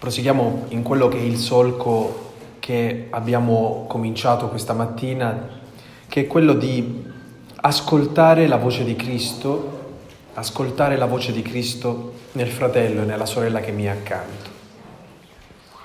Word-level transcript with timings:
Proseguiamo 0.00 0.64
in 0.68 0.82
quello 0.82 1.08
che 1.08 1.18
è 1.18 1.20
il 1.20 1.36
solco 1.36 2.32
che 2.58 3.08
abbiamo 3.10 3.84
cominciato 3.86 4.48
questa 4.48 4.72
mattina, 4.72 5.60
che 6.08 6.22
è 6.22 6.26
quello 6.26 6.54
di 6.54 7.04
ascoltare 7.56 8.46
la 8.46 8.56
voce 8.56 8.82
di 8.84 8.96
Cristo, 8.96 9.98
ascoltare 10.32 10.96
la 10.96 11.04
voce 11.04 11.32
di 11.32 11.42
Cristo 11.42 12.14
nel 12.32 12.48
fratello 12.48 13.02
e 13.02 13.04
nella 13.04 13.26
sorella 13.26 13.60
che 13.60 13.72
mi 13.72 13.84
è 13.84 13.88
accanto. 13.88 14.48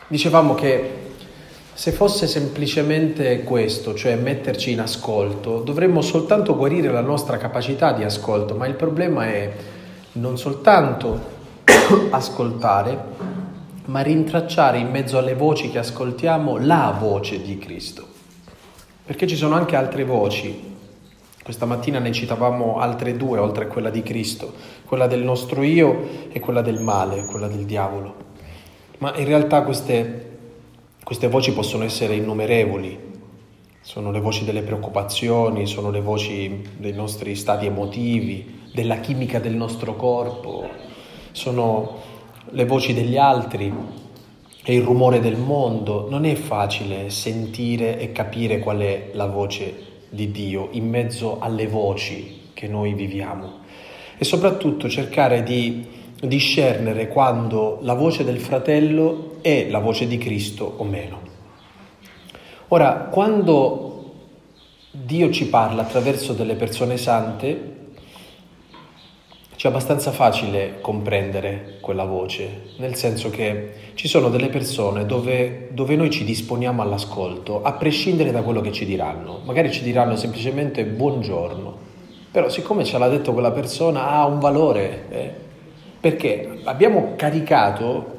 Dicevamo 0.08 0.56
che 0.56 0.92
se 1.74 1.92
fosse 1.92 2.26
semplicemente 2.26 3.44
questo, 3.44 3.96
cioè 3.96 4.16
metterci 4.16 4.72
in 4.72 4.80
ascolto, 4.80 5.60
dovremmo 5.60 6.02
soltanto 6.02 6.56
guarire 6.56 6.90
la 6.90 7.02
nostra 7.02 7.36
capacità 7.36 7.92
di 7.92 8.06
ascolto, 8.06 8.56
ma 8.56 8.66
il 8.66 8.76
problema 8.76 9.26
è 9.26 9.54
non 10.14 10.38
soltanto 10.38 11.34
ascoltare, 12.12 13.25
ma 13.86 14.02
rintracciare 14.02 14.78
in 14.78 14.90
mezzo 14.90 15.18
alle 15.18 15.36
voci 15.36 15.70
che 15.70 15.78
ascoltiamo 15.78 16.58
la 16.58 16.96
voce 16.98 17.42
di 17.42 17.58
Cristo. 17.58 18.08
Perché 19.06 19.28
ci 19.28 19.36
sono 19.36 19.56
anche 19.56 19.76
altre 19.76 20.04
voci. 20.04 20.74
Questa 21.44 21.66
mattina 21.66 22.00
ne 22.00 22.12
citavamo 22.12 22.80
altre 22.80 23.16
due, 23.16 23.38
oltre 23.38 23.66
a 23.66 23.68
quella 23.68 23.92
di 23.92 24.02
Cristo, 24.02 24.52
quella 24.86 25.06
del 25.06 25.22
nostro 25.22 25.62
io 25.62 26.30
e 26.32 26.40
quella 26.40 26.62
del 26.62 26.80
male, 26.80 27.26
quella 27.26 27.48
del 27.48 27.66
diavolo. 27.66 28.16
Ma 28.98 29.16
in 29.18 29.26
realtà 29.26 29.62
queste, 29.62 30.38
queste 31.04 31.28
voci 31.28 31.54
possono 31.54 31.84
essere 31.84 32.16
innumerevoli. 32.16 33.14
Sono 33.82 34.10
le 34.10 34.20
voci 34.20 34.44
delle 34.44 34.64
preoccupazioni, 34.64 35.68
sono 35.68 35.92
le 35.92 36.02
voci 36.02 36.68
dei 36.78 36.94
nostri 36.94 37.36
stati 37.36 37.68
emotivi, 37.68 38.64
della 38.74 38.98
chimica 38.98 39.40
del 39.40 39.54
nostro 39.54 39.96
corpo, 39.96 40.68
sono 41.32 42.15
le 42.50 42.66
voci 42.66 42.94
degli 42.94 43.18
altri 43.18 43.74
e 44.64 44.76
il 44.76 44.82
rumore 44.82 45.20
del 45.20 45.38
mondo, 45.38 46.08
non 46.10 46.26
è 46.26 46.36
facile 46.36 47.10
sentire 47.10 48.00
e 48.00 48.12
capire 48.12 48.60
qual 48.60 48.80
è 48.80 49.10
la 49.14 49.28
voce 49.28 49.94
di 50.10 50.32
Dio 50.32 50.70
in 50.72 50.90
mezzo 50.90 51.40
alle 51.40 51.68
voci 51.68 52.50
che 52.54 52.68
noi 52.68 52.94
viviamo 52.94 53.64
e 54.18 54.24
soprattutto 54.24 54.90
cercare 54.90 55.44
di 55.44 55.86
discernere 56.22 57.10
quando 57.10 57.80
la 57.82 57.94
voce 57.94 58.24
del 58.24 58.40
fratello 58.40 59.38
è 59.42 59.68
la 59.70 59.80
voce 59.80 60.08
di 60.08 60.18
Cristo 60.18 60.76
o 60.78 60.84
meno. 60.84 61.20
Ora, 62.70 63.10
quando 63.12 64.14
Dio 64.92 65.30
ci 65.32 65.48
parla 65.48 65.84
attraverso 65.84 66.34
delle 66.34 66.56
persone 66.56 66.98
sante, 66.98 67.75
è 69.68 69.70
abbastanza 69.70 70.12
facile 70.12 70.76
comprendere 70.82 71.78
quella 71.80 72.06
voce, 72.06 72.74
nel 72.78 72.96
senso 72.96 73.30
che 73.30 73.74
ci 73.96 74.08
sono 74.08 74.30
delle 74.30 74.50
persone 74.50 75.06
dove, 75.06 75.70
dove, 75.72 75.96
noi 75.96 76.10
ci 76.10 76.24
disponiamo 76.24 76.82
all'ascolto, 76.82 77.64
a 77.64 77.74
prescindere 77.74 78.32
da 78.32 78.42
quello 78.42 78.62
che 78.62 78.72
ci 78.72 78.86
diranno. 78.86 79.42
Magari 79.44 79.72
ci 79.72 79.84
diranno 79.84 80.16
semplicemente 80.16 80.86
buongiorno, 80.86 81.78
però 82.32 82.50
siccome 82.50 82.84
ce 82.84 82.98
l'ha 82.98 83.08
detto 83.08 83.34
quella 83.34 83.52
persona 83.52 84.10
ha 84.10 84.26
un 84.26 84.40
valore, 84.40 85.04
eh? 85.10 85.32
perché 86.00 86.60
abbiamo 86.64 87.14
caricato 87.16 88.14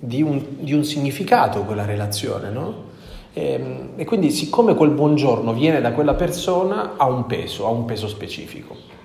di 0.00 0.22
un, 0.22 0.42
di 0.58 0.72
un 0.72 0.84
significato 0.84 1.62
quella 1.62 1.84
relazione, 1.84 2.50
no? 2.50 2.88
E, 3.32 3.52
ehm, 3.52 3.88
e 3.96 4.04
quindi 4.04 4.30
siccome 4.30 4.74
quel 4.74 4.90
buongiorno 4.90 5.52
viene 5.52 5.80
da 5.80 5.92
quella 5.92 6.14
persona 6.14 6.94
ha 6.96 7.06
un 7.06 7.26
peso, 7.26 7.66
ha 7.66 7.70
un 7.70 7.84
peso 7.84 8.08
specifico 8.08 8.98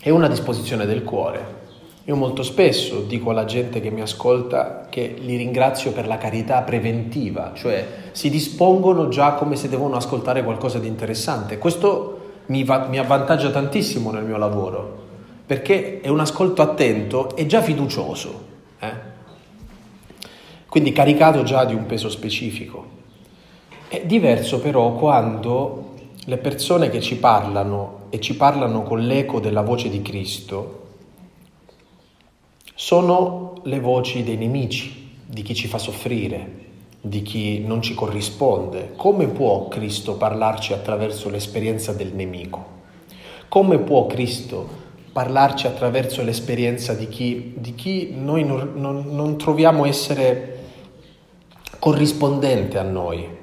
è 0.00 0.10
una 0.10 0.28
disposizione 0.28 0.86
del 0.86 1.02
cuore. 1.02 1.56
Io 2.04 2.16
molto 2.16 2.42
spesso 2.42 3.00
dico 3.00 3.30
alla 3.30 3.44
gente 3.44 3.80
che 3.80 3.90
mi 3.90 4.00
ascolta 4.00 4.86
che 4.88 5.16
li 5.18 5.36
ringrazio 5.36 5.92
per 5.92 6.06
la 6.06 6.16
carità 6.16 6.62
preventiva, 6.62 7.52
cioè 7.54 7.86
si 8.12 8.30
dispongono 8.30 9.08
già 9.08 9.34
come 9.34 9.56
se 9.56 9.68
devono 9.68 9.96
ascoltare 9.96 10.42
qualcosa 10.42 10.78
di 10.78 10.86
interessante. 10.86 11.58
Questo 11.58 12.18
mi, 12.46 12.64
va, 12.64 12.86
mi 12.86 12.98
avvantaggia 12.98 13.50
tantissimo 13.50 14.10
nel 14.10 14.24
mio 14.24 14.38
lavoro, 14.38 15.04
perché 15.44 16.00
è 16.00 16.08
un 16.08 16.20
ascolto 16.20 16.62
attento 16.62 17.36
e 17.36 17.44
già 17.44 17.60
fiducioso, 17.60 18.42
eh? 18.78 18.92
quindi 20.68 20.92
caricato 20.92 21.42
già 21.42 21.66
di 21.66 21.74
un 21.74 21.84
peso 21.84 22.08
specifico. 22.08 22.96
È 23.88 24.02
diverso 24.06 24.60
però 24.60 24.92
quando 24.92 25.94
le 26.24 26.36
persone 26.38 26.88
che 26.88 27.00
ci 27.00 27.16
parlano 27.16 27.97
e 28.10 28.20
ci 28.20 28.36
parlano 28.36 28.82
con 28.82 29.00
l'eco 29.00 29.40
della 29.40 29.62
voce 29.62 29.88
di 29.88 30.02
Cristo 30.02 30.86
sono 32.74 33.54
le 33.64 33.80
voci 33.80 34.22
dei 34.22 34.36
nemici, 34.36 35.10
di 35.26 35.42
chi 35.42 35.52
ci 35.52 35.66
fa 35.66 35.78
soffrire, 35.78 36.66
di 37.00 37.22
chi 37.22 37.58
non 37.66 37.82
ci 37.82 37.92
corrisponde. 37.92 38.92
Come 38.96 39.26
può 39.26 39.66
Cristo 39.66 40.14
parlarci 40.14 40.72
attraverso 40.72 41.28
l'esperienza 41.28 41.92
del 41.92 42.14
nemico? 42.14 42.76
Come 43.48 43.78
può 43.78 44.06
Cristo 44.06 44.86
parlarci 45.12 45.66
attraverso 45.66 46.22
l'esperienza 46.22 46.94
di 46.94 47.08
chi, 47.08 47.54
di 47.56 47.74
chi 47.74 48.14
noi 48.14 48.44
non, 48.44 48.74
non, 48.76 49.06
non 49.08 49.36
troviamo 49.36 49.84
essere 49.84 50.58
corrispondente 51.80 52.78
a 52.78 52.82
noi? 52.82 53.37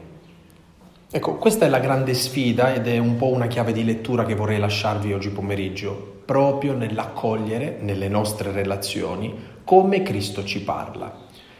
Ecco, 1.15 1.35
questa 1.35 1.65
è 1.65 1.69
la 1.69 1.79
grande 1.79 2.13
sfida 2.13 2.73
ed 2.73 2.89
è 2.89 2.97
un 2.97 3.15
po' 3.15 3.27
una 3.27 3.47
chiave 3.47 3.71
di 3.71 3.85
lettura 3.85 4.25
che 4.25 4.35
vorrei 4.35 4.59
lasciarvi 4.59 5.13
oggi 5.13 5.29
pomeriggio, 5.29 6.19
proprio 6.25 6.73
nell'accogliere 6.73 7.77
nelle 7.79 8.09
nostre 8.09 8.51
relazioni 8.51 9.33
come 9.63 10.03
Cristo 10.03 10.43
ci 10.43 10.61
parla. 10.61 11.19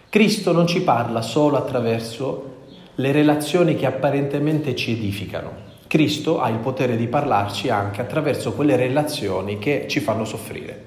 Cristo 0.10 0.52
non 0.52 0.68
ci 0.68 0.82
parla 0.82 1.22
solo 1.22 1.56
attraverso 1.56 2.56
le 2.96 3.14
relazioni 3.14 3.78
che 3.78 3.86
apparentemente 3.86 4.76
ci 4.76 4.92
edificano. 4.92 5.54
Cristo 5.88 6.42
ha 6.42 6.50
il 6.50 6.58
potere 6.58 6.98
di 6.98 7.08
parlarci 7.08 7.70
anche 7.70 8.02
attraverso 8.02 8.52
quelle 8.52 8.76
relazioni 8.76 9.58
che 9.58 9.86
ci 9.88 10.02
fanno 10.02 10.26
soffrire. 10.26 10.86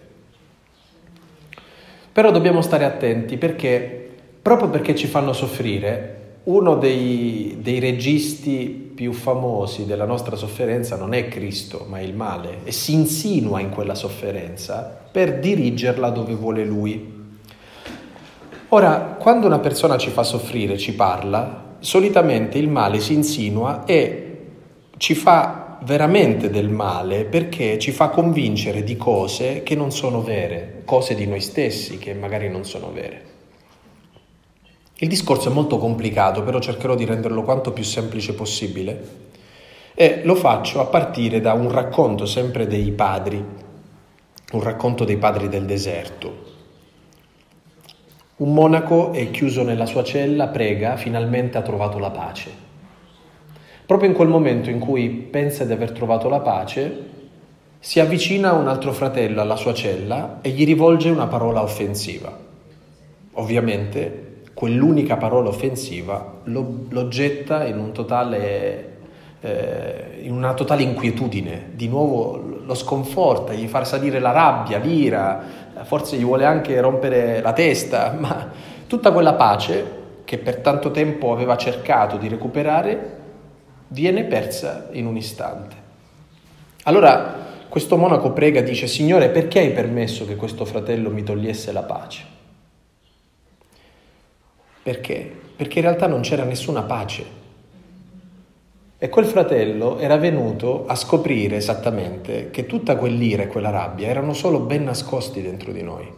Però 2.12 2.30
dobbiamo 2.30 2.60
stare 2.60 2.84
attenti 2.84 3.38
perché, 3.38 4.10
proprio 4.42 4.68
perché 4.68 4.94
ci 4.94 5.06
fanno 5.06 5.32
soffrire, 5.32 6.17
uno 6.48 6.76
dei, 6.76 7.58
dei, 7.60 7.78
registi 7.78 8.68
più 8.94 9.12
famosi 9.12 9.84
della 9.84 10.06
nostra 10.06 10.34
sofferenza 10.34 10.96
non 10.96 11.12
è 11.12 11.28
Cristo, 11.28 11.84
ma 11.86 12.00
il 12.00 12.14
male, 12.14 12.60
e 12.64 12.72
si 12.72 12.94
insinua 12.94 13.60
in 13.60 13.68
quella 13.68 13.94
sofferenza 13.94 14.98
per 15.10 15.40
dirigerla 15.40 16.08
dove 16.08 16.34
vuole 16.34 16.64
Lui. 16.64 17.16
Ora, 18.70 19.16
quando 19.18 19.46
una 19.46 19.58
persona 19.58 19.98
ci 19.98 20.08
fa 20.08 20.22
soffrire, 20.22 20.78
ci 20.78 20.94
parla, 20.94 21.76
solitamente 21.80 22.56
il 22.56 22.68
male 22.68 22.98
si 23.00 23.12
insinua 23.12 23.84
e 23.84 24.38
ci 24.96 25.14
fa 25.14 25.78
veramente 25.82 26.48
del 26.48 26.70
male 26.70 27.24
perché 27.24 27.78
ci 27.78 27.92
fa 27.92 28.08
convincere 28.08 28.82
di 28.84 28.96
cose 28.96 29.62
che 29.62 29.74
non 29.74 29.92
sono 29.92 30.22
vere, 30.22 30.82
cose 30.86 31.14
di 31.14 31.26
noi 31.26 31.40
stessi 31.40 31.98
che 31.98 32.14
magari 32.14 32.48
non 32.48 32.64
sono 32.64 32.90
vere. 32.90 33.36
Il 35.00 35.06
discorso 35.06 35.48
è 35.48 35.52
molto 35.52 35.78
complicato, 35.78 36.42
però 36.42 36.58
cercherò 36.58 36.96
di 36.96 37.04
renderlo 37.04 37.44
quanto 37.44 37.72
più 37.72 37.84
semplice 37.84 38.34
possibile 38.34 39.26
e 39.94 40.22
lo 40.24 40.34
faccio 40.34 40.80
a 40.80 40.86
partire 40.86 41.40
da 41.40 41.52
un 41.52 41.70
racconto 41.70 42.26
sempre 42.26 42.66
dei 42.66 42.90
padri, 42.90 43.36
un 44.52 44.60
racconto 44.60 45.04
dei 45.04 45.16
padri 45.16 45.48
del 45.48 45.66
deserto. 45.66 46.46
Un 48.38 48.52
monaco 48.52 49.12
è 49.12 49.30
chiuso 49.30 49.62
nella 49.62 49.86
sua 49.86 50.02
cella, 50.02 50.48
prega, 50.48 50.96
finalmente 50.96 51.58
ha 51.58 51.62
trovato 51.62 52.00
la 52.00 52.10
pace. 52.10 52.50
Proprio 53.86 54.08
in 54.08 54.16
quel 54.16 54.28
momento 54.28 54.68
in 54.68 54.80
cui 54.80 55.10
pensa 55.10 55.64
di 55.64 55.72
aver 55.72 55.92
trovato 55.92 56.28
la 56.28 56.40
pace, 56.40 57.06
si 57.78 58.00
avvicina 58.00 58.52
un 58.52 58.66
altro 58.66 58.92
fratello 58.92 59.40
alla 59.40 59.54
sua 59.54 59.74
cella 59.74 60.40
e 60.40 60.50
gli 60.50 60.64
rivolge 60.64 61.08
una 61.08 61.28
parola 61.28 61.62
offensiva. 61.62 62.36
Ovviamente 63.34 64.27
quell'unica 64.58 65.16
parola 65.16 65.50
offensiva 65.50 66.40
lo, 66.42 66.86
lo 66.88 67.06
getta 67.06 67.64
in, 67.64 67.78
un 67.78 67.92
totale, 67.92 68.96
eh, 69.40 70.18
in 70.22 70.32
una 70.32 70.52
totale 70.52 70.82
inquietudine, 70.82 71.70
di 71.74 71.86
nuovo 71.86 72.58
lo 72.64 72.74
sconforta, 72.74 73.52
gli 73.52 73.68
fa 73.68 73.84
salire 73.84 74.18
la 74.18 74.32
rabbia, 74.32 74.78
l'ira, 74.78 75.40
forse 75.84 76.16
gli 76.16 76.24
vuole 76.24 76.44
anche 76.44 76.80
rompere 76.80 77.40
la 77.40 77.52
testa, 77.52 78.12
ma 78.18 78.50
tutta 78.88 79.12
quella 79.12 79.34
pace 79.34 79.96
che 80.24 80.38
per 80.38 80.56
tanto 80.56 80.90
tempo 80.90 81.30
aveva 81.30 81.56
cercato 81.56 82.16
di 82.16 82.26
recuperare 82.26 83.16
viene 83.86 84.24
persa 84.24 84.88
in 84.90 85.06
un 85.06 85.16
istante. 85.16 85.76
Allora 86.82 87.46
questo 87.68 87.96
monaco 87.96 88.32
prega, 88.32 88.60
dice, 88.60 88.88
Signore, 88.88 89.28
perché 89.28 89.60
hai 89.60 89.70
permesso 89.70 90.26
che 90.26 90.34
questo 90.34 90.64
fratello 90.64 91.10
mi 91.10 91.22
togliesse 91.22 91.70
la 91.70 91.82
pace? 91.82 92.37
Perché? 94.88 95.30
Perché 95.54 95.80
in 95.80 95.84
realtà 95.84 96.06
non 96.06 96.22
c'era 96.22 96.44
nessuna 96.44 96.80
pace. 96.80 97.22
E 98.96 99.08
quel 99.10 99.26
fratello 99.26 99.98
era 99.98 100.16
venuto 100.16 100.86
a 100.86 100.94
scoprire 100.94 101.56
esattamente 101.56 102.48
che 102.50 102.64
tutta 102.64 102.96
quell'ira 102.96 103.42
e 103.42 103.48
quella 103.48 103.68
rabbia 103.68 104.08
erano 104.08 104.32
solo 104.32 104.60
ben 104.60 104.84
nascosti 104.84 105.42
dentro 105.42 105.72
di 105.72 105.82
noi. 105.82 106.10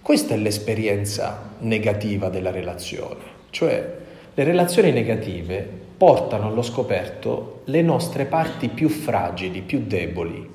Questa 0.00 0.32
è 0.32 0.38
l'esperienza 0.38 1.56
negativa 1.58 2.30
della 2.30 2.50
relazione, 2.50 3.22
cioè 3.50 3.96
le 4.32 4.44
relazioni 4.44 4.90
negative 4.90 5.68
portano 5.94 6.46
allo 6.46 6.62
scoperto 6.62 7.60
le 7.66 7.82
nostre 7.82 8.24
parti 8.24 8.68
più 8.68 8.88
fragili, 8.88 9.60
più 9.60 9.82
deboli, 9.86 10.48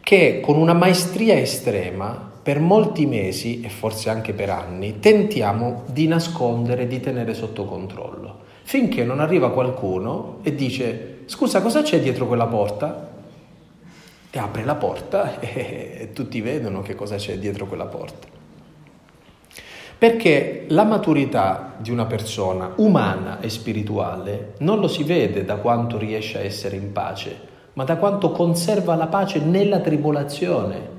che 0.00 0.40
con 0.40 0.58
una 0.58 0.74
maestria 0.74 1.36
estrema 1.36 2.34
per 2.46 2.60
molti 2.60 3.06
mesi 3.06 3.60
e 3.60 3.68
forse 3.68 4.08
anche 4.08 4.32
per 4.32 4.50
anni 4.50 5.00
tentiamo 5.00 5.82
di 5.86 6.06
nascondere, 6.06 6.86
di 6.86 7.00
tenere 7.00 7.34
sotto 7.34 7.64
controllo, 7.64 8.38
finché 8.62 9.02
non 9.02 9.18
arriva 9.18 9.50
qualcuno 9.50 10.38
e 10.44 10.54
dice 10.54 11.22
scusa 11.26 11.60
cosa 11.60 11.82
c'è 11.82 11.98
dietro 11.98 12.28
quella 12.28 12.46
porta? 12.46 13.10
E 14.30 14.38
apre 14.38 14.64
la 14.64 14.76
porta 14.76 15.40
e 15.42 16.10
tutti 16.14 16.40
vedono 16.40 16.82
che 16.82 16.94
cosa 16.94 17.16
c'è 17.16 17.36
dietro 17.36 17.66
quella 17.66 17.86
porta. 17.86 18.28
Perché 19.98 20.66
la 20.68 20.84
maturità 20.84 21.74
di 21.78 21.90
una 21.90 22.06
persona 22.06 22.74
umana 22.76 23.40
e 23.40 23.50
spirituale 23.50 24.52
non 24.58 24.78
lo 24.78 24.86
si 24.86 25.02
vede 25.02 25.44
da 25.44 25.56
quanto 25.56 25.98
riesce 25.98 26.38
a 26.38 26.42
essere 26.42 26.76
in 26.76 26.92
pace, 26.92 27.36
ma 27.72 27.82
da 27.82 27.96
quanto 27.96 28.30
conserva 28.30 28.94
la 28.94 29.08
pace 29.08 29.40
nella 29.40 29.80
tribolazione, 29.80 30.94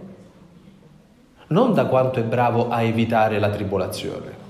non 1.48 1.74
da 1.74 1.86
quanto 1.86 2.20
è 2.20 2.24
bravo 2.24 2.70
a 2.70 2.82
evitare 2.82 3.40
la 3.40 3.50
tribolazione. 3.50 4.46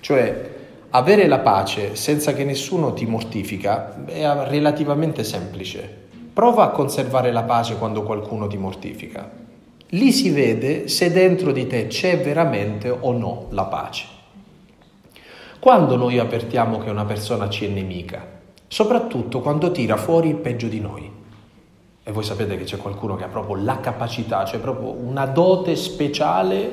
Cioè, 0.00 0.50
avere 0.90 1.26
la 1.26 1.38
pace 1.38 1.96
senza 1.96 2.32
che 2.32 2.44
nessuno 2.44 2.92
ti 2.92 3.06
mortifica 3.06 4.04
è 4.04 4.24
relativamente 4.48 5.24
semplice. 5.24 6.04
Prova 6.32 6.64
a 6.64 6.70
conservare 6.70 7.32
la 7.32 7.44
pace 7.44 7.76
quando 7.76 8.02
qualcuno 8.02 8.46
ti 8.46 8.58
mortifica. 8.58 9.30
Lì 9.90 10.12
si 10.12 10.30
vede 10.30 10.88
se 10.88 11.10
dentro 11.10 11.52
di 11.52 11.66
te 11.66 11.86
c'è 11.86 12.20
veramente 12.20 12.90
o 12.90 13.12
no 13.12 13.46
la 13.50 13.64
pace. 13.64 14.06
Quando 15.58 15.96
noi 15.96 16.18
avvertiamo 16.18 16.78
che 16.78 16.90
una 16.90 17.04
persona 17.04 17.48
ci 17.48 17.64
è 17.64 17.68
nemica, 17.68 18.24
soprattutto 18.68 19.40
quando 19.40 19.70
tira 19.70 19.96
fuori 19.96 20.28
il 20.28 20.36
peggio 20.36 20.68
di 20.68 20.80
noi. 20.80 21.15
E 22.08 22.12
voi 22.12 22.22
sapete 22.22 22.56
che 22.56 22.62
c'è 22.62 22.76
qualcuno 22.76 23.16
che 23.16 23.24
ha 23.24 23.26
proprio 23.26 23.56
la 23.56 23.80
capacità, 23.80 24.44
cioè 24.44 24.60
proprio 24.60 24.92
una 24.92 25.26
dote 25.26 25.74
speciale 25.74 26.70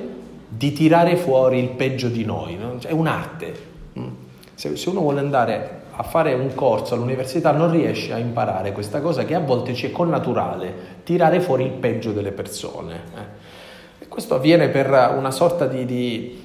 di 0.47 0.71
tirare 0.73 1.15
fuori 1.15 1.57
il 1.57 1.69
peggio 1.69 2.07
di 2.07 2.23
noi, 2.23 2.55
no? 2.55 2.77
è 2.79 2.91
un'arte. 2.91 3.53
Mm? 3.97 4.07
Se, 4.53 4.75
se 4.75 4.89
uno 4.89 4.99
vuole 4.99 5.21
andare 5.21 5.81
a 5.95 6.03
fare 6.03 6.35
un 6.35 6.53
corso 6.53 6.93
all'università 6.93 7.49
non 7.49 7.71
riesce 7.71 8.13
a 8.13 8.19
imparare 8.19 8.73
questa 8.73 9.01
cosa 9.01 9.25
che 9.25 9.33
a 9.33 9.39
volte 9.39 9.73
ci 9.73 9.87
è 9.87 9.91
connaturale, 9.91 10.71
tirare 11.03 11.41
fuori 11.41 11.63
il 11.63 11.71
peggio 11.71 12.11
delle 12.11 12.31
persone. 12.31 13.01
Eh. 13.17 14.07
questo 14.07 14.35
avviene 14.35 14.69
per 14.69 15.15
una 15.17 15.31
sorta 15.31 15.65
di, 15.65 15.85
di 15.85 16.43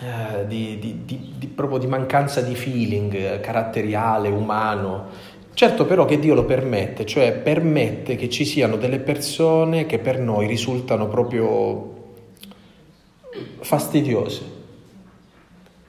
eh, 0.00 0.46
di, 0.46 1.02
di 1.04 1.86
mancanza 1.88 2.40
di 2.40 2.54
feeling 2.54 3.12
eh, 3.14 3.40
caratteriale, 3.40 4.28
umano. 4.28 5.06
Certo 5.58 5.86
però 5.86 6.04
che 6.04 6.20
Dio 6.20 6.34
lo 6.34 6.44
permette, 6.44 7.04
cioè 7.04 7.32
permette 7.32 8.14
che 8.14 8.28
ci 8.28 8.44
siano 8.44 8.76
delle 8.76 9.00
persone 9.00 9.86
che 9.86 9.98
per 9.98 10.20
noi 10.20 10.46
risultano 10.46 11.08
proprio 11.08 12.12
fastidiose, 13.58 14.42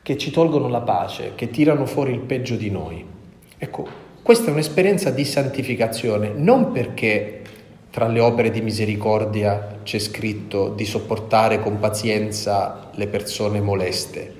che 0.01 0.17
ci 0.17 0.31
tolgono 0.31 0.69
la 0.69 0.81
pace, 0.81 1.33
che 1.35 1.51
tirano 1.51 1.85
fuori 1.85 2.13
il 2.13 2.21
peggio 2.21 2.55
di 2.55 2.71
noi. 2.71 3.05
Ecco, 3.59 3.87
questa 4.23 4.47
è 4.47 4.53
un'esperienza 4.53 5.11
di 5.11 5.23
santificazione, 5.23 6.31
non 6.35 6.71
perché 6.71 7.41
tra 7.91 8.07
le 8.07 8.21
opere 8.21 8.49
di 8.49 8.61
misericordia 8.61 9.81
c'è 9.83 9.99
scritto 9.99 10.69
di 10.69 10.85
sopportare 10.85 11.59
con 11.59 11.77
pazienza 11.77 12.89
le 12.95 13.07
persone 13.07 13.61
moleste. 13.61 14.38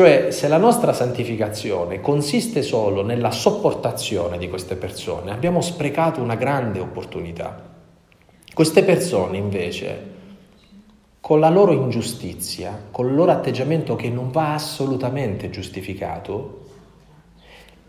Cioè, 0.00 0.30
se 0.30 0.48
la 0.48 0.56
nostra 0.56 0.94
santificazione 0.94 2.00
consiste 2.00 2.62
solo 2.62 3.02
nella 3.04 3.30
sopportazione 3.30 4.38
di 4.38 4.48
queste 4.48 4.76
persone, 4.76 5.30
abbiamo 5.30 5.60
sprecato 5.60 6.22
una 6.22 6.36
grande 6.36 6.80
opportunità. 6.80 7.62
Queste 8.54 8.82
persone, 8.82 9.36
invece, 9.36 10.04
con 11.20 11.38
la 11.38 11.50
loro 11.50 11.72
ingiustizia, 11.72 12.84
con 12.90 13.08
il 13.08 13.14
loro 13.14 13.30
atteggiamento 13.30 13.94
che 13.94 14.08
non 14.08 14.30
va 14.30 14.54
assolutamente 14.54 15.50
giustificato, 15.50 16.64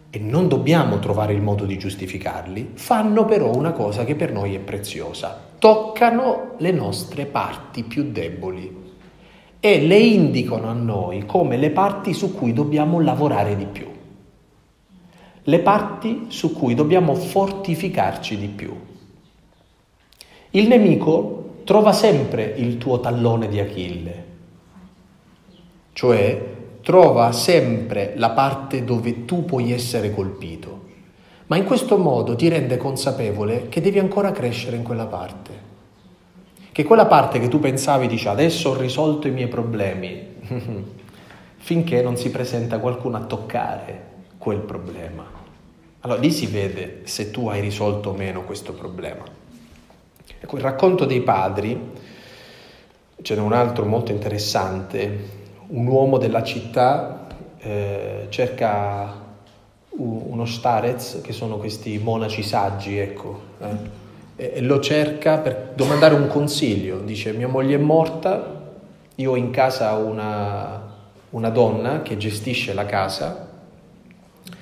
e 0.10 0.20
non 0.20 0.50
dobbiamo 0.50 1.00
trovare 1.00 1.32
il 1.32 1.42
modo 1.42 1.64
di 1.64 1.78
giustificarli, 1.78 2.72
fanno 2.74 3.24
però 3.24 3.54
una 3.56 3.72
cosa 3.72 4.04
che 4.04 4.16
per 4.16 4.34
noi 4.34 4.54
è 4.54 4.60
preziosa, 4.60 5.40
toccano 5.58 6.56
le 6.58 6.72
nostre 6.72 7.26
parti 7.26 7.84
più 7.84 8.12
deboli 8.12 8.81
e 9.64 9.80
le 9.80 9.98
indicano 9.98 10.68
a 10.68 10.74
noi 10.74 11.24
come 11.28 11.56
le 11.56 11.70
parti 11.70 12.16
su 12.16 12.34
cui 12.34 12.52
dobbiamo 12.52 13.00
lavorare 13.00 13.56
di 13.56 13.66
più, 13.66 13.88
le 15.44 15.60
parti 15.60 16.26
su 16.30 16.52
cui 16.52 16.74
dobbiamo 16.74 17.14
fortificarci 17.14 18.38
di 18.38 18.48
più. 18.48 18.76
Il 20.50 20.68
nemico 20.68 21.60
trova 21.64 21.94
sempre 21.94 22.44
il 22.58 22.80
tuo 22.80 23.00
tallone 23.00 23.48
di 23.48 23.60
Achille, 23.60 24.26
cioè 25.94 26.50
trova 26.82 27.32
sempre 27.32 28.14
la 28.16 28.32
parte 28.32 28.84
dove 28.84 29.26
tu 29.26 29.46
puoi 29.46 29.72
essere 29.72 30.12
colpito, 30.12 30.86
ma 31.46 31.56
in 31.56 31.66
questo 31.66 32.00
modo 32.00 32.36
ti 32.36 32.48
rende 32.48 32.78
consapevole 32.78 33.70
che 33.70 33.80
devi 33.80 34.00
ancora 34.00 34.32
crescere 34.32 34.76
in 34.76 34.82
quella 34.84 35.06
parte. 35.06 35.71
Che 36.82 36.88
quella 36.88 37.06
parte 37.06 37.40
che 37.40 37.48
tu 37.48 37.60
pensavi 37.60 38.08
dice 38.08 38.28
adesso 38.28 38.72
ho 38.72 38.76
risolto 38.76 39.28
i 39.28 39.32
miei 39.32 39.48
problemi, 39.48 40.38
finché 41.58 42.02
non 42.02 42.18
si 42.18 42.32
presenta 42.32 42.80
qualcuno 42.80 43.18
a 43.18 43.20
toccare 43.20 44.06
quel 44.40 44.62
problema. 44.62 45.24
Allora 46.00 46.20
lì 46.20 46.32
si 46.32 46.48
vede 46.48 47.02
se 47.04 47.30
tu 47.30 47.50
hai 47.50 47.62
risolto 47.62 48.10
o 48.10 48.14
meno 48.14 48.42
questo 48.46 48.74
problema. 48.74 49.24
Ecco, 50.40 50.56
il 50.56 50.64
racconto 50.64 51.06
dei 51.06 51.22
padri, 51.22 51.92
ce 53.22 53.36
n'è 53.36 53.42
un 53.42 53.54
altro 53.54 53.86
molto 53.86 54.12
interessante, 54.12 55.30
un 55.68 55.86
uomo 55.86 56.18
della 56.18 56.42
città 56.42 57.28
eh, 57.60 58.26
cerca 58.30 59.20
uno 59.90 60.46
starez, 60.46 61.22
che 61.22 61.32
sono 61.32 61.58
questi 61.58 62.00
monaci 62.00 62.42
saggi, 62.42 62.98
ecco, 62.98 63.40
eh, 63.60 64.00
e, 64.42 64.54
e 64.56 64.62
lo 64.62 64.80
cerca 64.80 65.38
per 65.38 65.74
domandare 65.76 66.16
un 66.16 66.28
consiglio. 66.28 67.00
Dice, 67.00 67.32
mia 67.34 67.48
moglie 67.48 67.76
è 67.76 67.80
morta, 67.80 68.60
io 69.14 69.32
ho 69.32 69.36
in 69.36 69.52
casa 69.52 69.92
una, 69.94 70.82
una 71.30 71.50
donna 71.50 72.02
che 72.02 72.18
gestisce 72.18 72.74
la 72.74 72.86
casa, 72.86 73.50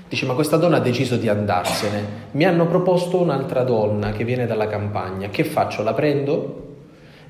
Dice, 0.10 0.26
ma 0.26 0.34
questa 0.34 0.58
donna 0.58 0.78
ha 0.78 0.80
deciso 0.80 1.18
di 1.18 1.30
andarsene. 1.30 2.04
Mi 2.32 2.44
hanno 2.44 2.66
proposto 2.66 3.22
un'altra 3.22 3.62
donna 3.62 4.12
che 4.12 4.24
viene 4.24 4.48
dalla 4.48 4.66
campagna. 4.66 5.30
Che 5.30 5.44
faccio? 5.44 5.84
La 5.84 5.94
prendo? 5.94 6.78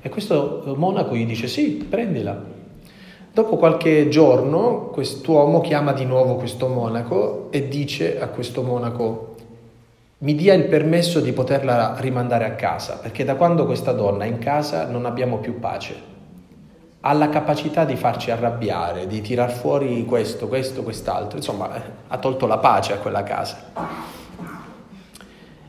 E 0.00 0.08
questo 0.08 0.62
monaco 0.76 1.14
gli 1.14 1.26
dice, 1.26 1.46
sì, 1.46 1.86
prendila. 1.86 2.42
Dopo 3.32 3.58
qualche 3.58 4.08
giorno 4.08 4.86
quest'uomo 4.86 5.60
chiama 5.60 5.92
di 5.92 6.06
nuovo 6.06 6.36
questo 6.36 6.68
monaco 6.68 7.48
e 7.50 7.68
dice 7.68 8.18
a 8.18 8.28
questo 8.28 8.62
monaco 8.62 9.29
mi 10.22 10.34
dia 10.34 10.52
il 10.52 10.64
permesso 10.64 11.20
di 11.20 11.32
poterla 11.32 11.96
rimandare 11.98 12.44
a 12.44 12.52
casa, 12.52 12.98
perché 12.98 13.24
da 13.24 13.36
quando 13.36 13.64
questa 13.64 13.92
donna 13.92 14.24
è 14.24 14.26
in 14.26 14.38
casa 14.38 14.86
non 14.86 15.06
abbiamo 15.06 15.38
più 15.38 15.58
pace. 15.58 16.08
Ha 17.00 17.12
la 17.14 17.30
capacità 17.30 17.86
di 17.86 17.96
farci 17.96 18.30
arrabbiare, 18.30 19.06
di 19.06 19.22
tirar 19.22 19.50
fuori 19.50 20.04
questo, 20.04 20.46
questo, 20.46 20.82
quest'altro, 20.82 21.38
insomma 21.38 21.70
ha 22.06 22.18
tolto 22.18 22.46
la 22.46 22.58
pace 22.58 22.92
a 22.92 22.98
quella 22.98 23.22
casa. 23.22 23.56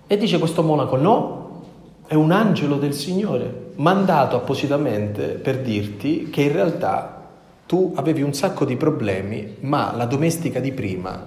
E 0.06 0.18
dice 0.18 0.38
questo 0.38 0.64
monaco 0.64 0.98
no, 0.98 1.62
è 2.06 2.16
un 2.16 2.32
angelo 2.32 2.76
del 2.76 2.94
Signore, 2.94 3.72
mandato 3.76 4.36
appositamente 4.36 5.28
per 5.28 5.62
dirti 5.62 6.30
che 6.30 6.42
in 6.42 6.52
realtà 6.52 7.22
tu 7.66 7.94
avevi 7.96 8.22
un 8.22 8.34
sacco 8.34 8.66
di 8.66 8.76
problemi, 8.76 9.56
ma 9.62 9.94
la 9.96 10.06
domestica 10.06 10.60
di 10.60 10.74
prima 10.74 11.26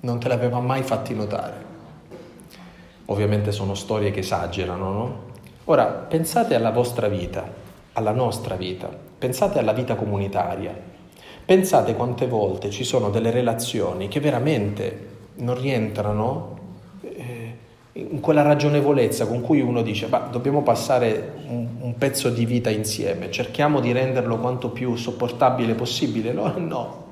non 0.00 0.20
te 0.20 0.28
l'aveva 0.28 0.60
mai 0.60 0.82
fatti 0.82 1.14
notare. 1.14 1.67
Ovviamente 3.10 3.52
sono 3.52 3.74
storie 3.74 4.10
che 4.10 4.20
esagerano, 4.20 4.92
no? 4.92 5.22
Ora, 5.64 5.84
pensate 5.84 6.54
alla 6.54 6.70
vostra 6.70 7.08
vita, 7.08 7.46
alla 7.92 8.12
nostra 8.12 8.54
vita, 8.54 8.88
pensate 9.18 9.58
alla 9.58 9.72
vita 9.72 9.94
comunitaria, 9.96 10.74
pensate 11.44 11.94
quante 11.94 12.26
volte 12.26 12.70
ci 12.70 12.84
sono 12.84 13.10
delle 13.10 13.30
relazioni 13.30 14.08
che 14.08 14.20
veramente 14.20 15.06
non 15.36 15.60
rientrano 15.60 16.56
in 17.98 18.20
quella 18.20 18.42
ragionevolezza 18.42 19.26
con 19.26 19.40
cui 19.40 19.60
uno 19.60 19.82
dice, 19.82 20.06
bah, 20.06 20.28
dobbiamo 20.30 20.62
passare 20.62 21.34
un, 21.48 21.66
un, 21.80 21.94
pezzo 21.98 22.30
di 22.30 22.44
vita 22.46 22.70
insieme, 22.70 23.30
cerchiamo 23.30 23.80
di 23.80 23.90
renderlo 23.92 24.38
quanto 24.38 24.70
più 24.70 24.94
sopportabile 24.94 25.74
possibile. 25.74 26.32
No, 26.32 26.54
no. 26.58 27.06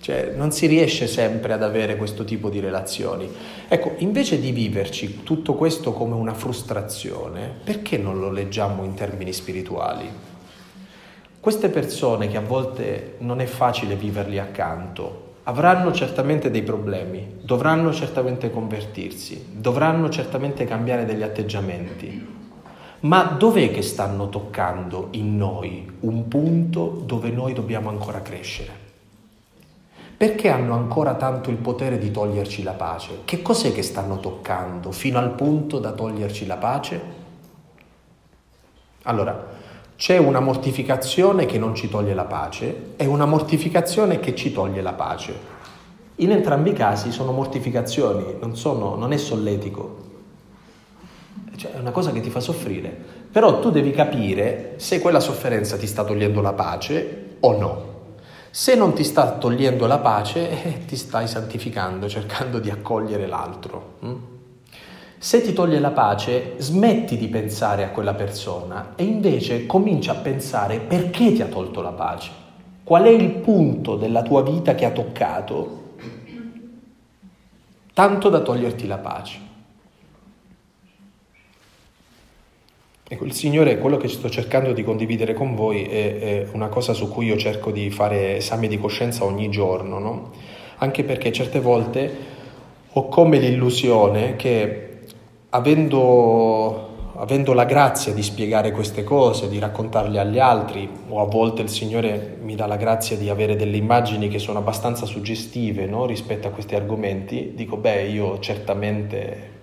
Cioè, 0.00 0.34
non 0.36 0.52
si 0.52 0.66
riesce 0.66 1.06
sempre 1.06 1.52
ad 1.52 1.62
avere 1.62 1.96
questo 1.96 2.24
tipo 2.24 2.48
di 2.48 2.60
relazioni. 2.60 3.28
Ecco, 3.68 3.94
invece 3.98 4.40
di 4.40 4.52
viverci 4.52 5.22
tutto 5.22 5.54
questo 5.54 5.92
come 5.92 6.14
una 6.14 6.34
frustrazione, 6.34 7.50
perché 7.64 7.98
non 7.98 8.20
lo 8.20 8.30
leggiamo 8.30 8.84
in 8.84 8.94
termini 8.94 9.32
spirituali? 9.32 10.08
Queste 11.40 11.68
persone 11.68 12.28
che 12.28 12.36
a 12.36 12.40
volte 12.40 13.14
non 13.18 13.40
è 13.40 13.46
facile 13.46 13.96
viverli 13.96 14.38
accanto, 14.38 15.34
avranno 15.44 15.92
certamente 15.92 16.50
dei 16.50 16.62
problemi, 16.62 17.38
dovranno 17.40 17.92
certamente 17.92 18.50
convertirsi, 18.50 19.46
dovranno 19.52 20.08
certamente 20.08 20.64
cambiare 20.64 21.04
degli 21.04 21.22
atteggiamenti. 21.22 22.34
Ma 23.00 23.22
dov'è 23.22 23.70
che 23.70 23.82
stanno 23.82 24.28
toccando 24.28 25.08
in 25.12 25.36
noi 25.36 25.88
un 26.00 26.26
punto 26.26 27.02
dove 27.04 27.30
noi 27.30 27.52
dobbiamo 27.52 27.90
ancora 27.90 28.22
crescere? 28.22 28.85
Perché 30.16 30.48
hanno 30.48 30.72
ancora 30.72 31.14
tanto 31.14 31.50
il 31.50 31.56
potere 31.56 31.98
di 31.98 32.10
toglierci 32.10 32.62
la 32.62 32.72
pace? 32.72 33.20
Che 33.26 33.42
cos'è 33.42 33.72
che 33.72 33.82
stanno 33.82 34.18
toccando 34.18 34.90
fino 34.90 35.18
al 35.18 35.32
punto 35.32 35.78
da 35.78 35.92
toglierci 35.92 36.46
la 36.46 36.56
pace? 36.56 37.00
Allora, 39.02 39.54
c'è 39.94 40.16
una 40.16 40.40
mortificazione 40.40 41.44
che 41.44 41.58
non 41.58 41.74
ci 41.74 41.90
toglie 41.90 42.14
la 42.14 42.24
pace 42.24 42.94
e 42.96 43.04
una 43.04 43.26
mortificazione 43.26 44.18
che 44.18 44.34
ci 44.34 44.52
toglie 44.52 44.80
la 44.80 44.94
pace. 44.94 45.54
In 46.16 46.30
entrambi 46.30 46.70
i 46.70 46.72
casi 46.72 47.12
sono 47.12 47.32
mortificazioni, 47.32 48.36
non, 48.40 48.56
sono, 48.56 48.94
non 48.94 49.12
è 49.12 49.18
solletico, 49.18 50.04
cioè 51.56 51.72
è 51.72 51.78
una 51.78 51.90
cosa 51.90 52.10
che 52.12 52.20
ti 52.20 52.30
fa 52.30 52.40
soffrire. 52.40 52.88
Però 53.30 53.60
tu 53.60 53.70
devi 53.70 53.90
capire 53.90 54.74
se 54.76 54.98
quella 54.98 55.20
sofferenza 55.20 55.76
ti 55.76 55.86
sta 55.86 56.04
togliendo 56.04 56.40
la 56.40 56.54
pace 56.54 57.36
o 57.40 57.58
no. 57.58 57.95
Se 58.56 58.74
non 58.74 58.94
ti 58.94 59.04
sta 59.04 59.32
togliendo 59.32 59.86
la 59.86 59.98
pace, 59.98 60.48
eh, 60.64 60.84
ti 60.86 60.96
stai 60.96 61.28
santificando, 61.28 62.08
cercando 62.08 62.58
di 62.58 62.70
accogliere 62.70 63.26
l'altro. 63.26 63.96
Hm? 64.00 64.14
Se 65.18 65.42
ti 65.42 65.52
toglie 65.52 65.78
la 65.78 65.90
pace, 65.90 66.54
smetti 66.56 67.18
di 67.18 67.28
pensare 67.28 67.84
a 67.84 67.90
quella 67.90 68.14
persona 68.14 68.94
e 68.96 69.04
invece 69.04 69.66
comincia 69.66 70.12
a 70.12 70.14
pensare 70.14 70.78
perché 70.78 71.34
ti 71.34 71.42
ha 71.42 71.48
tolto 71.48 71.82
la 71.82 71.90
pace. 71.90 72.30
Qual 72.82 73.02
è 73.02 73.10
il 73.10 73.28
punto 73.28 73.96
della 73.96 74.22
tua 74.22 74.42
vita 74.42 74.74
che 74.74 74.86
ha 74.86 74.90
toccato 74.90 75.82
tanto 77.92 78.30
da 78.30 78.40
toglierti 78.40 78.86
la 78.86 78.98
pace? 78.98 79.45
Ecco, 83.08 83.24
il 83.24 83.34
Signore, 83.34 83.78
quello 83.78 83.98
che 83.98 84.08
sto 84.08 84.28
cercando 84.28 84.72
di 84.72 84.82
condividere 84.82 85.32
con 85.32 85.54
voi 85.54 85.84
è, 85.84 86.18
è, 86.18 86.46
una 86.50 86.66
cosa 86.66 86.92
su 86.92 87.08
cui 87.08 87.26
io 87.26 87.36
cerco 87.36 87.70
di 87.70 87.88
fare 87.88 88.38
esami 88.38 88.66
di 88.66 88.80
coscienza 88.80 89.22
ogni 89.22 89.48
giorno, 89.48 90.00
no? 90.00 90.30
anche 90.78 91.04
perché 91.04 91.30
certe 91.30 91.60
volte 91.60 92.16
ho 92.90 93.06
come 93.06 93.38
l'illusione 93.38 94.34
che 94.34 95.02
avendo, 95.50 97.12
avendo 97.14 97.52
la 97.52 97.64
grazia 97.64 98.12
di 98.12 98.24
spiegare 98.24 98.72
queste 98.72 99.04
cose, 99.04 99.48
di 99.48 99.60
raccontarle 99.60 100.18
agli 100.18 100.40
altri, 100.40 100.90
o 101.06 101.20
a 101.20 101.26
volte 101.26 101.62
il 101.62 101.68
Signore 101.68 102.38
mi 102.42 102.56
dà 102.56 102.66
la 102.66 102.76
grazia 102.76 103.16
di 103.16 103.28
avere 103.28 103.54
delle 103.54 103.76
immagini 103.76 104.26
che 104.26 104.40
sono 104.40 104.58
abbastanza 104.58 105.06
suggestive 105.06 105.86
no? 105.86 106.06
rispetto 106.06 106.48
a 106.48 106.50
questi 106.50 106.74
argomenti, 106.74 107.52
dico 107.54 107.76
beh 107.76 108.08
io 108.08 108.40
certamente 108.40 109.54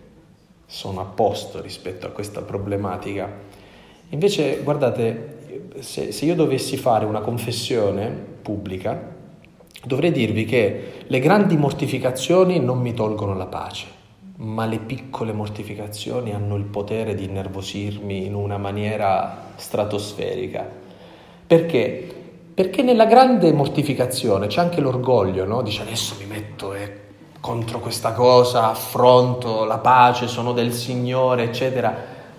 sono 0.65 1.01
a 1.01 1.05
posto 1.05 1.61
rispetto 1.61 2.05
a 2.05 2.09
questa 2.09 2.41
problematica. 2.41 3.31
Invece, 4.09 4.61
guardate, 4.63 5.61
se, 5.79 6.11
se 6.11 6.25
io 6.25 6.35
dovessi 6.35 6.77
fare 6.77 7.05
una 7.05 7.21
confessione 7.21 8.09
pubblica, 8.09 9.11
dovrei 9.85 10.11
dirvi 10.11 10.45
che 10.45 11.03
le 11.05 11.19
grandi 11.19 11.57
mortificazioni 11.57 12.59
non 12.59 12.79
mi 12.79 12.93
tolgono 12.93 13.35
la 13.35 13.47
pace, 13.47 13.87
ma 14.37 14.65
le 14.65 14.79
piccole 14.79 15.33
mortificazioni 15.33 16.33
hanno 16.33 16.55
il 16.55 16.65
potere 16.65 17.15
di 17.15 17.25
innervosirmi 17.25 18.25
in 18.25 18.35
una 18.35 18.57
maniera 18.57 19.51
stratosferica. 19.55 20.67
Perché? 21.45 22.21
Perché 22.53 22.83
nella 22.83 23.05
grande 23.05 23.51
mortificazione 23.51 24.47
c'è 24.47 24.61
anche 24.61 24.79
l'orgoglio, 24.79 25.45
no? 25.45 25.61
Dice 25.61 25.81
adesso 25.81 26.15
mi 26.19 26.25
metto 26.25 26.73
e 26.73 27.02
contro 27.43 27.81
questa 27.81 28.13
cosa, 28.13 28.69
affronto 28.69 29.65
la 29.65 29.79
pace, 29.79 30.29
sono 30.29 30.53
del 30.53 30.71
Signore, 30.71 31.43
eccetera. 31.43 31.93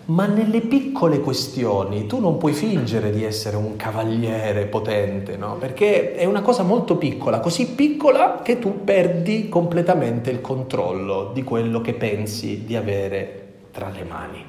Ma 0.07 0.25
nelle 0.25 0.63
piccole 0.63 1.21
questioni 1.21 2.07
tu 2.07 2.21
non 2.21 2.39
puoi 2.39 2.55
fingere 2.55 3.11
di 3.11 3.23
essere 3.23 3.57
un 3.57 3.77
cavaliere 3.77 4.65
potente, 4.65 5.37
no? 5.37 5.57
Perché 5.57 6.15
è 6.15 6.25
una 6.25 6.41
cosa 6.41 6.63
molto 6.63 6.97
piccola, 6.97 7.41
così 7.41 7.73
piccola 7.73 8.41
che 8.43 8.59
tu 8.59 8.83
perdi 8.83 9.51
completamente 9.51 10.31
il 10.31 10.41
controllo 10.41 11.33
di 11.35 11.43
quello 11.43 11.83
che 11.83 11.93
pensi 11.93 12.65
di 12.65 12.75
avere 12.75 13.49
tra 13.73 13.91
le 13.91 14.05
mani. 14.05 14.45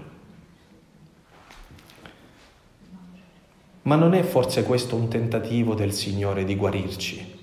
Ma 3.81 3.95
non 3.95 4.13
è 4.13 4.23
forse 4.23 4.63
questo 4.63 4.95
un 4.95 5.09
tentativo 5.09 5.73
del 5.73 5.91
Signore 5.91 6.45
di 6.45 6.55
guarirci? 6.55 7.34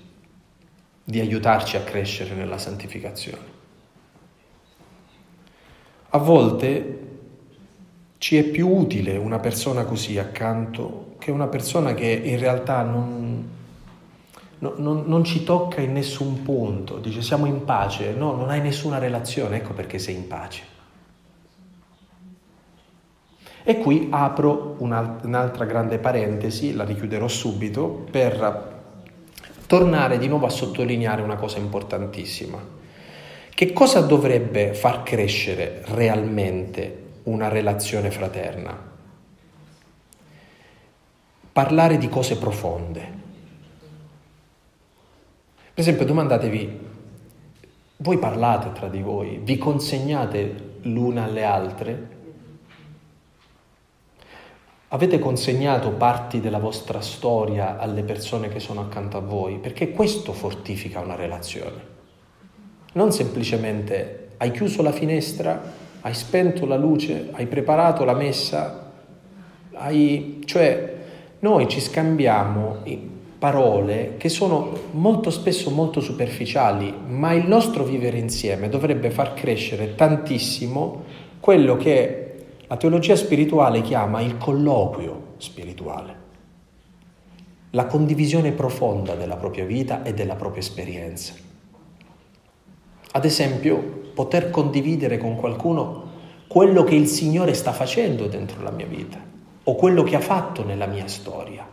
Di 1.03 1.19
aiutarci 1.19 1.75
a 1.75 1.81
crescere 1.81 2.33
nella 2.33 2.57
santificazione. 2.57 3.51
A 6.09 6.17
volte 6.17 6.99
ci 8.19 8.37
è 8.37 8.43
più 8.43 8.69
utile 8.69 9.17
una 9.17 9.39
persona 9.39 9.83
così 9.83 10.17
accanto 10.17 11.15
che 11.17 11.31
una 11.31 11.47
persona 11.47 11.93
che 11.93 12.07
in 12.07 12.39
realtà 12.39 12.83
non, 12.83 13.49
non, 14.59 15.03
non, 15.05 15.23
ci 15.23 15.43
tocca 15.43 15.81
in 15.81 15.91
nessun 15.91 16.43
punto, 16.43 16.99
dice 16.99 17.21
siamo 17.21 17.45
in 17.47 17.65
pace, 17.65 18.13
no, 18.13 18.35
non 18.35 18.49
hai 18.49 18.61
nessuna 18.61 18.97
relazione, 18.97 19.57
ecco 19.57 19.73
perché 19.73 19.99
sei 19.99 20.15
in 20.15 20.27
pace. 20.27 20.63
E 23.65 23.77
qui 23.77 24.07
apro 24.11 24.75
un'altra 24.79 25.65
grande 25.65 25.97
parentesi, 25.97 26.73
la 26.73 26.83
richiuderò 26.83 27.27
subito, 27.27 28.05
per 28.11 28.72
tornare 29.65 30.17
di 30.17 30.27
nuovo 30.27 30.45
a 30.45 30.49
sottolineare 30.49 31.21
una 31.21 31.35
cosa 31.35 31.57
importantissima. 31.57 32.81
Che 33.49 33.73
cosa 33.73 34.01
dovrebbe 34.01 34.73
far 34.73 35.03
crescere 35.03 35.83
realmente 35.85 37.03
una 37.23 37.47
relazione 37.47 38.11
fraterna? 38.11 38.91
Parlare 41.51 41.97
di 41.97 42.09
cose 42.09 42.37
profonde. 42.37 43.21
Per 45.73 45.83
esempio, 45.83 46.05
domandatevi, 46.05 46.79
voi 47.97 48.17
parlate 48.17 48.71
tra 48.73 48.87
di 48.87 49.01
voi, 49.01 49.39
vi 49.41 49.57
consegnate 49.57 50.71
l'una 50.81 51.23
alle 51.23 51.43
altre 51.43 52.12
Avete 54.93 55.17
consegnato 55.17 55.89
parti 55.89 56.39
della 56.39 56.59
vostra 56.59 57.01
storia 57.01 57.79
alle 57.79 58.03
persone 58.03 58.47
che 58.47 58.59
sono 58.59 58.81
accanto 58.81 59.17
a 59.17 59.21
voi, 59.21 59.57
perché 59.57 59.89
questo 59.91 60.33
fortifica 60.33 60.99
una 60.99 61.15
relazione. 61.15 61.81
Non 62.93 63.11
semplicemente 63.11 64.33
hai 64.37 64.51
chiuso 64.51 64.83
la 64.83 64.91
finestra, 64.91 65.59
hai 66.01 66.13
spento 66.13 66.67
la 66.67 66.75
luce, 66.75 67.29
hai 67.31 67.47
preparato 67.47 68.03
la 68.03 68.13
messa, 68.13 68.91
hai... 69.73 70.43
cioè 70.45 70.93
noi 71.39 71.67
ci 71.67 71.81
scambiamo 71.81 72.83
parole 73.39 74.13
che 74.17 74.29
sono 74.29 74.77
molto 74.91 75.31
spesso 75.31 75.71
molto 75.71 76.01
superficiali, 76.01 76.93
ma 77.07 77.33
il 77.33 77.47
nostro 77.47 77.83
vivere 77.83 78.19
insieme 78.19 78.69
dovrebbe 78.69 79.09
far 79.09 79.33
crescere 79.33 79.95
tantissimo 79.95 81.03
quello 81.39 81.77
che 81.77 82.22
la 82.73 82.79
teologia 82.79 83.15
spirituale 83.15 83.81
chiama 83.81 84.21
il 84.21 84.39
colloquio 84.39 85.35
spirituale, 85.37 86.15
la 87.69 87.85
condivisione 87.85 88.51
profonda 88.51 89.13
della 89.13 89.35
propria 89.35 89.63
vita 89.63 90.01
e 90.01 90.15
della 90.15 90.33
propria 90.33 90.63
esperienza. 90.63 91.35
Ad 93.11 93.25
esempio, 93.25 93.77
poter 94.15 94.49
condividere 94.49 95.19
con 95.19 95.35
qualcuno 95.35 96.09
quello 96.47 96.83
che 96.83 96.95
il 96.95 97.05
Signore 97.05 97.53
sta 97.53 97.73
facendo 97.73 98.25
dentro 98.25 98.63
la 98.63 98.71
mia 98.71 98.87
vita 98.87 99.19
o 99.65 99.75
quello 99.75 100.01
che 100.01 100.15
ha 100.15 100.19
fatto 100.19 100.65
nella 100.65 100.87
mia 100.87 101.07
storia. 101.07 101.69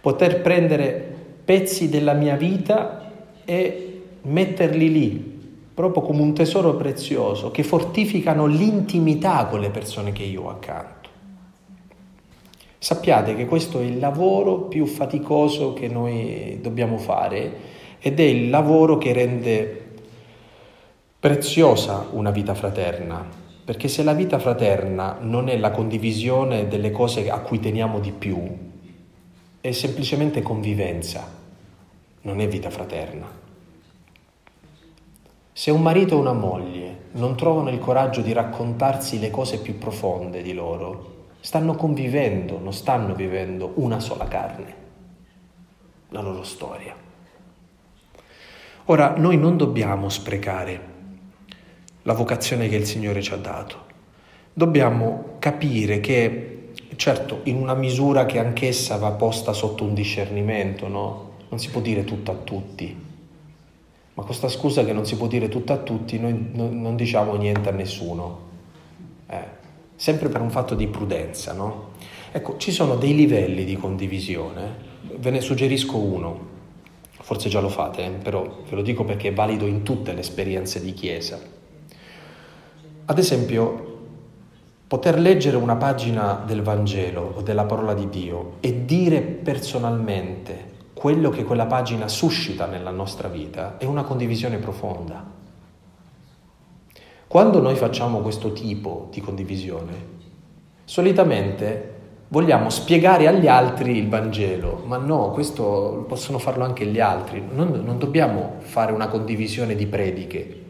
Poter 0.00 0.42
prendere 0.42 1.14
pezzi 1.44 1.88
della 1.88 2.12
mia 2.12 2.36
vita 2.36 3.10
e 3.44 4.02
metterli 4.22 4.92
lì 4.92 5.33
proprio 5.74 6.02
come 6.02 6.22
un 6.22 6.32
tesoro 6.32 6.74
prezioso, 6.76 7.50
che 7.50 7.64
fortificano 7.64 8.46
l'intimità 8.46 9.46
con 9.46 9.58
le 9.60 9.70
persone 9.70 10.12
che 10.12 10.22
io 10.22 10.44
ho 10.44 10.50
accanto. 10.50 11.08
Sappiate 12.78 13.34
che 13.34 13.46
questo 13.46 13.80
è 13.80 13.82
il 13.82 13.98
lavoro 13.98 14.62
più 14.62 14.86
faticoso 14.86 15.72
che 15.72 15.88
noi 15.88 16.58
dobbiamo 16.60 16.98
fare 16.98 17.72
ed 17.98 18.20
è 18.20 18.24
il 18.24 18.50
lavoro 18.50 18.98
che 18.98 19.12
rende 19.12 19.84
preziosa 21.18 22.06
una 22.10 22.30
vita 22.30 22.54
fraterna, 22.54 23.26
perché 23.64 23.88
se 23.88 24.02
la 24.02 24.12
vita 24.12 24.38
fraterna 24.38 25.16
non 25.22 25.48
è 25.48 25.56
la 25.56 25.70
condivisione 25.70 26.68
delle 26.68 26.90
cose 26.90 27.30
a 27.30 27.38
cui 27.40 27.58
teniamo 27.58 27.98
di 27.98 28.12
più, 28.12 28.38
è 29.62 29.72
semplicemente 29.72 30.42
convivenza, 30.42 31.26
non 32.20 32.40
è 32.40 32.46
vita 32.46 32.68
fraterna. 32.68 33.43
Se 35.56 35.70
un 35.70 35.82
marito 35.82 36.16
e 36.16 36.18
una 36.18 36.32
moglie 36.32 37.10
non 37.12 37.36
trovano 37.36 37.70
il 37.70 37.78
coraggio 37.78 38.22
di 38.22 38.32
raccontarsi 38.32 39.20
le 39.20 39.30
cose 39.30 39.60
più 39.60 39.78
profonde 39.78 40.42
di 40.42 40.52
loro, 40.52 41.26
stanno 41.38 41.76
convivendo, 41.76 42.58
non 42.58 42.72
stanno 42.72 43.14
vivendo 43.14 43.70
una 43.76 44.00
sola 44.00 44.26
carne, 44.26 44.74
la 46.08 46.20
loro 46.20 46.42
storia. 46.42 46.92
Ora, 48.86 49.14
noi 49.16 49.36
non 49.36 49.56
dobbiamo 49.56 50.08
sprecare 50.08 50.80
la 52.02 52.14
vocazione 52.14 52.66
che 52.66 52.74
il 52.74 52.84
Signore 52.84 53.22
ci 53.22 53.32
ha 53.32 53.36
dato. 53.36 53.84
Dobbiamo 54.52 55.36
capire 55.38 56.00
che, 56.00 56.72
certo, 56.96 57.42
in 57.44 57.58
una 57.58 57.74
misura 57.74 58.26
che 58.26 58.40
anch'essa 58.40 58.96
va 58.96 59.12
posta 59.12 59.52
sotto 59.52 59.84
un 59.84 59.94
discernimento, 59.94 60.88
no? 60.88 61.30
Non 61.48 61.60
si 61.60 61.70
può 61.70 61.80
dire 61.80 62.02
tutto 62.02 62.32
a 62.32 62.34
tutti. 62.34 63.03
Ma 64.14 64.22
questa 64.22 64.48
scusa 64.48 64.84
che 64.84 64.92
non 64.92 65.04
si 65.04 65.16
può 65.16 65.26
dire 65.26 65.48
tutto 65.48 65.72
a 65.72 65.78
tutti, 65.78 66.18
noi 66.18 66.50
non 66.52 66.94
diciamo 66.94 67.34
niente 67.34 67.68
a 67.68 67.72
nessuno. 67.72 68.52
Eh, 69.26 69.62
sempre 69.96 70.28
per 70.28 70.40
un 70.40 70.50
fatto 70.50 70.74
di 70.74 70.86
prudenza, 70.86 71.52
no? 71.52 71.92
Ecco, 72.30 72.56
ci 72.58 72.70
sono 72.72 72.96
dei 72.96 73.14
livelli 73.14 73.64
di 73.64 73.76
condivisione, 73.76 74.92
ve 75.18 75.30
ne 75.30 75.40
suggerisco 75.40 75.96
uno, 75.96 76.52
forse 77.10 77.48
già 77.48 77.60
lo 77.60 77.68
fate, 77.68 78.04
eh, 78.04 78.10
però 78.10 78.62
ve 78.68 78.76
lo 78.76 78.82
dico 78.82 79.04
perché 79.04 79.28
è 79.28 79.32
valido 79.32 79.66
in 79.66 79.82
tutte 79.82 80.12
le 80.12 80.20
esperienze 80.20 80.80
di 80.80 80.92
Chiesa. 80.92 81.40
Ad 83.06 83.18
esempio, 83.18 83.98
poter 84.86 85.18
leggere 85.18 85.56
una 85.56 85.76
pagina 85.76 86.42
del 86.46 86.62
Vangelo 86.62 87.34
o 87.36 87.42
della 87.42 87.64
parola 87.64 87.94
di 87.94 88.08
Dio 88.08 88.54
e 88.60 88.84
dire 88.84 89.20
personalmente 89.20 90.72
quello 91.04 91.28
che 91.28 91.44
quella 91.44 91.66
pagina 91.66 92.08
suscita 92.08 92.64
nella 92.64 92.88
nostra 92.88 93.28
vita 93.28 93.76
è 93.76 93.84
una 93.84 94.04
condivisione 94.04 94.56
profonda. 94.56 95.22
Quando 97.26 97.60
noi 97.60 97.74
facciamo 97.74 98.20
questo 98.20 98.54
tipo 98.54 99.08
di 99.12 99.20
condivisione, 99.20 99.92
solitamente 100.84 101.92
vogliamo 102.28 102.70
spiegare 102.70 103.28
agli 103.28 103.46
altri 103.46 103.98
il 103.98 104.08
Vangelo, 104.08 104.82
ma 104.86 104.96
no, 104.96 105.30
questo 105.32 106.06
possono 106.08 106.38
farlo 106.38 106.64
anche 106.64 106.86
gli 106.86 107.00
altri, 107.00 107.44
non, 107.52 107.82
non 107.84 107.98
dobbiamo 107.98 108.54
fare 108.60 108.90
una 108.90 109.08
condivisione 109.08 109.74
di 109.74 109.86
prediche, 109.86 110.62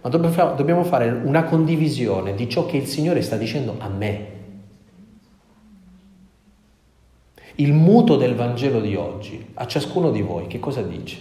ma 0.00 0.10
dobbiamo 0.10 0.84
fare 0.84 1.10
una 1.10 1.42
condivisione 1.42 2.36
di 2.36 2.48
ciò 2.48 2.66
che 2.66 2.76
il 2.76 2.86
Signore 2.86 3.22
sta 3.22 3.36
dicendo 3.36 3.74
a 3.78 3.88
me. 3.88 4.36
Il 7.60 7.72
muto 7.72 8.16
del 8.16 8.34
Vangelo 8.34 8.80
di 8.80 8.94
oggi, 8.94 9.50
a 9.54 9.66
ciascuno 9.66 10.10
di 10.10 10.22
voi, 10.22 10.46
che 10.46 10.58
cosa 10.58 10.82
dice? 10.82 11.20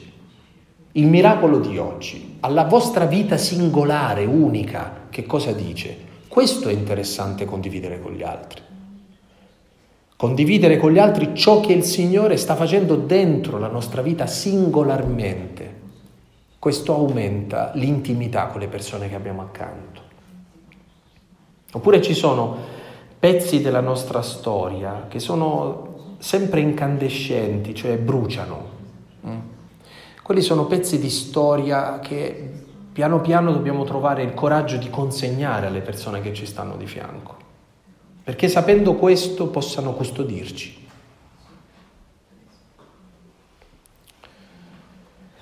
Il 0.94 1.08
miracolo 1.08 1.60
di 1.60 1.78
oggi, 1.78 2.38
alla 2.42 2.66
vostra 2.66 3.06
vita 3.06 3.38
singolare, 3.38 4.26
unica, 4.26 5.08
che 5.10 5.26
cosa 5.26 5.52
dice? 5.52 5.98
Questo 6.28 6.70
è 6.70 6.74
interessante 6.74 7.46
condividere 7.46 8.00
con 8.02 8.14
gli 8.14 8.24
altri. 8.24 8.62
Condividere 10.16 10.78
con 10.78 10.92
gli 10.92 11.00
altri 11.00 11.32
ciò 11.34 11.60
che 11.60 11.74
il 11.74 11.84
Signore 11.84 12.38
sta 12.38 12.56
facendo 12.56 12.96
dentro 12.96 13.58
la 13.60 13.70
nostra 13.70 14.02
vita 14.02 14.28
singolarmente 14.28 15.78
questo 16.60 16.94
aumenta 16.94 17.72
l'intimità 17.76 18.48
con 18.48 18.60
le 18.60 18.68
persone 18.68 19.08
che 19.08 19.16
abbiamo 19.16 19.42
accanto. 19.42 20.02
Oppure 21.72 22.02
ci 22.02 22.14
sono 22.14 22.58
pezzi 23.20 23.62
della 23.62 23.80
nostra 23.80 24.22
storia 24.22 25.06
che 25.08 25.20
sono 25.20 25.87
sempre 26.18 26.62
incandescenti, 26.62 27.74
cioè 27.76 27.98
bruciano. 27.98 28.70
Mm? 29.26 29.38
Quelli 30.24 30.42
sono 30.42 30.66
pezzi 30.66 31.00
di 31.00 31.10
storia 31.10 32.00
che 32.00 32.52
piano 32.92 33.22
piano 33.22 33.52
dobbiamo 33.52 33.84
trovare 33.84 34.24
il 34.24 34.34
coraggio 34.34 34.78
di 34.78 34.90
consegnare 34.90 35.68
alle 35.68 35.82
persone 35.82 36.20
che 36.20 36.34
ci 36.34 36.46
stanno 36.46 36.76
di 36.76 36.88
fianco, 36.88 37.36
perché 38.24 38.48
sapendo 38.48 38.96
questo 38.96 39.48
possano 39.48 39.94
custodirci. 39.94 40.86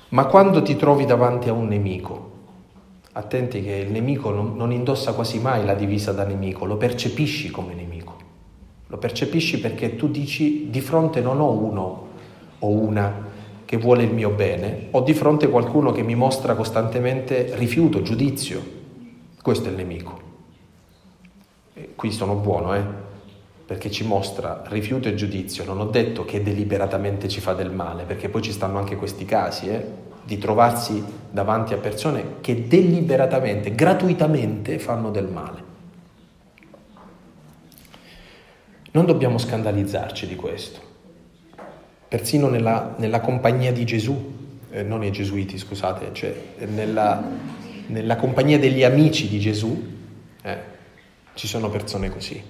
Ma 0.10 0.26
quando 0.26 0.62
ti 0.62 0.76
trovi 0.76 1.06
davanti 1.06 1.50
a 1.50 1.54
un 1.54 1.68
nemico, 1.68 2.32
attenti 3.14 3.64
che 3.64 3.76
il 3.76 3.92
nemico 3.92 4.30
non, 4.32 4.56
non, 4.56 4.72
indossa 4.72 5.14
quasi 5.14 5.40
mai 5.40 5.66
la 5.66 5.74
divisa 5.74 6.12
da 6.12 6.26
nemico, 6.26 6.66
lo 6.66 6.78
percepisci 6.78 7.50
come 7.50 7.74
nemico. 7.74 7.85
Lo 8.88 8.98
percepisci 8.98 9.60
perché 9.60 9.96
tu 9.96 10.10
dici 10.10 10.70
di 10.70 10.82
fronte 10.82 11.22
non 11.22 11.40
ho 11.40 11.52
uno 11.52 12.08
o 12.60 12.70
una 12.70 13.34
che 13.66 13.78
vuole 13.78 14.04
il 14.04 14.14
mio 14.14 14.30
bene, 14.30 14.88
ho 14.92 15.02
di 15.02 15.14
fronte 15.14 15.50
qualcuno 15.50 15.92
che 15.92 16.04
mi 16.04 16.16
mostra 16.16 16.54
costantemente 16.54 17.56
rifiuto, 17.56 18.04
giudizio. 18.04 18.64
Questo 19.42 19.68
è 19.68 19.72
il 19.72 19.78
nemico. 19.78 20.22
E 21.74 21.90
qui 21.96 22.12
sono 22.12 22.36
buono, 22.36 22.76
eh? 22.76 22.84
perché 23.66 23.90
ci 23.90 24.06
mostra 24.06 24.62
rifiuto 24.68 25.08
e 25.08 25.16
giudizio. 25.16 25.66
Non 25.66 25.80
ho 25.80 25.86
detto 25.86 26.24
che 26.24 26.44
deliberatamente 26.44 27.28
ci 27.28 27.42
fa 27.42 27.54
del 27.54 27.72
male, 27.72 28.04
perché 28.04 28.30
poi 28.30 28.44
ci 28.44 28.52
stanno 28.52 28.78
anche 28.78 28.96
questi 28.96 29.26
casi, 29.26 29.68
eh? 29.68 29.84
di 30.24 30.38
trovarsi 30.38 31.04
davanti 31.32 31.74
a 31.74 31.78
persone 31.78 32.36
che 32.42 32.68
deliberatamente, 32.68 33.74
gratuitamente 33.74 34.78
fanno 34.78 35.10
del 35.10 35.28
male. 35.28 35.74
Non 38.96 39.06
dobbiamo 39.06 39.38
scandalizzarci 39.38 40.26
di 40.26 40.38
questo. 40.38 40.80
Persino 42.08 42.48
nella, 42.48 42.96
nella 42.98 43.20
compagnia 43.20 43.74
di 43.74 43.84
Gesù, 43.84 44.34
eh, 44.70 44.84
non 44.84 45.04
i 45.04 45.12
gesuiti 45.12 45.58
scusate, 45.58 46.14
cioè 46.14 46.34
nella, 46.68 47.22
nella 47.88 48.16
compagnia 48.16 48.58
degli 48.58 48.86
amici 48.86 49.28
di 49.28 49.38
Gesù, 49.38 49.86
eh, 50.42 50.58
ci 51.34 51.46
sono 51.46 51.70
persone 51.70 52.10
così. 52.10 52.42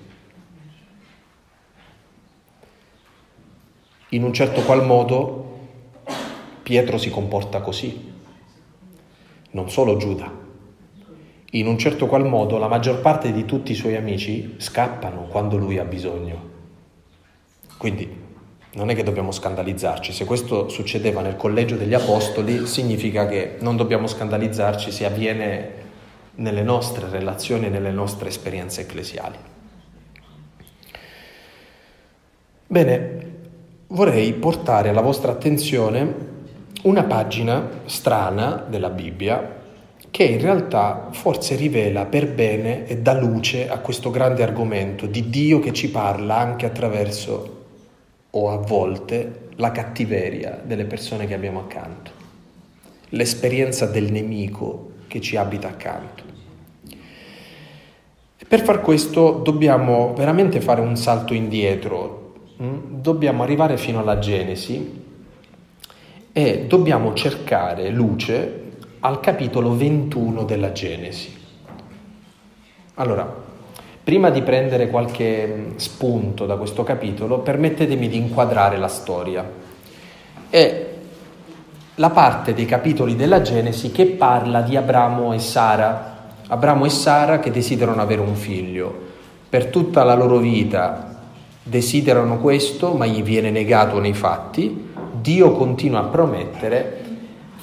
In 4.09 4.23
un 4.23 4.31
certo 4.31 4.61
qual 4.61 4.85
modo 4.85 5.69
Pietro 6.61 6.99
si 6.99 7.09
comporta 7.09 7.61
così, 7.61 8.13
non 9.49 9.71
solo 9.71 9.97
Giuda. 9.97 10.44
In 11.55 11.67
un 11.67 11.77
certo 11.77 12.07
qual 12.07 12.25
modo 12.25 12.57
la 12.57 12.67
maggior 12.67 12.99
parte 12.99 13.31
di 13.31 13.45
tutti 13.45 13.71
i 13.71 13.75
suoi 13.75 13.95
amici 13.95 14.55
scappano 14.57 15.27
quando 15.29 15.55
lui 15.55 15.77
ha 15.77 15.85
bisogno. 15.85 16.51
Quindi 17.77 18.23
non 18.73 18.89
è 18.89 18.95
che 18.95 19.03
dobbiamo 19.03 19.31
scandalizzarci, 19.31 20.11
se 20.11 20.25
questo 20.25 20.67
succedeva 20.67 21.21
nel 21.21 21.37
collegio 21.37 21.77
degli 21.77 21.93
apostoli 21.93 22.65
significa 22.65 23.25
che 23.25 23.55
non 23.61 23.77
dobbiamo 23.77 24.05
scandalizzarci 24.05 24.91
se 24.91 25.05
avviene 25.05 25.71
nelle 26.35 26.61
nostre 26.61 27.09
relazioni, 27.09 27.69
nelle 27.69 27.91
nostre 27.91 28.27
esperienze 28.27 28.81
ecclesiali. 28.81 29.37
Bene, 32.67 33.33
vorrei 33.87 34.33
portare 34.33 34.89
alla 34.89 34.99
vostra 34.99 35.31
attenzione 35.31 36.33
una 36.81 37.03
pagina 37.03 37.81
strana 37.85 38.65
della 38.67 38.89
Bibbia 38.89 39.54
che 40.15 40.23
in 40.23 40.39
realtà 40.39 41.09
forse 41.11 41.57
rivela 41.57 42.05
per 42.05 42.31
bene 42.31 42.87
e 42.87 42.99
dà 42.99 43.19
luce 43.19 43.69
a 43.69 43.79
questo 43.79 44.11
grande 44.11 44.43
argomento 44.43 45.07
di 45.07 45.29
Dio 45.29 45.59
che 45.59 45.73
ci 45.73 45.91
parla 45.91 46.37
anche 46.37 46.65
attraverso 46.65 47.65
o 48.29 48.49
a 48.49 48.55
volte 48.55 49.49
la 49.55 49.73
cattiveria 49.73 50.61
delle 50.63 50.85
persone 50.85 51.27
che 51.27 51.33
abbiamo 51.33 51.59
accanto, 51.59 52.11
l'esperienza 53.09 53.87
del 53.87 54.09
nemico 54.09 54.91
che 55.07 55.19
ci 55.19 55.35
abita 55.35 55.67
accanto. 55.67 56.23
Per 58.47 58.61
far 58.61 58.79
questo 58.79 59.31
dobbiamo 59.43 60.13
veramente 60.13 60.61
fare 60.61 60.79
un 60.79 60.95
salto 60.95 61.33
indietro, 61.33 62.35
mm? 62.63 63.01
dobbiamo 63.01 63.43
arrivare 63.43 63.75
fino 63.75 63.99
alla 63.99 64.19
Genesi 64.19 65.03
e 66.31 66.65
dobbiamo 66.67 67.13
cercare 67.13 67.89
luce 67.89 68.63
al 69.05 69.19
capitolo 69.19 69.75
21 69.75 70.45
della 70.45 70.71
Genesi. 70.71 71.31
Allora, 72.95 73.31
prima 74.03 74.31
di 74.31 74.41
prendere 74.41 74.89
qualche 74.89 75.73
spunto 75.75 76.47
da 76.47 76.55
questo 76.55 76.81
capitolo, 76.81 77.37
permettetemi 77.37 78.07
di 78.07 78.17
inquadrare 78.17 78.77
la 78.77 78.87
storia. 78.87 79.47
È 80.49 80.85
la 81.93 82.09
parte 82.09 82.55
dei 82.55 82.65
capitoli 82.65 83.15
della 83.15 83.43
Genesi 83.43 83.91
che 83.91 84.07
parla 84.07 84.61
di 84.61 84.75
Abramo 84.75 85.33
e 85.33 85.39
Sara. 85.39 86.31
Abramo 86.47 86.85
e 86.85 86.89
Sara 86.89 87.37
che 87.37 87.51
desiderano 87.51 88.01
avere 88.01 88.21
un 88.21 88.33
figlio. 88.33 88.91
Per 89.47 89.67
tutta 89.67 90.03
la 90.03 90.15
loro 90.15 90.39
vita 90.39 91.15
desiderano 91.61 92.39
questo, 92.39 92.93
ma 92.93 93.05
gli 93.05 93.21
viene 93.21 93.51
negato 93.51 93.99
nei 93.99 94.13
fatti 94.13 94.93
Dio 95.25 95.53
continua 95.53 96.01
a 96.01 96.03
promettere, 96.03 97.04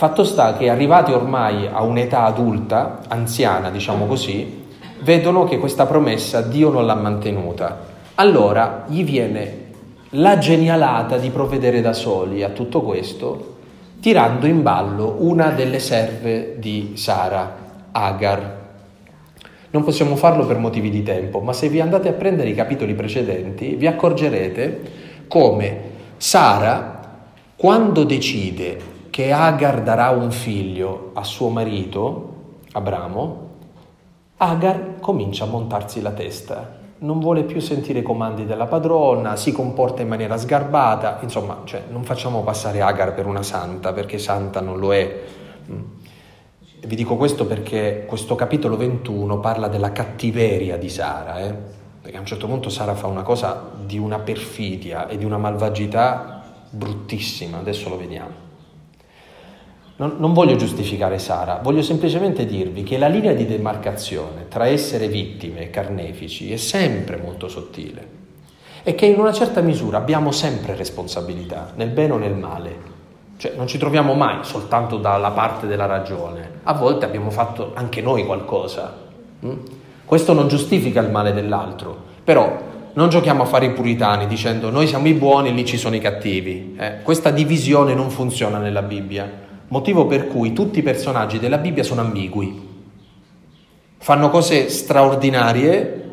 fatto 0.02 0.24
sta 0.24 0.56
che 0.56 0.68
arrivati 0.68 1.12
ormai 1.12 1.68
a 1.70 1.82
un'età 1.82 2.24
adulta, 2.24 3.02
anziana 3.06 3.70
diciamo 3.70 4.06
così, 4.06 4.64
vedono 5.02 5.44
che 5.44 5.58
questa 5.58 5.86
promessa 5.86 6.40
Dio 6.40 6.70
non 6.70 6.86
l'ha 6.86 6.96
mantenuta. 6.96 7.86
Allora 8.16 8.84
gli 8.88 9.04
viene 9.04 9.58
la 10.10 10.38
genialata 10.38 11.18
di 11.18 11.30
provvedere 11.30 11.80
da 11.80 11.92
soli 11.92 12.42
a 12.42 12.48
tutto 12.48 12.82
questo, 12.82 13.58
tirando 14.00 14.46
in 14.46 14.62
ballo 14.62 15.18
una 15.20 15.50
delle 15.50 15.78
serve 15.78 16.56
di 16.58 16.94
Sara, 16.96 17.58
Agar. 17.92 18.58
Non 19.70 19.84
possiamo 19.84 20.16
farlo 20.16 20.44
per 20.46 20.58
motivi 20.58 20.90
di 20.90 21.04
tempo, 21.04 21.38
ma 21.38 21.52
se 21.52 21.68
vi 21.68 21.80
andate 21.80 22.08
a 22.08 22.14
prendere 22.14 22.48
i 22.48 22.56
capitoli 22.56 22.94
precedenti 22.94 23.76
vi 23.76 23.86
accorgerete 23.86 24.80
come 25.28 25.80
Sara, 26.16 27.20
quando 27.54 28.02
decide 28.02 28.90
che 29.12 29.31
Agar 29.31 29.83
darà 29.83 30.09
un 30.09 30.31
figlio 30.31 31.11
a 31.12 31.22
suo 31.22 31.51
marito, 31.51 32.61
Abramo, 32.72 33.51
Agar 34.38 35.01
comincia 35.01 35.44
a 35.44 35.48
montarsi 35.48 36.01
la 36.01 36.12
testa 36.12 36.81
non 37.03 37.20
vuole 37.20 37.42
più 37.42 37.61
sentire 37.61 37.98
i 37.98 38.03
comandi 38.03 38.46
della 38.46 38.66
padrona, 38.66 39.37
si 39.37 39.53
comporta 39.53 40.03
in 40.03 40.09
maniera 40.09 40.38
sgarbata, 40.38 41.18
insomma, 41.20 41.61
cioè, 41.64 41.83
non 41.90 42.05
facciamo 42.05 42.42
passare 42.42 42.81
Agar 42.81 43.12
per 43.12 43.27
una 43.27 43.42
santa, 43.42 43.92
perché 43.92 44.18
santa 44.18 44.61
non 44.61 44.79
lo 44.79 44.94
è. 44.94 45.22
Mm. 45.70 45.81
Vi 46.87 46.96
dico 46.96 47.16
questo 47.16 47.44
perché 47.44 48.05
questo 48.07 48.35
capitolo 48.35 48.77
21 48.77 49.40
parla 49.40 49.68
della 49.68 49.92
cattiveria 49.92 50.79
di 50.79 50.88
Sara, 50.88 51.40
eh? 51.40 51.55
perché 52.01 52.16
a 52.16 52.20
un 52.20 52.27
certo 52.27 52.46
punto 52.46 52.70
Sara 52.70 52.94
fa 52.94 53.09
una 53.09 53.22
cosa 53.22 53.70
di 53.85 53.98
una 53.98 54.20
perfidia 54.20 55.07
e 55.07 55.18
di 55.18 55.25
una 55.25 55.38
malvagità 55.38 56.42
bruttissima, 56.70 57.59
adesso 57.59 57.88
lo 57.88 57.98
vediamo. 57.98 58.41
Non, 60.02 60.16
non, 60.18 60.32
voglio 60.32 60.56
giustificare 60.56 61.20
Sara, 61.20 61.60
voglio 61.62 61.80
semplicemente 61.80 62.44
dirvi 62.44 62.82
che 62.82 62.98
la 62.98 63.06
linea 63.06 63.34
di 63.34 63.46
demarcazione 63.46 64.48
tra 64.48 64.66
essere 64.66 65.06
vittime 65.06 65.60
e 65.60 65.70
carnefici 65.70 66.52
è 66.52 66.56
sempre 66.56 67.18
molto 67.18 67.46
sottile 67.46 68.20
e 68.82 68.96
che 68.96 69.06
in 69.06 69.20
una 69.20 69.32
certa 69.32 69.60
misura 69.60 69.98
abbiamo 69.98 70.32
sempre 70.32 70.74
responsabilità, 70.74 71.70
nel 71.76 71.90
bene 71.90 72.14
o 72.14 72.16
nel 72.16 72.34
male. 72.34 72.90
Cioè 73.36 73.52
non 73.56 73.68
ci 73.68 73.78
troviamo 73.78 74.14
mai 74.14 74.38
soltanto 74.40 74.96
dalla 74.96 75.30
parte 75.30 75.68
della 75.68 75.86
ragione, 75.86 76.50
a 76.64 76.72
volte 76.72 77.04
abbiamo 77.04 77.30
fatto 77.30 77.70
anche 77.74 78.02
noi 78.02 78.26
qualcosa. 78.26 78.92
Mm? 79.46 79.56
Questo 80.04 80.32
non 80.32 80.48
giustifica 80.48 81.00
il 81.00 81.12
male 81.12 81.32
dell'altro, 81.32 81.96
però 82.24 82.58
non 82.94 83.08
giochiamo 83.08 83.44
a 83.44 83.46
fare 83.46 83.66
i 83.66 83.70
puritani 83.70 84.26
dicendo 84.26 84.68
noi 84.68 84.88
siamo 84.88 85.06
i 85.06 85.14
buoni 85.14 85.50
e 85.50 85.52
lì 85.52 85.64
ci 85.64 85.76
sono 85.76 85.94
i 85.94 86.00
cattivi. 86.00 86.74
Eh? 86.76 87.02
Questa 87.04 87.30
divisione 87.30 87.94
non 87.94 88.10
funziona 88.10 88.58
nella 88.58 88.82
Bibbia 88.82 89.50
motivo 89.72 90.04
per 90.06 90.26
cui 90.26 90.52
tutti 90.52 90.80
i 90.80 90.82
personaggi 90.82 91.38
della 91.38 91.56
Bibbia 91.56 91.82
sono 91.82 92.02
ambigui. 92.02 92.68
Fanno 93.96 94.28
cose 94.28 94.68
straordinarie 94.68 96.11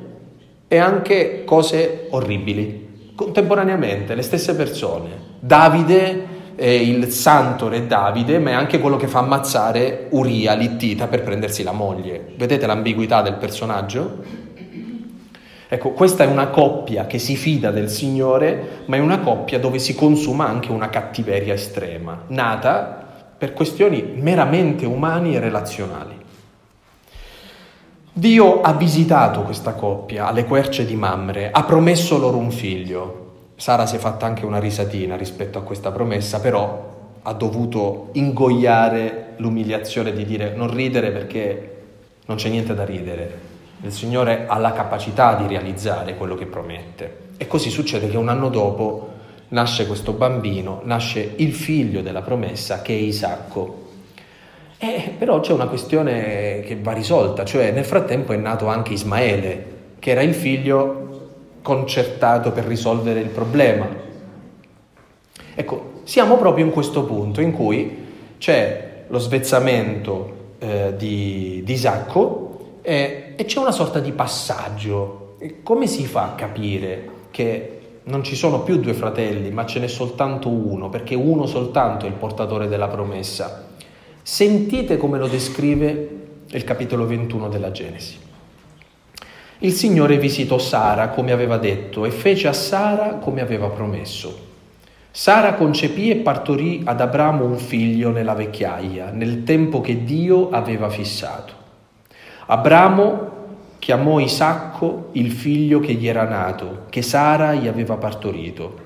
e 0.66 0.78
anche 0.78 1.44
cose 1.44 2.08
orribili, 2.12 3.12
contemporaneamente, 3.16 4.16
le 4.16 4.22
stesse 4.22 4.56
persone. 4.56 5.10
Davide 5.42 6.38
è 6.56 6.70
il 6.70 7.10
santo 7.10 7.68
re 7.68 7.86
Davide, 7.86 8.40
ma 8.40 8.52
è 8.52 8.54
anche 8.54 8.80
quello 8.80 8.96
che 8.96 9.08
fa 9.08 9.20
ammazzare 9.20 10.08
Uria, 10.12 10.54
Littita, 10.54 11.08
per 11.08 11.24
prendersi 11.24 11.62
la 11.62 11.74
moglie. 11.74 12.32
Vedete 12.38 12.66
l'ambiguità 12.66 13.22
del 13.22 13.36
personaggio? 13.36 14.24
Ecco, 15.68 15.90
questa 15.92 16.24
è 16.24 16.28
una 16.28 16.48
coppia 16.48 17.08
che 17.08 17.20
si 17.20 17.36
fida 17.36 17.72
del 17.72 17.90
Signore, 17.90 18.84
ma 18.86 18.96
è 18.96 19.00
una 19.00 19.20
coppia 19.20 19.60
dove 19.60 19.80
si 19.80 19.96
consuma 19.96 20.48
anche 20.48 20.72
una 20.72 20.90
cattiveria 20.90 21.54
estrema, 21.54 22.24
nata 22.28 22.99
per 23.40 23.54
questioni 23.54 24.04
meramente 24.18 24.86
umani 24.86 25.34
e 25.34 25.40
relazionali. 25.40 26.18
Dio 28.12 28.60
ha 28.60 28.74
visitato 28.74 29.44
questa 29.44 29.76
coppia 29.76 30.28
alle 30.28 30.44
querce 30.44 30.86
di 30.86 30.98
Mamre, 30.98 31.50
ha 31.50 31.64
promesso 31.64 32.18
loro 32.18 32.36
un 32.36 32.52
figlio. 32.52 33.28
Sara 33.56 33.86
si 33.86 33.96
è 33.96 34.00
fatta 34.00 34.26
anche 34.26 34.46
una 34.46 34.60
risatina 34.60 35.16
rispetto 35.16 35.58
a 35.58 35.62
questa 35.62 35.92
promessa, 35.92 36.42
però 36.42 36.98
ha 37.22 37.34
dovuto 37.34 38.10
ingoiare 38.14 39.36
l'umiliazione 39.38 40.12
di 40.12 40.26
dire 40.26 40.54
non 40.54 40.74
ridere 40.74 41.12
perché 41.12 41.78
non 42.26 42.36
c'è 42.36 42.50
niente 42.50 42.76
da 42.76 42.84
ridere. 42.84 43.40
Il 43.84 43.94
Signore 43.94 44.48
ha 44.48 44.58
la 44.58 44.74
capacità 44.74 45.36
di 45.36 45.48
realizzare 45.48 46.18
quello 46.18 46.36
che 46.36 46.46
promette. 46.46 47.28
E 47.38 47.48
così 47.48 47.70
succede 47.70 48.10
che 48.10 48.18
un 48.18 48.28
anno 48.28 48.50
dopo 48.50 49.09
nasce 49.50 49.88
questo 49.88 50.14
bambino, 50.14 50.82
nasce 50.84 51.34
il 51.38 51.54
figlio 51.54 52.02
della 52.02 52.22
promessa 52.22 52.82
che 52.82 52.94
è 52.94 52.98
Isacco. 52.98 53.88
Eh, 54.78 55.14
però 55.18 55.40
c'è 55.42 55.52
una 55.52 55.68
questione 55.68 56.62
che 56.66 56.78
va 56.82 56.94
risolta, 56.94 57.44
cioè 57.44 57.72
nel 57.72 57.86
frattempo 57.86 58.32
è 58.32 58.38
nato 58.38 58.68
anche 58.68 58.94
Ismaele, 58.94 59.78
che 60.00 60.12
era 60.12 60.22
il 60.22 60.34
figlio 60.34 61.08
concertato 61.62 62.52
per 62.52 62.66
risolvere 62.66 63.20
il 63.20 63.30
problema. 63.30 63.88
Ecco, 65.56 66.02
siamo 66.04 66.38
proprio 66.38 66.66
in 66.66 66.72
questo 66.72 67.04
punto 67.04 67.42
in 67.42 67.52
cui 67.52 68.08
c'è 68.38 69.04
lo 69.08 69.20
svezzamento 69.20 70.38
eh, 70.60 70.94
di, 70.96 71.62
di, 71.66 71.74
Isacco 71.74 72.78
eh, 72.82 73.34
e 73.36 73.46
c'è 73.46 73.60
una 73.60 73.72
sorta 73.72 74.00
di 74.00 74.12
passaggio. 74.12 75.36
Come 75.64 75.88
si 75.88 76.06
fa 76.06 76.32
a 76.32 76.36
capire 76.36 77.10
che 77.32 77.79
non 78.10 78.24
ci 78.24 78.36
sono 78.36 78.62
più 78.62 78.80
due 78.80 78.94
fratelli, 78.94 79.52
ma 79.52 79.66
ce 79.66 79.80
n'è 79.80 79.88
soltanto 79.88 80.50
uno, 80.50 80.90
perché 80.90 81.14
uno 81.16 81.46
soltanto 81.46 82.06
è 82.06 82.10
il 82.10 82.16
portatore 82.16 82.68
della 82.68 82.88
promessa. 82.88 83.68
Sentite 84.22 84.98
come 84.98 85.20
lo 85.20 85.28
descrive 85.28 86.18
il 86.48 86.64
capitolo 86.64 87.06
21 87.06 87.50
della 87.50 87.72
Genesi. 87.72 88.18
Il 89.60 89.74
Signore 89.74 90.18
visitò 90.18 90.58
Sara 90.58 91.10
come 91.10 91.32
aveva 91.32 91.58
detto 91.58 92.06
e 92.06 92.12
fece 92.12 92.48
a 92.48 92.54
Sara 92.54 93.16
come 93.16 93.42
aveva 93.42 93.68
promesso. 93.68 94.48
Sara 95.12 95.54
concepì 95.54 96.10
e 96.10 96.16
partorì 96.18 96.82
ad 96.86 97.02
Abramo 97.02 97.44
un 97.44 97.58
figlio 97.58 98.10
nella 98.10 98.34
vecchiaia, 98.34 99.12
nel 99.12 99.44
tempo 99.44 99.82
che 99.82 100.04
Dio 100.04 100.50
aveva 100.50 100.90
fissato. 100.90 101.54
Abramo 102.48 103.29
chiamò 103.90 104.20
Isacco 104.20 105.10
il 105.14 105.32
figlio 105.32 105.80
che 105.80 105.94
gli 105.94 106.08
era 106.08 106.24
nato, 106.24 106.82
che 106.90 107.02
Sara 107.02 107.56
gli 107.56 107.68
aveva 107.68 107.96
partorito. 107.96 108.78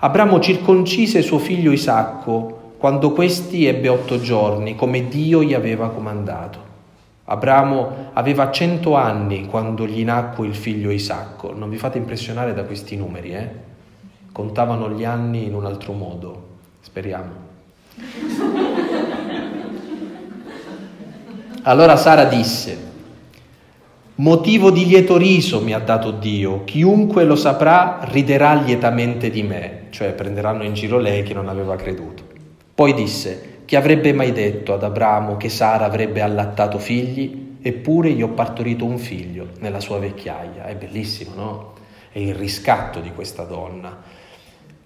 Abramo 0.00 0.40
circoncise 0.40 1.22
suo 1.22 1.38
figlio 1.38 1.70
Isacco 1.70 2.72
quando 2.76 3.12
questi 3.12 3.64
ebbe 3.66 3.86
otto 3.86 4.20
giorni, 4.20 4.74
come 4.74 5.06
Dio 5.06 5.40
gli 5.44 5.54
aveva 5.54 5.90
comandato. 5.90 6.58
Abramo 7.26 8.10
aveva 8.12 8.50
cento 8.50 8.96
anni 8.96 9.46
quando 9.46 9.86
gli 9.86 10.02
nacque 10.02 10.48
il 10.48 10.56
figlio 10.56 10.90
Isacco. 10.90 11.54
Non 11.54 11.70
vi 11.70 11.76
fate 11.76 11.98
impressionare 11.98 12.54
da 12.54 12.64
questi 12.64 12.96
numeri, 12.96 13.34
eh? 13.34 13.48
Contavano 14.32 14.90
gli 14.90 15.04
anni 15.04 15.44
in 15.46 15.54
un 15.54 15.64
altro 15.64 15.92
modo, 15.92 16.46
speriamo. 16.80 17.30
Allora 21.62 21.94
Sara 21.94 22.24
disse, 22.24 22.93
Motivo 24.16 24.70
di 24.70 24.86
lieto 24.86 25.16
riso 25.16 25.60
mi 25.60 25.72
ha 25.72 25.80
dato 25.80 26.12
Dio, 26.12 26.62
chiunque 26.62 27.24
lo 27.24 27.34
saprà 27.34 27.98
riderà 28.02 28.54
lietamente 28.54 29.28
di 29.28 29.42
me, 29.42 29.86
cioè 29.90 30.12
prenderanno 30.12 30.62
in 30.62 30.72
giro 30.72 30.98
lei 30.98 31.24
che 31.24 31.34
non 31.34 31.48
aveva 31.48 31.74
creduto. 31.74 32.22
Poi 32.72 32.94
disse, 32.94 33.62
chi 33.64 33.74
avrebbe 33.74 34.12
mai 34.12 34.30
detto 34.30 34.72
ad 34.72 34.84
Abramo 34.84 35.36
che 35.36 35.48
Sara 35.48 35.86
avrebbe 35.86 36.20
allattato 36.20 36.78
figli? 36.78 37.56
Eppure 37.60 38.12
gli 38.12 38.22
ho 38.22 38.28
partorito 38.28 38.84
un 38.84 38.98
figlio 38.98 39.48
nella 39.58 39.80
sua 39.80 39.98
vecchiaia. 39.98 40.66
È 40.66 40.76
bellissimo, 40.76 41.34
no? 41.34 41.72
È 42.12 42.20
il 42.20 42.36
riscatto 42.36 43.00
di 43.00 43.10
questa 43.12 43.42
donna. 43.42 44.00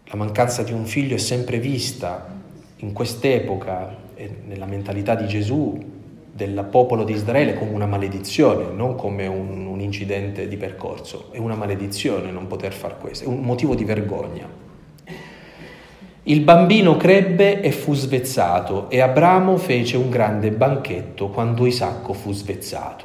La 0.04 0.16
mancanza 0.16 0.62
di 0.62 0.72
un 0.72 0.86
figlio 0.86 1.16
è 1.16 1.18
sempre 1.18 1.58
vista 1.58 2.34
in 2.76 2.94
quest'epoca, 2.94 3.94
nella 4.46 4.64
mentalità 4.64 5.14
di 5.14 5.26
Gesù, 5.26 5.96
del 6.38 6.68
popolo 6.70 7.02
di 7.02 7.14
Israele 7.14 7.54
come 7.54 7.72
una 7.72 7.86
maledizione, 7.86 8.66
non 8.72 8.94
come 8.94 9.26
un, 9.26 9.66
un, 9.66 9.80
incidente 9.80 10.46
di 10.46 10.56
percorso. 10.56 11.32
È 11.32 11.38
una 11.38 11.56
maledizione 11.56 12.30
non 12.30 12.46
poter 12.46 12.72
fare 12.72 12.94
questo, 13.00 13.24
è 13.24 13.26
un 13.26 13.40
motivo 13.40 13.74
di 13.74 13.84
vergogna. 13.84 14.46
Il 16.22 16.40
bambino 16.42 16.96
crebbe 16.96 17.60
e 17.60 17.72
fu 17.72 17.92
svezzato 17.92 18.88
e 18.88 19.00
Abramo 19.00 19.56
fece 19.56 19.96
un 19.96 20.10
grande 20.10 20.52
banchetto 20.52 21.28
quando 21.30 21.66
Isacco 21.66 22.12
fu 22.12 22.32
svezzato. 22.32 23.04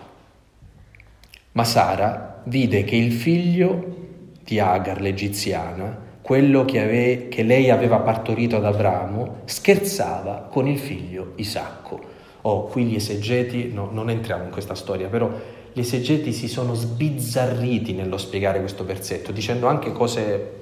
Ma 1.53 1.63
Sara 1.63 2.41
vide 2.43 2.83
che 2.83 2.95
il 2.95 3.11
figlio 3.13 4.01
di 4.43 4.59
Agar, 4.59 5.01
l'egiziana, 5.01 6.01
quello 6.21 6.65
che, 6.65 6.79
ave, 6.79 7.27
che 7.29 7.41
lei 7.41 7.71
aveva 7.71 7.97
partorito 7.97 8.57
ad 8.57 8.65
Abramo, 8.65 9.37
scherzava 9.45 10.47
con 10.51 10.67
il 10.67 10.77
figlio 10.77 11.31
Isacco 11.37 12.12
oh, 12.45 12.65
qui 12.65 12.85
gli 12.85 12.95
esegeti, 12.95 13.71
no, 13.73 13.89
non 13.91 14.09
entriamo 14.09 14.43
in 14.45 14.51
questa 14.51 14.75
storia, 14.75 15.07
però 15.07 15.29
gli 15.71 15.79
esegeti 15.79 16.33
si 16.33 16.47
sono 16.47 16.73
sbizzarriti 16.73 17.93
nello 17.93 18.17
spiegare 18.17 18.59
questo 18.59 18.85
versetto, 18.85 19.31
dicendo 19.31 19.67
anche 19.67 19.91
cose 19.91 20.61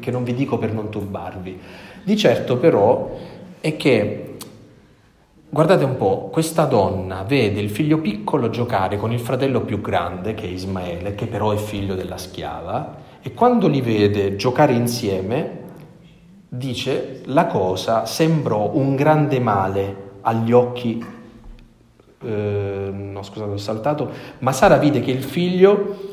che 0.00 0.10
non 0.10 0.24
vi 0.24 0.34
dico 0.34 0.58
per 0.58 0.72
non 0.72 0.90
turbarvi. 0.90 1.58
Di 2.02 2.16
certo 2.16 2.56
però 2.56 3.16
è 3.60 3.76
che, 3.76 4.36
guardate 5.48 5.84
un 5.84 5.96
po', 5.96 6.28
questa 6.32 6.64
donna 6.64 7.22
vede 7.22 7.60
il 7.60 7.70
figlio 7.70 7.98
piccolo 7.98 8.50
giocare 8.50 8.96
con 8.96 9.12
il 9.12 9.20
fratello 9.20 9.60
più 9.60 9.80
grande, 9.80 10.34
che 10.34 10.44
è 10.44 10.48
Ismaele, 10.48 11.14
che 11.14 11.26
però 11.26 11.52
è 11.52 11.56
figlio 11.56 11.94
della 11.94 12.16
schiava, 12.16 12.96
e 13.22 13.34
quando 13.34 13.68
li 13.68 13.82
vede 13.82 14.36
giocare 14.36 14.72
insieme, 14.72 15.58
dice 16.48 17.20
la 17.26 17.46
cosa 17.46 18.06
sembrò 18.06 18.70
un 18.74 18.96
grande 18.96 19.38
male 19.38 20.08
agli 20.22 20.52
occhi, 20.52 21.04
eh, 22.22 22.90
no 22.92 23.22
scusate 23.22 23.50
ho 23.50 23.56
saltato, 23.56 24.10
ma 24.38 24.52
Sara 24.52 24.76
vide 24.76 25.00
che 25.00 25.10
il 25.10 25.22
figlio 25.22 26.08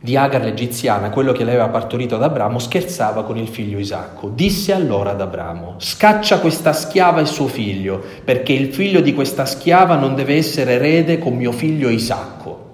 di 0.00 0.16
Agar 0.16 0.42
l'egiziana, 0.42 1.10
quello 1.10 1.32
che 1.32 1.42
lei 1.42 1.54
aveva 1.54 1.70
partorito 1.70 2.14
ad 2.14 2.22
Abramo, 2.22 2.58
scherzava 2.58 3.24
con 3.24 3.36
il 3.36 3.48
figlio 3.48 3.78
Isacco. 3.78 4.28
Disse 4.28 4.72
allora 4.72 5.10
ad 5.10 5.20
Abramo, 5.20 5.74
scaccia 5.78 6.38
questa 6.38 6.72
schiava 6.72 7.20
e 7.20 7.26
suo 7.26 7.48
figlio, 7.48 8.02
perché 8.24 8.52
il 8.52 8.72
figlio 8.72 9.00
di 9.00 9.12
questa 9.12 9.44
schiava 9.44 9.96
non 9.96 10.14
deve 10.14 10.36
essere 10.36 10.74
erede 10.74 11.18
con 11.18 11.34
mio 11.34 11.50
figlio 11.50 11.88
Isacco. 11.88 12.66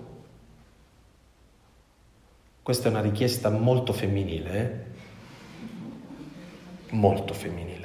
Questa 2.62 2.88
è 2.88 2.90
una 2.90 3.00
richiesta 3.00 3.50
molto 3.50 3.92
femminile, 3.92 4.58
eh? 4.58 4.92
molto 6.94 7.34
femminile. 7.34 7.83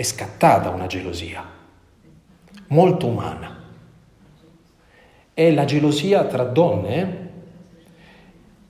È 0.00 0.02
scattata 0.02 0.70
una 0.70 0.86
gelosia, 0.86 1.44
molto 2.68 3.06
umana. 3.06 3.64
È 5.34 5.50
la 5.50 5.66
gelosia 5.66 6.24
tra 6.24 6.44
donne, 6.44 6.96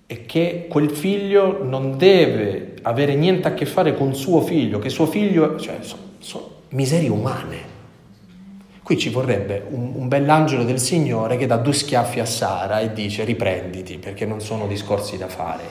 eh? 0.08 0.12
e 0.12 0.26
che 0.26 0.66
quel 0.68 0.90
figlio 0.90 1.62
non 1.62 1.96
deve 1.96 2.74
avere 2.82 3.14
niente 3.14 3.46
a 3.46 3.54
che 3.54 3.64
fare 3.64 3.94
con 3.94 4.12
suo 4.16 4.40
figlio, 4.40 4.80
che 4.80 4.88
suo 4.88 5.06
figlio, 5.06 5.56
cioè, 5.56 5.76
sono, 5.82 6.02
sono 6.18 6.48
miserie 6.70 7.10
umane. 7.10 7.58
Qui 8.82 8.98
ci 8.98 9.10
vorrebbe 9.10 9.64
un, 9.70 9.92
un 9.94 10.08
bell'angelo 10.08 10.64
del 10.64 10.80
Signore 10.80 11.36
che 11.36 11.46
dà 11.46 11.58
due 11.58 11.74
schiaffi 11.74 12.18
a 12.18 12.26
Sara 12.26 12.80
e 12.80 12.92
dice 12.92 13.22
riprenditi 13.22 13.98
perché 13.98 14.26
non 14.26 14.40
sono 14.40 14.66
discorsi 14.66 15.16
da 15.16 15.28
fare. 15.28 15.62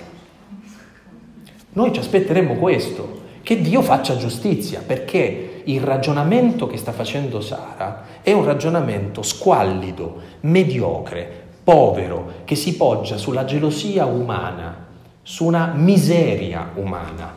Noi 1.72 1.92
ci 1.92 2.00
aspetteremmo 2.00 2.56
questo, 2.56 3.28
che 3.42 3.62
Dio 3.62 3.82
faccia 3.82 4.16
giustizia, 4.16 4.82
perché 4.86 5.49
il 5.66 5.82
ragionamento 5.82 6.68
che 6.68 6.78
sta 6.78 6.92
facendo 6.92 7.42
Sara 7.42 8.04
è 8.22 8.32
un 8.32 8.46
ragionamento 8.46 9.22
squallido, 9.22 10.22
mediocre, 10.42 11.48
povero, 11.64 12.34
che 12.46 12.56
si 12.56 12.76
poggia 12.76 13.18
sulla 13.18 13.46
gelosia 13.46 14.06
umana, 14.06 14.88
su 15.22 15.46
una 15.46 15.74
miseria 15.76 16.72
umana. 16.76 17.36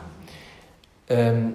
Eh, 1.05 1.53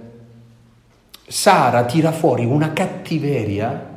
Sara 1.27 1.85
tira 1.85 2.13
fuori 2.13 2.45
una 2.45 2.73
cattiveria 2.73 3.97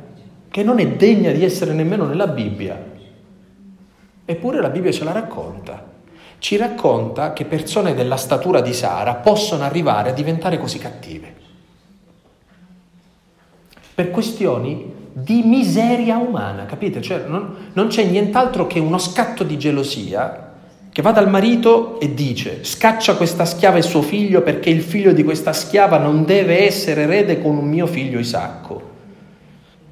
che 0.50 0.62
non 0.62 0.80
è 0.80 0.86
degna 0.86 1.30
di 1.30 1.44
essere 1.44 1.72
nemmeno 1.72 2.04
nella 2.04 2.26
Bibbia. 2.26 2.90
Eppure 4.24 4.60
la 4.60 4.68
Bibbia 4.68 4.92
ce 4.92 5.04
la 5.04 5.12
racconta. 5.12 5.90
Ci 6.38 6.56
racconta 6.56 7.32
che 7.32 7.44
persone 7.44 7.94
della 7.94 8.16
statura 8.16 8.60
di 8.60 8.74
Sara 8.74 9.14
possono 9.14 9.62
arrivare 9.62 10.10
a 10.10 10.12
diventare 10.12 10.58
così 10.58 10.78
cattive. 10.78 11.41
Per 13.94 14.10
questioni 14.10 15.00
di 15.12 15.42
miseria 15.42 16.16
umana, 16.16 16.64
capite? 16.64 17.02
Cioè, 17.02 17.24
non, 17.26 17.70
non 17.74 17.88
c'è 17.88 18.04
nient'altro 18.04 18.66
che 18.66 18.78
uno 18.78 18.98
scatto 18.98 19.44
di 19.44 19.58
gelosia 19.58 20.50
che 20.92 21.00
va 21.00 21.12
dal 21.12 21.30
marito 21.30 21.98
e 22.00 22.12
dice 22.12 22.64
scaccia 22.64 23.16
questa 23.16 23.46
schiava 23.46 23.78
e 23.78 23.82
suo 23.82 24.02
figlio 24.02 24.42
perché 24.42 24.68
il 24.68 24.82
figlio 24.82 25.12
di 25.12 25.24
questa 25.24 25.54
schiava 25.54 25.96
non 25.96 26.24
deve 26.26 26.66
essere 26.66 27.02
erede 27.02 27.40
con 27.40 27.56
un 27.56 27.66
mio 27.66 27.86
figlio 27.86 28.18
Isacco. 28.18 28.90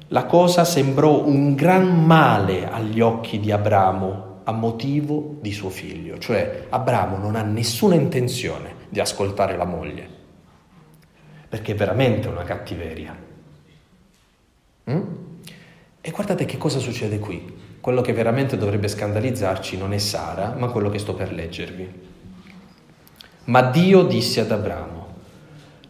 La 0.09 0.25
cosa 0.25 0.63
sembrò 0.63 1.25
un 1.25 1.55
gran 1.55 2.05
male 2.05 2.69
agli 2.69 2.99
occhi 2.99 3.39
di 3.39 3.51
Abramo 3.51 4.41
a 4.43 4.51
motivo 4.51 5.37
di 5.39 5.51
suo 5.51 5.69
figlio, 5.69 6.17
cioè 6.17 6.65
Abramo 6.69 7.17
non 7.17 7.35
ha 7.35 7.41
nessuna 7.41 7.95
intenzione 7.95 8.75
di 8.89 8.99
ascoltare 8.99 9.55
la 9.55 9.65
moglie, 9.65 10.07
perché 11.47 11.71
è 11.71 11.75
veramente 11.75 12.27
una 12.27 12.43
cattiveria. 12.43 13.29
Mm? 14.89 15.01
E 16.01 16.09
guardate 16.09 16.45
che 16.45 16.57
cosa 16.57 16.79
succede 16.79 17.19
qui. 17.19 17.59
Quello 17.79 18.01
che 18.01 18.13
veramente 18.13 18.57
dovrebbe 18.57 18.87
scandalizzarci 18.87 19.77
non 19.77 19.93
è 19.93 19.99
Sara, 19.99 20.55
ma 20.57 20.67
quello 20.67 20.89
che 20.89 20.97
sto 20.97 21.13
per 21.13 21.31
leggervi. 21.31 21.89
Ma 23.45 23.61
Dio 23.61 24.03
disse 24.03 24.39
ad 24.39 24.51
Abramo, 24.51 25.07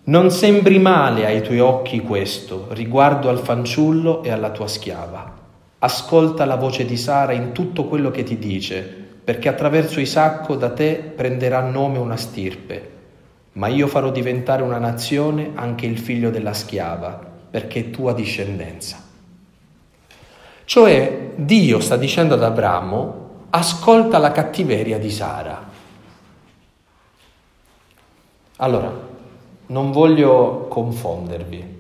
non 0.06 0.32
sembri 0.32 0.80
male 0.80 1.26
ai 1.26 1.42
tuoi 1.42 1.60
occhi 1.60 2.02
questo 2.02 2.68
riguardo 2.72 3.30
al 3.30 3.40
fanciullo 3.40 4.24
e 4.24 4.32
alla 4.32 4.52
tua 4.52 4.68
schiava. 4.68 5.40
Ascolta 5.80 6.44
la 6.44 6.56
voce 6.56 6.86
di 6.86 6.98
Sara 6.98 7.32
in 7.32 7.54
tutto 7.54 7.86
quello 7.86 8.12
che 8.12 8.24
ti 8.24 8.38
dice, 8.38 8.82
perché 9.24 9.48
attraverso 9.48 10.02
Isacco 10.02 10.56
da 10.56 10.72
te 10.72 11.14
prenderà 11.16 11.62
nome 11.62 12.00
una 12.00 12.18
stirpe. 12.18 12.90
Ma 13.54 13.68
io 13.68 13.88
farò 13.88 14.12
diventare 14.12 14.64
una 14.64 14.78
nazione 14.78 15.52
anche 15.56 15.86
il 15.86 15.98
figlio 15.98 16.30
della 16.30 16.54
schiava 16.54 17.31
perché 17.52 17.80
è 17.80 17.90
tua 17.90 18.14
discendenza. 18.14 19.04
Cioè 20.64 21.34
Dio 21.36 21.80
sta 21.82 21.98
dicendo 21.98 22.36
ad 22.36 22.44
Abramo, 22.44 23.30
ascolta 23.50 24.18
la 24.18 24.32
cattiveria 24.32 24.98
di 24.98 25.12
Sara. 25.12 25.70
Allora, 28.56 29.10
non 29.68 29.92
voglio 29.92 30.68
confondervi. 30.70 31.80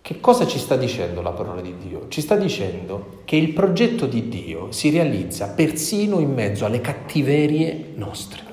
Che 0.00 0.20
cosa 0.20 0.46
ci 0.46 0.58
sta 0.58 0.76
dicendo 0.76 1.20
la 1.20 1.32
parola 1.32 1.60
di 1.60 1.76
Dio? 1.76 2.06
Ci 2.08 2.22
sta 2.22 2.36
dicendo 2.36 3.20
che 3.26 3.36
il 3.36 3.52
progetto 3.52 4.06
di 4.06 4.28
Dio 4.30 4.72
si 4.72 4.88
realizza 4.88 5.48
persino 5.48 6.20
in 6.20 6.32
mezzo 6.32 6.64
alle 6.64 6.80
cattiverie 6.80 7.92
nostre 7.96 8.47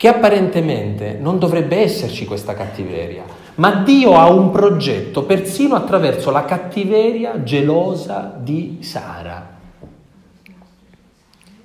che 0.00 0.08
apparentemente 0.08 1.18
non 1.20 1.38
dovrebbe 1.38 1.76
esserci 1.76 2.24
questa 2.24 2.54
cattiveria, 2.54 3.22
ma 3.56 3.82
Dio 3.82 4.14
ha 4.14 4.30
un 4.30 4.50
progetto 4.50 5.24
persino 5.24 5.74
attraverso 5.74 6.30
la 6.30 6.46
cattiveria 6.46 7.42
gelosa 7.42 8.34
di 8.34 8.78
Sara. 8.80 9.58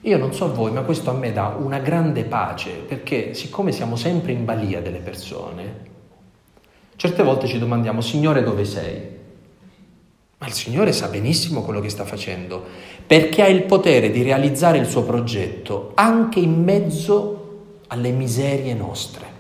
Io 0.01 0.17
non 0.17 0.33
so 0.33 0.53
voi, 0.53 0.73
ma 0.73 0.81
questo 0.81 1.11
a 1.11 1.13
me 1.13 1.31
dà 1.31 1.55
una 1.57 1.79
grande 1.79 2.25
pace, 2.25 2.71
perché 2.71 3.33
siccome 3.33 3.71
siamo 3.71 3.95
sempre 3.95 4.33
in 4.33 4.43
balia 4.43 4.81
delle 4.81 4.99
persone, 4.99 5.75
certe 6.97 7.23
volte 7.23 7.47
ci 7.47 7.57
domandiamo, 7.57 8.01
Signore, 8.01 8.43
dove 8.43 8.65
sei? 8.65 9.01
Ma 10.39 10.45
il 10.45 10.51
Signore 10.51 10.91
sa 10.91 11.07
benissimo 11.07 11.61
quello 11.61 11.79
che 11.79 11.87
sta 11.87 12.03
facendo, 12.03 12.61
perché 13.07 13.43
ha 13.43 13.47
il 13.47 13.63
potere 13.63 14.11
di 14.11 14.23
realizzare 14.23 14.77
il 14.77 14.87
suo 14.87 15.03
progetto 15.03 15.91
anche 15.93 16.41
in 16.41 16.61
mezzo 16.61 17.43
alle 17.87 18.11
miserie 18.11 18.73
nostre. 18.73 19.33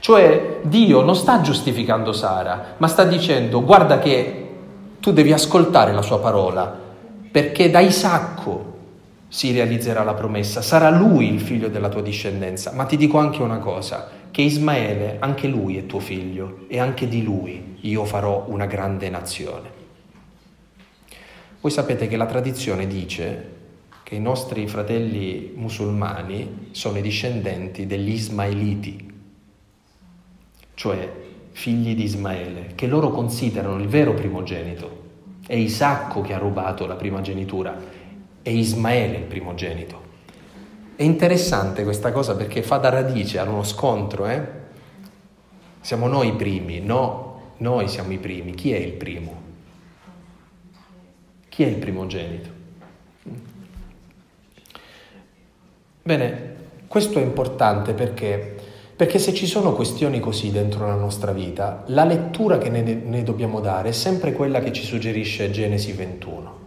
Cioè 0.00 0.60
Dio 0.62 1.02
non 1.02 1.14
sta 1.14 1.40
giustificando 1.40 2.12
Sara, 2.12 2.74
ma 2.78 2.88
sta 2.88 3.04
dicendo 3.04 3.62
guarda 3.62 3.98
che 3.98 4.48
tu 4.98 5.12
devi 5.12 5.32
ascoltare 5.32 5.92
la 5.92 6.02
sua 6.02 6.18
parola, 6.18 6.78
perché 7.30 7.70
da 7.70 7.80
Isacco 7.80 8.68
si 9.28 9.52
realizzerà 9.52 10.02
la 10.02 10.14
promessa, 10.14 10.62
sarà 10.62 10.90
lui 10.90 11.32
il 11.32 11.40
figlio 11.40 11.68
della 11.68 11.88
tua 11.88 12.02
discendenza. 12.02 12.72
Ma 12.72 12.84
ti 12.84 12.96
dico 12.96 13.18
anche 13.18 13.42
una 13.42 13.58
cosa, 13.58 14.08
che 14.30 14.42
Ismaele, 14.42 15.16
anche 15.20 15.46
lui 15.46 15.76
è 15.76 15.86
tuo 15.86 16.00
figlio 16.00 16.64
e 16.68 16.78
anche 16.78 17.06
di 17.08 17.22
lui 17.22 17.76
io 17.80 18.04
farò 18.04 18.44
una 18.48 18.66
grande 18.66 19.08
nazione. 19.08 19.78
Voi 21.60 21.70
sapete 21.70 22.08
che 22.08 22.16
la 22.16 22.26
tradizione 22.26 22.86
dice 22.86 23.58
che 24.10 24.16
i 24.16 24.20
nostri 24.20 24.66
fratelli 24.66 25.52
musulmani 25.54 26.70
sono 26.72 26.98
i 26.98 27.00
discendenti 27.00 27.86
degli 27.86 28.08
Ismaeliti, 28.08 29.12
cioè 30.74 31.12
figli 31.52 31.94
di 31.94 32.02
Ismaele, 32.02 32.72
che 32.74 32.88
loro 32.88 33.10
considerano 33.10 33.78
il 33.80 33.86
vero 33.86 34.12
primogenito. 34.12 35.02
È 35.46 35.54
Isacco 35.54 36.22
che 36.22 36.34
ha 36.34 36.38
rubato 36.38 36.86
la 36.86 36.96
primogenitura, 36.96 37.80
è 38.42 38.50
Ismaele 38.50 39.18
il 39.18 39.24
primogenito. 39.26 40.02
È 40.96 41.04
interessante 41.04 41.84
questa 41.84 42.10
cosa 42.10 42.34
perché 42.34 42.64
fa 42.64 42.78
da 42.78 42.88
radice 42.88 43.38
a 43.38 43.44
uno 43.44 43.62
scontro, 43.62 44.26
eh? 44.26 44.44
Siamo 45.82 46.08
noi 46.08 46.30
i 46.30 46.34
primi, 46.34 46.80
no, 46.80 47.52
noi 47.58 47.86
siamo 47.86 48.10
i 48.10 48.18
primi. 48.18 48.54
Chi 48.54 48.72
è 48.72 48.76
il 48.76 48.94
primo? 48.94 49.40
Chi 51.48 51.62
è 51.62 51.68
il 51.68 51.76
primogenito? 51.76 52.58
Bene, 56.10 56.54
questo 56.88 57.20
è 57.20 57.22
importante 57.22 57.92
perché, 57.92 58.56
perché 58.96 59.20
se 59.20 59.32
ci 59.32 59.46
sono 59.46 59.74
questioni 59.74 60.18
così 60.18 60.50
dentro 60.50 60.84
la 60.84 60.96
nostra 60.96 61.30
vita, 61.30 61.84
la 61.86 62.02
lettura 62.02 62.58
che 62.58 62.68
ne, 62.68 62.82
ne 62.82 63.22
dobbiamo 63.22 63.60
dare 63.60 63.90
è 63.90 63.92
sempre 63.92 64.32
quella 64.32 64.58
che 64.58 64.72
ci 64.72 64.82
suggerisce 64.82 65.52
Genesi 65.52 65.92
21. 65.92 66.58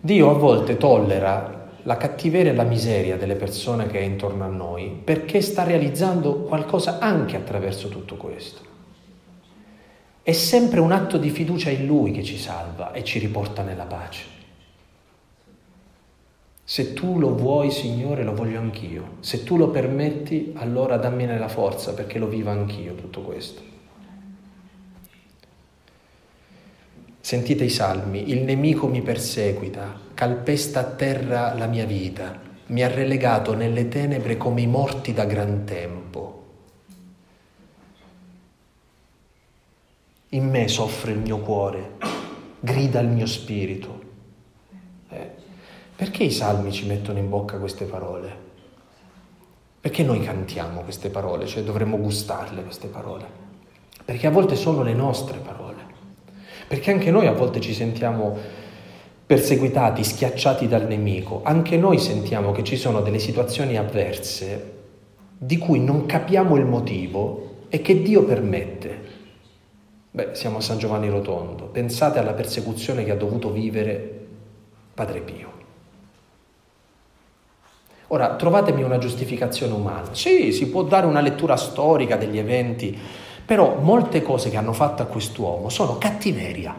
Dio 0.00 0.30
a 0.30 0.32
volte 0.32 0.76
tollera 0.76 1.68
la 1.84 1.96
cattiveria 1.96 2.50
e 2.50 2.56
la 2.56 2.64
miseria 2.64 3.16
delle 3.16 3.36
persone 3.36 3.86
che 3.86 4.00
è 4.00 4.02
intorno 4.02 4.42
a 4.42 4.48
noi 4.48 4.90
perché 5.04 5.40
sta 5.40 5.62
realizzando 5.62 6.40
qualcosa 6.40 6.98
anche 6.98 7.36
attraverso 7.36 7.86
tutto 7.86 8.16
questo. 8.16 8.62
È 10.24 10.32
sempre 10.32 10.80
un 10.80 10.90
atto 10.90 11.18
di 11.18 11.30
fiducia 11.30 11.70
in 11.70 11.86
Lui 11.86 12.10
che 12.10 12.24
ci 12.24 12.36
salva 12.36 12.90
e 12.90 13.04
ci 13.04 13.20
riporta 13.20 13.62
nella 13.62 13.84
pace. 13.84 14.35
Se 16.68 16.94
tu 16.94 17.20
lo 17.20 17.32
vuoi, 17.32 17.70
Signore, 17.70 18.24
lo 18.24 18.34
voglio 18.34 18.58
anch'io. 18.58 19.18
Se 19.20 19.44
tu 19.44 19.56
lo 19.56 19.68
permetti, 19.68 20.50
allora 20.56 20.96
dammene 20.96 21.38
la 21.38 21.46
forza 21.46 21.94
perché 21.94 22.18
lo 22.18 22.26
viva 22.26 22.50
anch'io 22.50 22.96
tutto 22.96 23.22
questo. 23.22 23.62
Sentite 27.20 27.62
i 27.62 27.70
salmi, 27.70 28.30
il 28.30 28.42
nemico 28.42 28.88
mi 28.88 29.00
perseguita, 29.00 30.00
calpesta 30.12 30.80
a 30.80 30.84
terra 30.84 31.54
la 31.54 31.66
mia 31.66 31.86
vita, 31.86 32.36
mi 32.66 32.82
ha 32.82 32.88
relegato 32.88 33.54
nelle 33.54 33.86
tenebre 33.86 34.36
come 34.36 34.62
i 34.62 34.66
morti 34.66 35.12
da 35.12 35.24
gran 35.24 35.62
tempo. 35.62 36.44
In 40.30 40.50
me 40.50 40.66
soffre 40.66 41.12
il 41.12 41.18
mio 41.18 41.38
cuore, 41.38 41.92
grida 42.58 42.98
il 42.98 43.08
mio 43.08 43.26
spirito. 43.26 43.95
Perché 45.96 46.24
i 46.24 46.30
salmi 46.30 46.70
ci 46.72 46.86
mettono 46.86 47.18
in 47.18 47.30
bocca 47.30 47.56
queste 47.56 47.86
parole? 47.86 48.44
Perché 49.80 50.02
noi 50.02 50.20
cantiamo 50.20 50.82
queste 50.82 51.08
parole, 51.08 51.46
cioè 51.46 51.62
dovremmo 51.62 51.96
gustarle 51.96 52.62
queste 52.62 52.88
parole? 52.88 53.24
Perché 54.04 54.26
a 54.26 54.30
volte 54.30 54.56
sono 54.56 54.82
le 54.82 54.92
nostre 54.92 55.38
parole. 55.38 55.76
Perché 56.68 56.90
anche 56.90 57.10
noi 57.10 57.26
a 57.26 57.32
volte 57.32 57.60
ci 57.60 57.72
sentiamo 57.72 58.36
perseguitati, 59.24 60.04
schiacciati 60.04 60.68
dal 60.68 60.86
nemico. 60.86 61.40
Anche 61.42 61.76
noi 61.78 61.98
sentiamo 61.98 62.52
che 62.52 62.62
ci 62.62 62.76
sono 62.76 63.00
delle 63.00 63.18
situazioni 63.18 63.78
avverse 63.78 64.74
di 65.38 65.56
cui 65.56 65.80
non 65.80 66.06
capiamo 66.06 66.56
il 66.56 66.66
motivo 66.66 67.64
e 67.68 67.80
che 67.80 68.02
Dio 68.02 68.24
permette. 68.24 69.14
Beh, 70.10 70.30
siamo 70.32 70.58
a 70.58 70.60
San 70.60 70.78
Giovanni 70.78 71.08
Rotondo. 71.08 71.64
Pensate 71.64 72.18
alla 72.18 72.32
persecuzione 72.32 73.04
che 73.04 73.12
ha 73.12 73.16
dovuto 73.16 73.50
vivere 73.50 74.26
Padre 74.94 75.20
Pio. 75.20 75.55
Ora, 78.08 78.36
trovatemi 78.36 78.82
una 78.82 78.98
giustificazione 78.98 79.72
umana. 79.72 80.08
Sì, 80.12 80.52
si 80.52 80.68
può 80.68 80.82
dare 80.82 81.06
una 81.06 81.20
lettura 81.20 81.56
storica 81.56 82.16
degli 82.16 82.38
eventi, 82.38 82.96
però 83.44 83.78
molte 83.80 84.22
cose 84.22 84.48
che 84.48 84.56
hanno 84.56 84.72
fatto 84.72 85.02
a 85.02 85.06
quest'uomo 85.06 85.68
sono 85.68 85.98
cattiveria. 85.98 86.74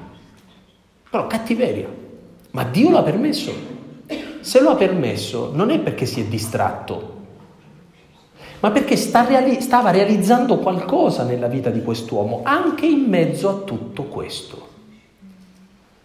Però 1.10 1.28
cattiveria. 1.28 1.88
Ma 2.52 2.64
Dio 2.64 2.92
l'ha 2.92 3.04
permesso. 3.04 3.52
Se 4.40 4.62
lo 4.62 4.70
ha 4.70 4.76
permesso 4.76 5.52
non 5.54 5.70
è 5.70 5.80
perché 5.80 6.06
si 6.06 6.22
è 6.22 6.24
distratto, 6.24 7.16
ma 8.60 8.72
perché 8.72 8.96
sta 8.96 9.26
reali- 9.26 9.62
stava 9.62 9.92
realizzando 9.92 10.58
qualcosa 10.60 11.24
nella 11.24 11.48
vita 11.48 11.70
di 11.70 11.84
quest'uomo, 11.84 12.42
anche 12.44 12.86
in 12.86 13.02
mezzo 13.02 13.50
a 13.50 13.54
tutto 13.54 14.04
questo. 14.04 14.67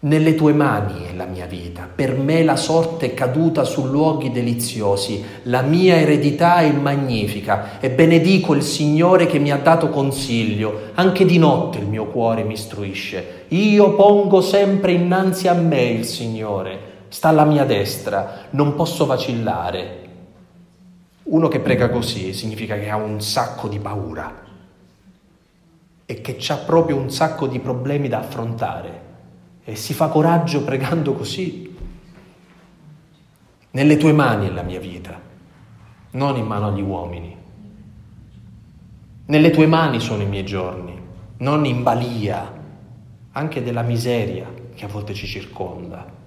Nelle 0.04 0.34
tue 0.34 0.52
mani 0.52 1.04
è 1.04 1.14
la 1.14 1.26
mia 1.26 1.46
vita, 1.46 1.88
per 1.94 2.16
me 2.16 2.42
la 2.42 2.56
sorte 2.56 3.06
è 3.06 3.14
caduta 3.14 3.62
su 3.62 3.86
luoghi 3.86 4.32
deliziosi, 4.32 5.24
la 5.44 5.62
mia 5.62 5.94
eredità 5.94 6.58
è 6.58 6.72
magnifica. 6.72 7.78
E 7.78 7.88
benedico 7.88 8.52
il 8.54 8.64
Signore 8.64 9.26
che 9.26 9.38
mi 9.38 9.52
ha 9.52 9.58
dato 9.58 9.90
consiglio, 9.90 10.90
anche 10.94 11.24
di 11.24 11.38
notte 11.38 11.78
il 11.78 11.86
mio 11.86 12.06
cuore 12.06 12.42
mi 12.42 12.54
istruisce. 12.54 13.44
Io 13.48 13.94
pongo 13.94 14.40
sempre 14.40 14.90
innanzi 14.90 15.46
a 15.46 15.54
me 15.54 15.84
il 15.84 16.04
Signore, 16.04 16.80
sta 17.06 17.28
alla 17.28 17.44
mia 17.44 17.64
destra, 17.64 18.46
non 18.50 18.74
posso 18.74 19.06
vacillare. 19.06 19.98
Uno 21.22 21.46
che 21.46 21.60
prega 21.60 21.90
così 21.90 22.32
significa 22.32 22.76
che 22.76 22.90
ha 22.90 22.96
un 22.96 23.20
sacco 23.20 23.68
di 23.68 23.78
paura 23.78 24.34
e 26.04 26.20
che 26.20 26.36
ha 26.48 26.56
proprio 26.56 26.96
un 26.96 27.08
sacco 27.08 27.46
di 27.46 27.60
problemi 27.60 28.08
da 28.08 28.18
affrontare 28.18 29.01
e 29.64 29.77
si 29.77 29.94
fa 29.94 30.09
coraggio 30.09 30.64
pregando 30.64 31.14
così. 31.14 31.77
Nelle 33.70 33.96
tue 33.96 34.12
mani 34.12 34.48
è 34.48 34.51
la 34.51 34.62
mia 34.62 34.81
vita, 34.81 35.18
non 36.12 36.37
in 36.37 36.46
mano 36.46 36.68
agli 36.68 36.83
uomini. 36.83 37.37
Nelle 39.27 39.51
tue 39.51 39.66
mani 39.66 40.01
sono 40.01 40.22
i 40.22 40.27
miei 40.27 40.44
giorni, 40.44 41.01
non 41.38 41.64
in 41.64 41.83
balia 41.83 42.61
anche 43.33 43.62
della 43.62 43.83
miseria 43.83 44.46
che 44.75 44.85
a 44.85 44.88
volte 44.88 45.14
ci 45.14 45.27
circonda. 45.27 46.20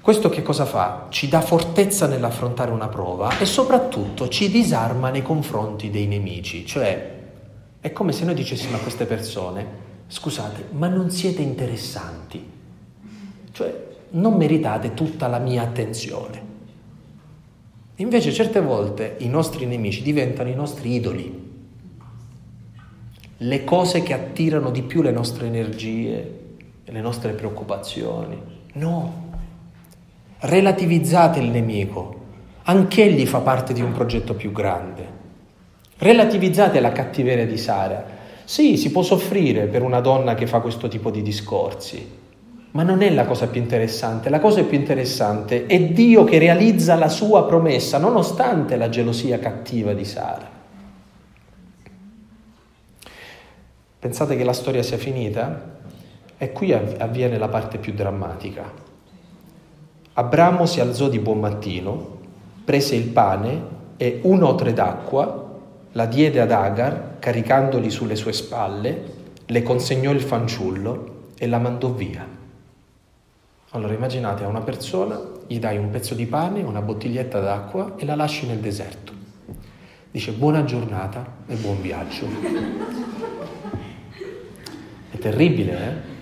Questo 0.00 0.28
che 0.28 0.42
cosa 0.42 0.64
fa? 0.64 1.06
Ci 1.10 1.28
dà 1.28 1.40
fortezza 1.40 2.06
nell'affrontare 2.06 2.70
una 2.70 2.88
prova 2.88 3.38
e 3.38 3.44
soprattutto 3.44 4.28
ci 4.28 4.50
disarma 4.50 5.10
nei 5.10 5.22
confronti 5.22 5.90
dei 5.90 6.06
nemici, 6.06 6.66
cioè 6.66 7.16
è 7.80 7.92
come 7.92 8.12
se 8.12 8.24
noi 8.24 8.34
dicessimo 8.34 8.76
a 8.76 8.80
queste 8.80 9.04
persone 9.04 9.86
scusate, 10.08 10.70
ma 10.72 10.88
non 10.88 11.10
siete 11.10 11.42
interessanti, 11.42 12.44
cioè 13.52 13.86
non 14.10 14.34
meritate 14.34 14.94
tutta 14.94 15.28
la 15.28 15.38
mia 15.38 15.62
attenzione. 15.62 16.46
Invece 17.96 18.32
certe 18.32 18.60
volte 18.60 19.16
i 19.18 19.28
nostri 19.28 19.66
nemici 19.66 20.02
diventano 20.02 20.48
i 20.48 20.54
nostri 20.54 20.94
idoli, 20.94 21.46
le 23.40 23.64
cose 23.64 24.02
che 24.02 24.14
attirano 24.14 24.70
di 24.70 24.82
più 24.82 25.02
le 25.02 25.12
nostre 25.12 25.46
energie 25.46 26.38
le 26.92 27.00
nostre 27.00 27.32
preoccupazioni. 27.32 28.40
No, 28.74 29.30
relativizzate 30.38 31.38
il 31.40 31.50
nemico, 31.50 32.26
anch'egli 32.62 33.26
fa 33.26 33.40
parte 33.40 33.72
di 33.72 33.82
un 33.82 33.92
progetto 33.92 34.34
più 34.34 34.52
grande. 34.52 35.16
Relativizzate 35.98 36.80
la 36.80 36.92
cattiveria 36.92 37.46
di 37.46 37.58
Sara, 37.58 38.16
sì, 38.48 38.78
si 38.78 38.90
può 38.90 39.02
soffrire 39.02 39.66
per 39.66 39.82
una 39.82 40.00
donna 40.00 40.34
che 40.34 40.46
fa 40.46 40.60
questo 40.60 40.88
tipo 40.88 41.10
di 41.10 41.20
discorsi, 41.20 42.10
ma 42.70 42.82
non 42.82 43.02
è 43.02 43.10
la 43.10 43.26
cosa 43.26 43.46
più 43.46 43.60
interessante. 43.60 44.30
La 44.30 44.40
cosa 44.40 44.64
più 44.64 44.78
interessante 44.78 45.66
è 45.66 45.78
Dio 45.78 46.24
che 46.24 46.38
realizza 46.38 46.94
la 46.94 47.10
sua 47.10 47.44
promessa, 47.44 47.98
nonostante 47.98 48.76
la 48.76 48.88
gelosia 48.88 49.38
cattiva 49.38 49.92
di 49.92 50.04
Sara. 50.06 50.48
Pensate 53.98 54.34
che 54.34 54.44
la 54.44 54.54
storia 54.54 54.82
sia 54.82 54.96
finita? 54.96 55.76
E 56.38 56.50
qui 56.50 56.72
avviene 56.72 57.36
la 57.36 57.48
parte 57.48 57.76
più 57.76 57.92
drammatica. 57.92 58.72
Abramo 60.14 60.64
si 60.64 60.80
alzò 60.80 61.10
di 61.10 61.18
buon 61.18 61.40
mattino, 61.40 62.16
prese 62.64 62.94
il 62.94 63.08
pane 63.08 63.62
e 63.98 64.20
un'otre 64.22 64.72
d'acqua 64.72 65.58
la 65.92 66.06
diede 66.06 66.40
ad 66.40 66.50
Agar, 66.50 67.07
caricandoli 67.18 67.90
sulle 67.90 68.16
sue 68.16 68.32
spalle, 68.32 69.16
le 69.46 69.62
consegnò 69.62 70.10
il 70.10 70.20
fanciullo 70.20 71.26
e 71.36 71.46
la 71.46 71.58
mandò 71.58 71.90
via. 71.90 72.26
Allora 73.70 73.92
immaginate 73.92 74.44
a 74.44 74.48
una 74.48 74.60
persona, 74.60 75.20
gli 75.46 75.58
dai 75.58 75.76
un 75.76 75.90
pezzo 75.90 76.14
di 76.14 76.26
pane, 76.26 76.62
una 76.62 76.80
bottiglietta 76.80 77.40
d'acqua 77.40 77.94
e 77.96 78.04
la 78.04 78.14
lasci 78.14 78.46
nel 78.46 78.58
deserto. 78.58 79.12
Dice 80.10 80.32
buona 80.32 80.64
giornata 80.64 81.24
e 81.46 81.54
buon 81.56 81.80
viaggio. 81.82 82.26
È 85.10 85.18
terribile, 85.18 85.72
eh? 85.72 86.16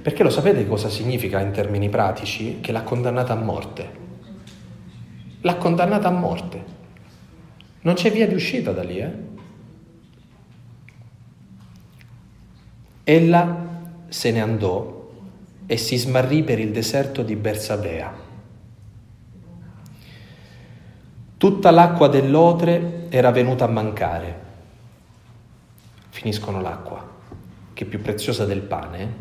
Perché 0.00 0.22
lo 0.22 0.30
sapete 0.30 0.66
cosa 0.66 0.88
significa 0.88 1.40
in 1.40 1.50
termini 1.52 1.88
pratici? 1.88 2.60
Che 2.60 2.72
l'ha 2.72 2.82
condannata 2.82 3.32
a 3.32 3.36
morte. 3.36 3.90
L'ha 5.40 5.56
condannata 5.56 6.08
a 6.08 6.12
morte. 6.12 6.64
Non 7.84 7.94
c'è 7.94 8.10
via 8.10 8.26
di 8.26 8.34
uscita 8.34 8.72
da 8.72 8.82
lì, 8.82 8.98
eh? 8.98 9.12
Ella 13.04 13.82
se 14.08 14.30
ne 14.30 14.40
andò 14.40 15.10
e 15.66 15.76
si 15.76 15.98
smarrì 15.98 16.42
per 16.42 16.58
il 16.58 16.70
deserto 16.70 17.22
di 17.22 17.36
Bersabea. 17.36 18.22
Tutta 21.36 21.70
l'acqua 21.70 22.08
dell'Otre 22.08 23.08
era 23.10 23.30
venuta 23.30 23.66
a 23.66 23.68
mancare. 23.68 24.40
Finiscono 26.08 26.62
l'acqua, 26.62 27.06
che 27.74 27.84
è 27.84 27.86
più 27.86 28.00
preziosa 28.00 28.46
del 28.46 28.62
pane. 28.62 29.14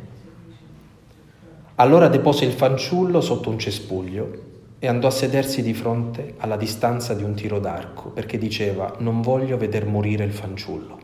Allora 1.75 2.07
depose 2.07 2.45
il 2.45 2.53
fanciullo 2.53 3.19
sotto 3.19 3.49
un 3.49 3.59
cespuglio 3.59 4.51
e 4.83 4.87
andò 4.87 5.07
a 5.07 5.11
sedersi 5.11 5.61
di 5.61 5.73
fronte 5.73 6.33
alla 6.39 6.57
distanza 6.57 7.13
di 7.13 7.23
un 7.23 7.35
tiro 7.35 7.57
d'arco 7.57 8.09
perché 8.09 8.37
diceva 8.37 8.93
non 8.97 9.21
voglio 9.21 9.55
veder 9.55 9.85
morire 9.85 10.25
il 10.25 10.33
fanciullo. 10.33 10.99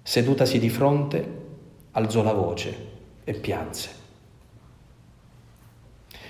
Sedutasi 0.00 0.60
di 0.60 0.68
fronte, 0.68 1.28
alzò 1.90 2.22
la 2.22 2.32
voce 2.32 2.76
e 3.24 3.32
pianse. 3.32 3.88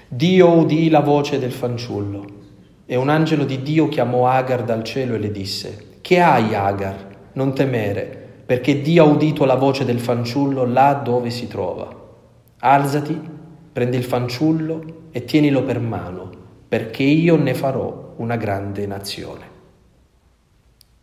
Dio 0.08 0.52
udì 0.52 0.88
la 0.88 1.00
voce 1.00 1.38
del 1.38 1.52
fanciullo 1.52 2.24
e 2.86 2.96
un 2.96 3.10
angelo 3.10 3.44
di 3.44 3.60
Dio 3.60 3.90
chiamò 3.90 4.26
Agar 4.26 4.64
dal 4.64 4.84
cielo 4.84 5.16
e 5.16 5.18
le 5.18 5.30
disse, 5.30 5.98
Che 6.00 6.18
hai 6.18 6.54
Agar? 6.54 7.08
Non 7.32 7.52
temere, 7.54 8.40
perché 8.46 8.80
Dio 8.80 9.04
ha 9.04 9.06
udito 9.06 9.44
la 9.44 9.56
voce 9.56 9.84
del 9.84 10.00
fanciullo 10.00 10.64
là 10.64 10.94
dove 10.94 11.28
si 11.28 11.46
trova. 11.46 11.94
Alzati, 12.60 13.20
prendi 13.70 13.98
il 13.98 14.04
fanciullo 14.04 15.04
e 15.16 15.24
tienilo 15.24 15.62
per 15.62 15.80
mano, 15.80 16.30
perché 16.68 17.02
io 17.02 17.36
ne 17.36 17.54
farò 17.54 18.12
una 18.16 18.36
grande 18.36 18.84
nazione. 18.86 19.48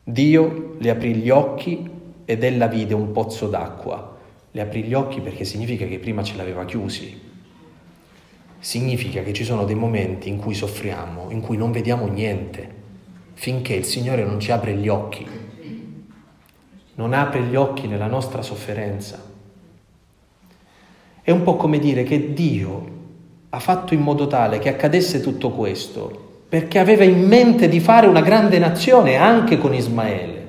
Dio 0.03 0.75
le 0.77 0.89
aprì 0.91 1.15
gli 1.15 1.31
occhi 1.31 1.89
ed 2.23 2.43
ella 2.43 2.67
vide 2.67 2.93
un 2.93 3.11
pozzo 3.11 3.47
d'acqua. 3.47 4.15
Le 4.51 4.61
aprì 4.61 4.83
gli 4.83 4.93
occhi 4.93 5.19
perché 5.19 5.45
significa 5.45 5.87
che 5.87 5.97
prima 5.97 6.21
ce 6.21 6.35
l'aveva 6.35 6.63
chiusi. 6.63 7.19
significa 8.59 9.23
che 9.23 9.33
ci 9.33 9.43
sono 9.43 9.65
dei 9.65 9.73
momenti 9.73 10.29
in 10.29 10.37
cui 10.37 10.53
soffriamo, 10.53 11.31
in 11.31 11.41
cui 11.41 11.57
non 11.57 11.71
vediamo 11.71 12.05
niente, 12.05 12.69
finché 13.33 13.73
il 13.73 13.83
Signore 13.83 14.23
non 14.23 14.39
ci 14.39 14.51
apre 14.51 14.75
gli 14.75 14.89
occhi, 14.89 15.25
non 16.93 17.13
apre 17.13 17.41
gli 17.41 17.55
occhi 17.55 17.87
nella 17.87 18.05
nostra 18.05 18.43
sofferenza. 18.43 19.19
È 21.19 21.31
un 21.31 21.41
po' 21.41 21.55
come 21.55 21.79
dire 21.79 22.03
che 22.03 22.31
Dio 22.31 23.01
ha 23.55 23.59
fatto 23.59 23.93
in 23.93 24.01
modo 24.01 24.25
tale 24.25 24.57
che 24.57 24.69
accadesse 24.69 25.21
tutto 25.21 25.51
questo 25.51 26.31
perché 26.49 26.79
aveva 26.79 27.03
in 27.03 27.27
mente 27.27 27.67
di 27.67 27.79
fare 27.79 28.07
una 28.07 28.21
grande 28.21 28.57
nazione 28.57 29.15
anche 29.15 29.57
con 29.57 29.73
Ismaele. 29.73 30.41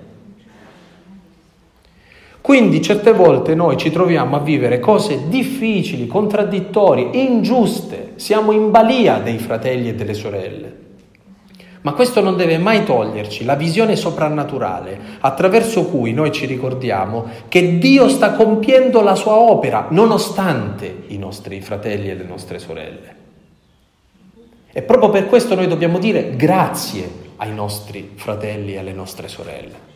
Quindi 2.41 2.83
certe 2.83 3.13
volte 3.13 3.55
noi 3.55 3.79
ci 3.79 3.91
troviamo 3.91 4.37
a 4.37 4.41
vivere 4.41 4.81
cose 4.81 5.29
difficili, 5.29 6.07
contraddittorie, 6.07 7.09
ingiuste, 7.13 8.13
siamo 8.17 8.53
in 8.53 8.71
balia 8.71 9.19
dei 9.19 9.39
fratelli 9.39 9.89
e 9.89 9.95
delle 9.95 10.15
sorelle. 10.15 10.77
Ma 11.85 11.93
questo 11.93 12.23
non 12.23 12.37
deve 12.37 12.57
mai 12.57 12.83
toglierci 12.83 13.45
la 13.45 13.57
visione 13.57 13.95
soprannaturale 13.95 14.99
attraverso 15.21 15.85
cui 15.85 16.15
noi 16.15 16.33
ci 16.33 16.47
ricordiamo 16.47 17.27
che 17.49 17.77
Dio 17.79 18.09
sta 18.09 18.33
compiendo 18.33 19.03
la 19.03 19.15
sua 19.15 19.35
opera 19.35 19.89
nonostante 19.91 21.05
i 21.09 21.19
nostri 21.19 21.61
fratelli 21.61 22.09
e 22.09 22.15
le 22.15 22.25
nostre 22.25 22.59
sorelle. 22.59 23.15
E 24.73 24.81
proprio 24.81 25.11
per 25.11 25.27
questo 25.27 25.55
noi 25.55 25.67
dobbiamo 25.67 25.99
dire 25.99 26.35
grazie 26.37 27.23
ai 27.37 27.53
nostri 27.53 28.13
fratelli 28.15 28.73
e 28.73 28.79
alle 28.79 28.95
nostre 28.95 29.29
sorelle. 29.29 29.93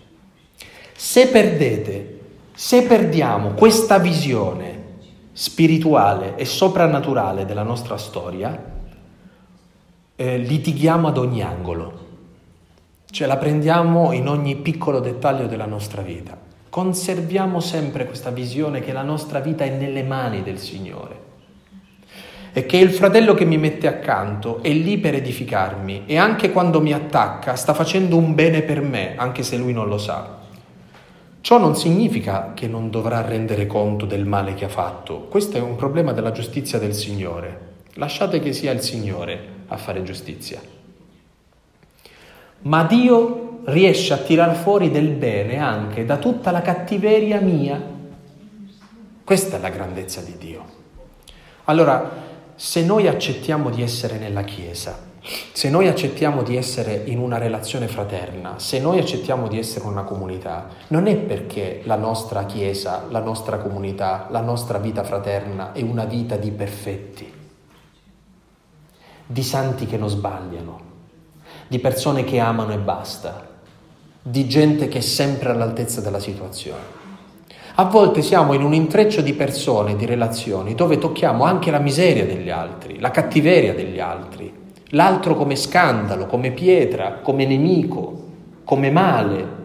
Se 0.95 1.28
perdete 1.28 2.18
se 2.53 2.82
perdiamo 2.82 3.53
questa 3.53 3.99
visione 3.99 4.97
spirituale 5.32 6.34
e 6.34 6.45
soprannaturale 6.45 7.47
della 7.47 7.62
nostra 7.62 7.97
storia, 7.97 8.78
eh, 10.21 10.37
litighiamo 10.37 11.07
ad 11.07 11.16
ogni 11.16 11.43
angolo, 11.43 12.07
cioè 13.09 13.29
la 13.29 13.37
prendiamo 13.37 14.11
in 14.11 14.27
ogni 14.27 14.57
piccolo 14.57 14.99
dettaglio 14.99 15.47
della 15.47 15.64
nostra 15.64 16.03
vita. 16.03 16.37
Conserviamo 16.69 17.61
sempre 17.61 18.05
questa 18.05 18.31
visione 18.31 18.81
che 18.81 18.93
la 18.93 19.03
nostra 19.03 19.39
vita 19.39 19.62
è 19.62 19.71
nelle 19.71 20.03
mani 20.03 20.43
del 20.43 20.59
Signore 20.59 21.27
e 22.53 22.66
che 22.66 22.79
il 22.79 22.91
fratello 22.91 23.35
che 23.35 23.45
mi 23.45 23.59
mette 23.59 23.87
accanto 23.87 24.61
è 24.61 24.73
lì 24.73 24.99
per 24.99 25.14
edificarmi 25.14 26.03
e 26.07 26.16
anche 26.16 26.51
quando 26.51 26.81
mi 26.81 26.93
attacca 26.93 27.55
sta 27.55 27.73
facendo 27.73 28.16
un 28.16 28.35
bene 28.35 28.62
per 28.62 28.81
me, 28.81 29.14
anche 29.14 29.45
se 29.45 29.57
lui 29.57 29.73
non 29.73 29.87
lo 29.87 29.99
sa. 29.99 30.39
Ciò 31.41 31.59
non 31.59 31.77
significa 31.77 32.55
che 32.55 32.66
non 32.66 32.91
dovrà 32.91 33.21
rendere 33.21 33.69
conto 33.69 34.05
del 34.05 34.25
male 34.25 34.55
che 34.55 34.64
ha 34.64 34.69
fatto, 34.69 35.29
questo 35.29 35.59
è 35.59 35.61
un 35.61 35.77
problema 35.77 36.11
della 36.11 36.33
giustizia 36.33 36.81
del 36.81 36.95
Signore. 36.95 37.66
Lasciate 37.95 38.41
che 38.41 38.53
sia 38.53 38.73
il 38.73 38.81
Signore 38.81 39.57
a 39.69 39.77
fare 39.77 40.03
giustizia. 40.03 40.61
Ma 42.61 42.85
Dio 42.85 43.61
riesce 43.64 44.12
a 44.12 44.19
tirar 44.19 44.55
fuori 44.57 44.91
del 44.91 45.11
bene 45.11 45.59
anche 45.59 46.05
da 46.05 46.16
tutta 46.16 46.51
la 46.51 46.62
cattiveria 46.62 47.41
mia. 47.41 47.81
Questa 49.23 49.57
è 49.57 49.61
la 49.61 49.69
grandezza 49.69 50.21
di 50.23 50.37
Dio. 50.39 50.77
Allora, 51.64 52.27
se 52.55 52.83
noi 52.85 53.07
accettiamo 53.07 53.71
di 53.71 53.83
essere 53.83 54.19
nella 54.19 54.43
Chiesa, 54.43 55.07
se 55.53 55.69
noi 55.69 55.87
accettiamo 55.87 56.43
di 56.43 56.57
essere 56.57 57.03
in 57.05 57.19
una 57.19 57.37
relazione 57.37 57.87
fraterna, 57.87 58.59
se 58.59 58.81
noi 58.81 58.99
accettiamo 58.99 59.47
di 59.47 59.59
essere 59.59 59.85
una 59.85 60.03
comunità, 60.03 60.69
non 60.89 61.07
è 61.07 61.16
perché 61.16 61.83
la 61.85 61.97
nostra 61.97 62.47
Chiesa, 62.47 63.05
la 63.11 63.21
nostra 63.21 63.59
comunità, 63.59 64.29
la 64.31 64.41
nostra 64.41 64.79
vita 64.79 65.05
fraterna 65.05 65.73
è 65.73 65.83
una 65.83 66.05
vita 66.07 66.37
di 66.37 66.51
perfetti, 66.51 67.31
di 69.31 69.43
santi 69.43 69.85
che 69.85 69.99
non 69.99 70.09
sbagliano, 70.09 70.81
di 71.68 71.79
persone 71.81 72.24
che 72.24 72.39
amano 72.39 72.72
e 72.72 72.79
basta, 72.79 73.47
di 74.22 74.49
gente 74.49 74.89
che 74.89 74.99
è 74.99 75.03
sempre 75.03 75.51
all'altezza 75.51 76.01
della 76.01 76.18
situazione. 76.18 76.97
A 77.74 77.85
volte 77.85 78.22
siamo 78.22 78.55
in 78.55 78.62
un 78.62 78.72
intreccio 78.72 79.20
di 79.20 79.35
persone, 79.35 79.97
di 79.97 80.07
relazioni, 80.07 80.74
dove 80.74 80.97
tocchiamo 80.97 81.45
anche 81.45 81.70
la 81.70 81.79
miseria 81.79 82.24
degli 82.24 82.49
altri, 82.49 82.99
la 83.01 83.11
cattiveria 83.11 83.74
degli 83.74 84.01
altri, 84.01 84.51
l'altro 84.93 85.37
come 85.37 85.57
scandalo, 85.57 86.24
come 86.24 86.51
pietra, 86.53 87.18
come 87.22 87.45
nemico, 87.45 88.24
come 88.64 88.91
male. 88.91 89.57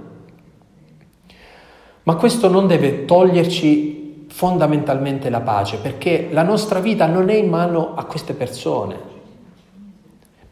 Ma 2.03 2.16
questo 2.16 2.49
non 2.49 2.68
deve 2.68 3.05
toglierci 3.05 4.26
fondamentalmente 4.28 5.30
la 5.30 5.39
pace, 5.39 5.78
perché 5.78 6.28
la 6.32 6.43
nostra 6.43 6.80
vita 6.80 7.07
non 7.07 7.30
è 7.30 7.36
in 7.36 7.47
mano 7.47 7.95
a 7.95 8.03
queste 8.03 8.34
persone. 8.34 9.12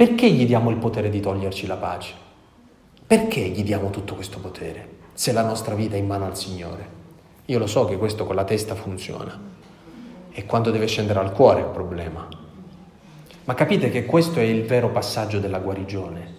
Perché 0.01 0.31
gli 0.31 0.47
diamo 0.47 0.71
il 0.71 0.77
potere 0.77 1.11
di 1.11 1.19
toglierci 1.19 1.67
la 1.67 1.75
pace? 1.75 2.15
Perché 3.05 3.39
gli 3.39 3.61
diamo 3.61 3.91
tutto 3.91 4.15
questo 4.15 4.39
potere 4.39 4.87
se 5.13 5.31
la 5.31 5.43
nostra 5.43 5.75
vita 5.75 5.93
è 5.93 5.99
in 5.99 6.07
mano 6.07 6.25
al 6.25 6.35
Signore? 6.35 6.87
Io 7.45 7.59
lo 7.59 7.67
so 7.67 7.85
che 7.85 7.97
questo 7.97 8.25
con 8.25 8.33
la 8.33 8.43
testa 8.43 8.73
funziona, 8.73 9.39
e 10.31 10.45
quando 10.47 10.71
deve 10.71 10.87
scendere 10.87 11.19
al 11.19 11.31
cuore 11.31 11.59
è 11.61 11.65
il 11.65 11.69
problema. 11.69 12.27
Ma 13.43 13.53
capite 13.53 13.91
che 13.91 14.07
questo 14.07 14.39
è 14.39 14.41
il 14.41 14.63
vero 14.63 14.89
passaggio 14.89 15.37
della 15.37 15.59
guarigione. 15.59 16.35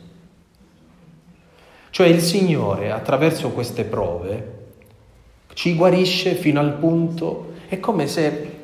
Cioè 1.90 2.08
il 2.08 2.20
Signore 2.20 2.90
attraverso 2.90 3.50
queste 3.50 3.84
prove 3.84 4.70
ci 5.52 5.76
guarisce 5.76 6.34
fino 6.34 6.58
al 6.58 6.78
punto, 6.78 7.52
è 7.68 7.78
come 7.78 8.08
se 8.08 8.62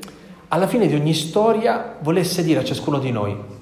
alla 0.49 0.67
fine 0.67 0.89
di 0.89 0.97
ogni 0.97 1.15
storia 1.15 1.99
volesse 2.01 2.43
dire 2.43 2.59
a 2.59 2.65
ciascuno 2.65 2.99
di 2.99 3.13
noi, 3.13 3.58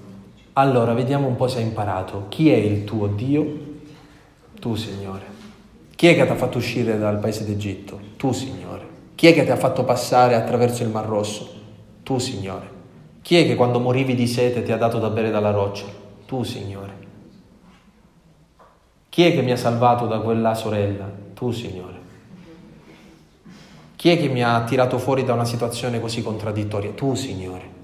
allora 0.58 0.92
vediamo 0.92 1.26
un 1.26 1.36
po' 1.36 1.48
se 1.48 1.58
hai 1.58 1.64
imparato, 1.64 2.26
chi 2.28 2.50
è 2.50 2.56
il 2.56 2.84
tuo 2.84 3.06
Dio? 3.06 3.64
Tu 4.58 4.74
Signore. 4.74 5.34
Chi 5.94 6.08
è 6.08 6.14
che 6.14 6.24
ti 6.24 6.30
ha 6.30 6.36
fatto 6.36 6.58
uscire 6.58 6.98
dal 6.98 7.18
paese 7.18 7.44
d'Egitto? 7.44 8.00
Tu 8.16 8.32
Signore. 8.32 8.86
Chi 9.14 9.26
è 9.26 9.34
che 9.34 9.44
ti 9.44 9.50
ha 9.50 9.56
fatto 9.56 9.84
passare 9.84 10.34
attraverso 10.34 10.82
il 10.82 10.90
Mar 10.90 11.06
Rosso? 11.06 11.48
Tu 12.02 12.18
Signore. 12.18 12.74
Chi 13.26 13.36
è 13.36 13.44
che 13.44 13.56
quando 13.56 13.80
morivi 13.80 14.14
di 14.14 14.28
sete 14.28 14.62
ti 14.62 14.70
ha 14.70 14.76
dato 14.76 15.00
da 15.00 15.10
bere 15.10 15.30
dalla 15.30 15.50
roccia? 15.50 15.86
Tu, 16.26 16.44
Signore. 16.44 16.94
Chi 19.08 19.24
è 19.24 19.32
che 19.34 19.42
mi 19.42 19.50
ha 19.50 19.56
salvato 19.56 20.06
da 20.06 20.20
quella 20.20 20.54
sorella? 20.54 21.10
Tu, 21.34 21.50
Signore. 21.50 21.98
Chi 23.96 24.10
è 24.10 24.16
che 24.16 24.28
mi 24.28 24.44
ha 24.44 24.62
tirato 24.62 24.98
fuori 24.98 25.24
da 25.24 25.32
una 25.32 25.44
situazione 25.44 25.98
così 25.98 26.22
contraddittoria? 26.22 26.92
Tu, 26.92 27.14
Signore. 27.16 27.75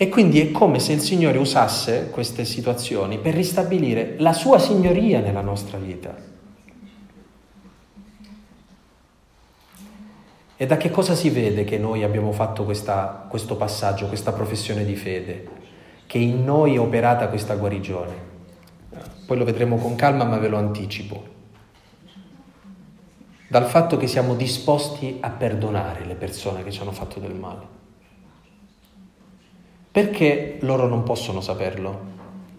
E 0.00 0.08
quindi 0.08 0.40
è 0.40 0.52
come 0.52 0.78
se 0.78 0.92
il 0.92 1.00
Signore 1.00 1.38
usasse 1.38 2.10
queste 2.10 2.44
situazioni 2.44 3.18
per 3.18 3.34
ristabilire 3.34 4.14
la 4.18 4.32
sua 4.32 4.60
signoria 4.60 5.18
nella 5.18 5.40
nostra 5.40 5.76
vita. 5.76 6.14
E 10.56 10.66
da 10.66 10.76
che 10.76 10.90
cosa 10.90 11.16
si 11.16 11.30
vede 11.30 11.64
che 11.64 11.78
noi 11.78 12.04
abbiamo 12.04 12.30
fatto 12.30 12.62
questa, 12.62 13.26
questo 13.28 13.56
passaggio, 13.56 14.06
questa 14.06 14.32
professione 14.32 14.84
di 14.84 14.94
fede? 14.94 15.48
Che 16.06 16.18
in 16.18 16.44
noi 16.44 16.76
è 16.76 16.78
operata 16.78 17.26
questa 17.26 17.56
guarigione. 17.56 18.14
Poi 19.26 19.36
lo 19.36 19.44
vedremo 19.44 19.78
con 19.78 19.96
calma, 19.96 20.22
ma 20.22 20.38
ve 20.38 20.46
lo 20.46 20.58
anticipo. 20.58 21.24
Dal 23.48 23.66
fatto 23.66 23.96
che 23.96 24.06
siamo 24.06 24.36
disposti 24.36 25.18
a 25.20 25.30
perdonare 25.30 26.04
le 26.04 26.14
persone 26.14 26.62
che 26.62 26.70
ci 26.70 26.80
hanno 26.82 26.92
fatto 26.92 27.18
del 27.18 27.34
male. 27.34 27.77
Perché 29.98 30.58
loro 30.60 30.86
non 30.86 31.02
possono 31.02 31.40
saperlo? 31.40 32.00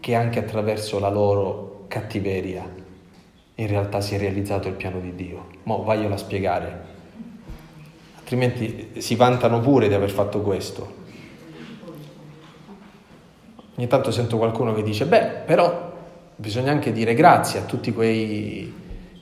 Che 0.01 0.13
anche 0.13 0.39
attraverso 0.39 0.99
la 0.99 1.07
loro 1.07 1.85
cattiveria 1.87 2.69
in 3.55 3.67
realtà 3.67 4.01
si 4.01 4.13
è 4.13 4.17
realizzato 4.17 4.67
il 4.67 4.73
piano 4.73 4.99
di 4.99 5.15
Dio. 5.15 5.45
Ma 5.63 5.77
vaglielo 5.77 6.15
a 6.15 6.17
spiegare 6.17 6.87
altrimenti 8.19 8.89
si 8.97 9.15
vantano 9.15 9.61
pure 9.61 9.87
di 9.87 9.93
aver 9.93 10.09
fatto 10.09 10.41
questo. 10.41 10.95
Ogni 13.77 13.87
tanto 13.87 14.11
sento 14.11 14.37
qualcuno 14.37 14.73
che 14.73 14.83
dice, 14.83 15.05
beh, 15.05 15.43
però 15.45 15.93
bisogna 16.35 16.71
anche 16.71 16.91
dire 16.91 17.13
grazie 17.13 17.61
a 17.61 17.63
tutti 17.63 17.93
quei 17.93 18.73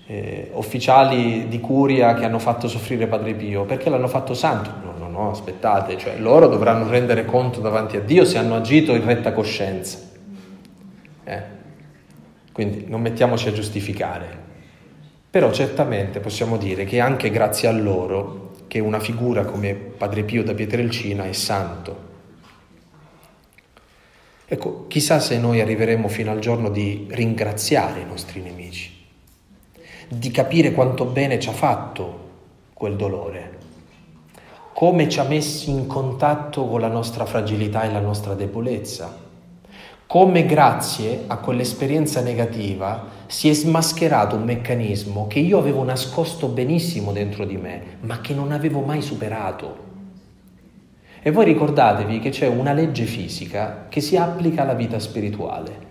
eh, 0.07 0.49
ufficiali 0.55 1.47
di 1.47 1.59
curia 1.59 2.15
che 2.15 2.26
hanno 2.26 2.39
fatto 2.39 2.68
soffrire 2.68 3.05
Padre 3.05 3.36
Pio, 3.36 3.65
perché 3.65 3.91
l'hanno 3.91 4.07
fatto 4.07 4.34
santo. 4.34 4.72
No, 4.84 4.97
no, 5.18 5.32
aspettate, 5.32 5.97
cioè 5.97 6.18
loro 6.18 6.47
dovranno 6.47 6.88
rendere 6.88 7.26
conto 7.26 7.59
davanti 7.59 7.97
a 7.97 8.01
Dio 8.01 8.24
se 8.24 8.38
hanno 8.38 8.55
agito 8.55 8.93
in 8.93 9.03
retta 9.03 9.34
coscienza. 9.34 9.97
Eh. 11.24 11.41
Quindi 12.51 12.86
non 12.88 13.01
mettiamoci 13.01 13.47
a 13.47 13.51
giustificare. 13.51 14.45
Però 15.30 15.51
certamente 15.51 16.20
possiamo 16.20 16.57
dire 16.57 16.86
che 16.86 16.99
anche 16.99 17.30
grazie 17.30 17.68
a 17.68 17.72
loro 17.72 18.51
che 18.68 18.80
una 18.80 18.99
figura 18.99 19.43
come 19.43 19.74
Padre 19.74 20.24
Pio 20.24 20.43
da 20.43 20.53
Pietrelcina 20.53 21.26
è 21.26 21.34
santo. 21.34 22.05
Ecco, 24.45 24.86
chissà 24.88 25.20
se 25.20 25.38
noi 25.38 25.59
arriveremo 25.59 26.07
fino 26.07 26.32
al 26.32 26.39
giorno 26.39 26.70
di 26.70 27.07
ringraziare 27.09 27.99
i 27.99 28.05
nostri 28.05 28.41
nemici, 28.41 29.05
di 30.07 30.32
capire 30.32 30.72
quanto 30.72 31.05
bene 31.05 31.39
ci 31.39 31.49
ha 31.49 31.53
fatto 31.53 32.26
quel 32.74 32.95
dolore, 32.95 33.57
come 34.78 35.09
ci 35.09 35.19
ha 35.19 35.23
messi 35.23 35.71
in 35.71 35.88
contatto 35.88 36.67
con 36.67 36.80
la 36.80 36.88
nostra 36.88 37.25
fragilità 37.25 37.82
e 37.82 37.91
la 37.91 37.99
nostra 37.99 38.36
debolezza, 38.36 39.11
come 40.05 40.45
grazie 40.45 41.23
a 41.25 41.38
quell'esperienza 41.38 42.21
negativa 42.21 43.07
si 43.25 43.49
è 43.49 43.53
smascherato 43.53 44.36
un 44.36 44.43
meccanismo 44.43 45.25
che 45.25 45.39
io 45.39 45.57
avevo 45.57 45.84
nascosto 45.84 46.47
benissimo 46.49 47.11
dentro 47.11 47.43
di 47.43 47.57
me, 47.57 47.97
ma 48.01 48.21
che 48.21 48.36
non 48.36 48.51
avevo 48.51 48.82
mai 48.82 49.01
superato. 49.01 49.78
E 51.23 51.32
voi 51.32 51.45
ricordatevi 51.45 52.19
che 52.19 52.30
c'è 52.30 52.45
una 52.45 52.73
legge 52.73 53.05
fisica 53.05 53.88
che 53.89 53.99
si 53.99 54.15
applica 54.15 54.61
alla 54.61 54.75
vita 54.75 54.99
spirituale. 54.99 55.86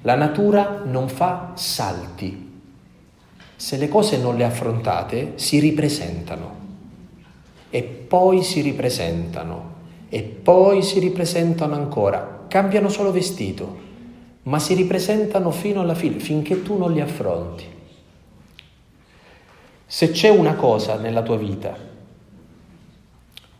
La 0.00 0.14
natura 0.14 0.80
non 0.86 1.10
fa 1.10 1.50
salti. 1.56 2.62
Se 3.54 3.76
le 3.76 3.88
cose 3.88 4.16
non 4.16 4.38
le 4.38 4.44
affrontate, 4.44 5.32
si 5.34 5.58
ripresentano. 5.58 6.69
E 7.70 7.82
poi 7.82 8.42
si 8.42 8.60
ripresentano. 8.60 9.78
E 10.08 10.22
poi 10.22 10.82
si 10.82 10.98
ripresentano 10.98 11.74
ancora. 11.74 12.44
Cambiano 12.48 12.88
solo 12.88 13.12
vestito, 13.12 13.78
ma 14.42 14.58
si 14.58 14.74
ripresentano 14.74 15.50
fino 15.50 15.80
alla 15.80 15.94
fine, 15.94 16.18
finché 16.18 16.62
tu 16.62 16.76
non 16.76 16.92
li 16.92 17.00
affronti. 17.00 17.64
Se 19.86 20.10
c'è 20.10 20.28
una 20.28 20.54
cosa 20.54 20.96
nella 20.96 21.22
tua 21.22 21.36
vita 21.36 21.76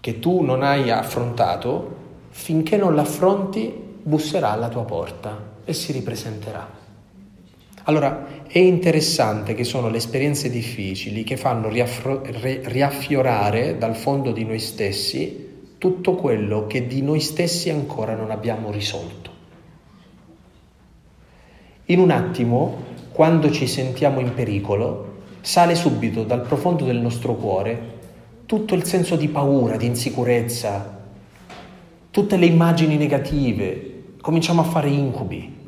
che 0.00 0.18
tu 0.18 0.40
non 0.42 0.62
hai 0.62 0.90
affrontato, 0.90 1.96
finché 2.30 2.76
non 2.76 2.94
l'affronti, 2.94 3.72
busserà 4.02 4.50
alla 4.52 4.68
tua 4.68 4.84
porta 4.84 5.36
e 5.64 5.72
si 5.72 5.92
ripresenterà. 5.92 6.79
Allora, 7.84 8.44
è 8.46 8.58
interessante 8.58 9.54
che 9.54 9.64
sono 9.64 9.88
le 9.88 9.96
esperienze 9.96 10.50
difficili 10.50 11.24
che 11.24 11.36
fanno 11.36 11.68
riaffro- 11.68 12.22
riaffiorare 12.24 13.78
dal 13.78 13.96
fondo 13.96 14.32
di 14.32 14.44
noi 14.44 14.58
stessi 14.58 15.48
tutto 15.78 16.14
quello 16.14 16.66
che 16.66 16.86
di 16.86 17.00
noi 17.00 17.20
stessi 17.20 17.70
ancora 17.70 18.14
non 18.14 18.30
abbiamo 18.30 18.70
risolto. 18.70 19.30
In 21.86 21.98
un 21.98 22.10
attimo, 22.10 22.84
quando 23.12 23.50
ci 23.50 23.66
sentiamo 23.66 24.20
in 24.20 24.34
pericolo, 24.34 25.18
sale 25.40 25.74
subito 25.74 26.24
dal 26.24 26.42
profondo 26.42 26.84
del 26.84 26.98
nostro 26.98 27.34
cuore 27.34 27.98
tutto 28.44 28.74
il 28.74 28.84
senso 28.84 29.16
di 29.16 29.28
paura, 29.28 29.76
di 29.76 29.86
insicurezza, 29.86 30.98
tutte 32.10 32.36
le 32.36 32.46
immagini 32.46 32.96
negative, 32.96 34.16
cominciamo 34.20 34.60
a 34.60 34.64
fare 34.64 34.88
incubi, 34.88 35.59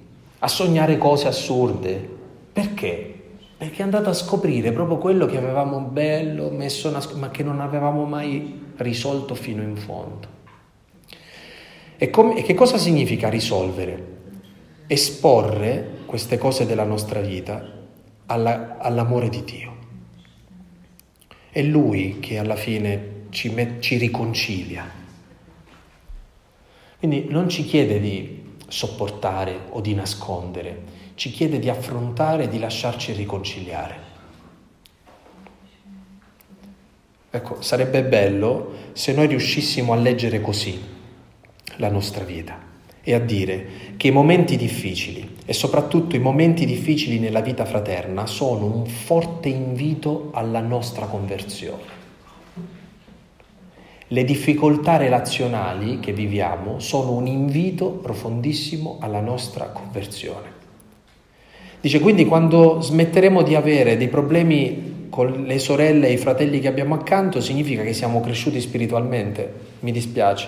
a 0.44 0.48
sognare 0.48 0.98
cose 0.98 1.28
assurde. 1.28 2.08
Perché? 2.52 3.14
Perché 3.56 3.78
è 3.78 3.82
andato 3.82 4.10
a 4.10 4.12
scoprire 4.12 4.72
proprio 4.72 4.98
quello 4.98 5.24
che 5.26 5.36
avevamo 5.36 5.78
bello, 5.80 6.50
messo 6.50 6.90
nas- 6.90 7.12
ma 7.12 7.30
che 7.30 7.44
non 7.44 7.60
avevamo 7.60 8.04
mai 8.04 8.72
risolto 8.76 9.36
fino 9.36 9.62
in 9.62 9.76
fondo. 9.76 10.40
E, 11.96 12.10
com- 12.10 12.36
e 12.36 12.42
che 12.42 12.54
cosa 12.54 12.76
significa 12.76 13.28
risolvere? 13.28 14.10
Esporre 14.88 15.98
queste 16.06 16.38
cose 16.38 16.66
della 16.66 16.84
nostra 16.84 17.20
vita 17.20 17.64
alla- 18.26 18.78
all'amore 18.78 19.28
di 19.28 19.44
Dio. 19.44 19.76
È 21.50 21.62
Lui 21.62 22.18
che 22.18 22.38
alla 22.38 22.56
fine 22.56 23.26
ci, 23.30 23.48
met- 23.50 23.80
ci 23.80 23.96
riconcilia. 23.96 24.90
Quindi 26.98 27.26
non 27.28 27.48
ci 27.48 27.64
chiede 27.64 28.00
di 28.00 28.41
sopportare 28.72 29.66
o 29.68 29.82
di 29.82 29.94
nascondere, 29.94 31.00
ci 31.14 31.30
chiede 31.30 31.58
di 31.58 31.68
affrontare 31.68 32.44
e 32.44 32.48
di 32.48 32.58
lasciarci 32.58 33.12
riconciliare. 33.12 34.10
Ecco, 37.30 37.60
sarebbe 37.60 38.02
bello 38.02 38.72
se 38.92 39.12
noi 39.12 39.26
riuscissimo 39.26 39.92
a 39.92 39.96
leggere 39.96 40.40
così 40.40 40.80
la 41.76 41.90
nostra 41.90 42.24
vita 42.24 42.58
e 43.02 43.14
a 43.14 43.18
dire 43.18 43.94
che 43.98 44.08
i 44.08 44.10
momenti 44.10 44.56
difficili 44.56 45.36
e 45.44 45.52
soprattutto 45.52 46.16
i 46.16 46.20
momenti 46.20 46.64
difficili 46.64 47.18
nella 47.18 47.40
vita 47.40 47.66
fraterna 47.66 48.26
sono 48.26 48.64
un 48.64 48.86
forte 48.86 49.48
invito 49.48 50.30
alla 50.32 50.60
nostra 50.60 51.06
conversione. 51.06 52.01
Le 54.12 54.24
difficoltà 54.24 54.98
relazionali 54.98 55.98
che 55.98 56.12
viviamo 56.12 56.80
sono 56.80 57.12
un 57.12 57.26
invito 57.26 57.92
profondissimo 57.92 58.98
alla 59.00 59.22
nostra 59.22 59.68
conversione. 59.68 60.50
Dice 61.80 61.98
quindi 61.98 62.26
quando 62.26 62.82
smetteremo 62.82 63.40
di 63.40 63.54
avere 63.54 63.96
dei 63.96 64.08
problemi 64.08 65.06
con 65.08 65.44
le 65.46 65.58
sorelle 65.58 66.08
e 66.08 66.12
i 66.12 66.18
fratelli 66.18 66.60
che 66.60 66.68
abbiamo 66.68 66.92
accanto 66.92 67.40
significa 67.40 67.82
che 67.82 67.94
siamo 67.94 68.20
cresciuti 68.20 68.60
spiritualmente. 68.60 69.50
Mi 69.80 69.92
dispiace 69.92 70.46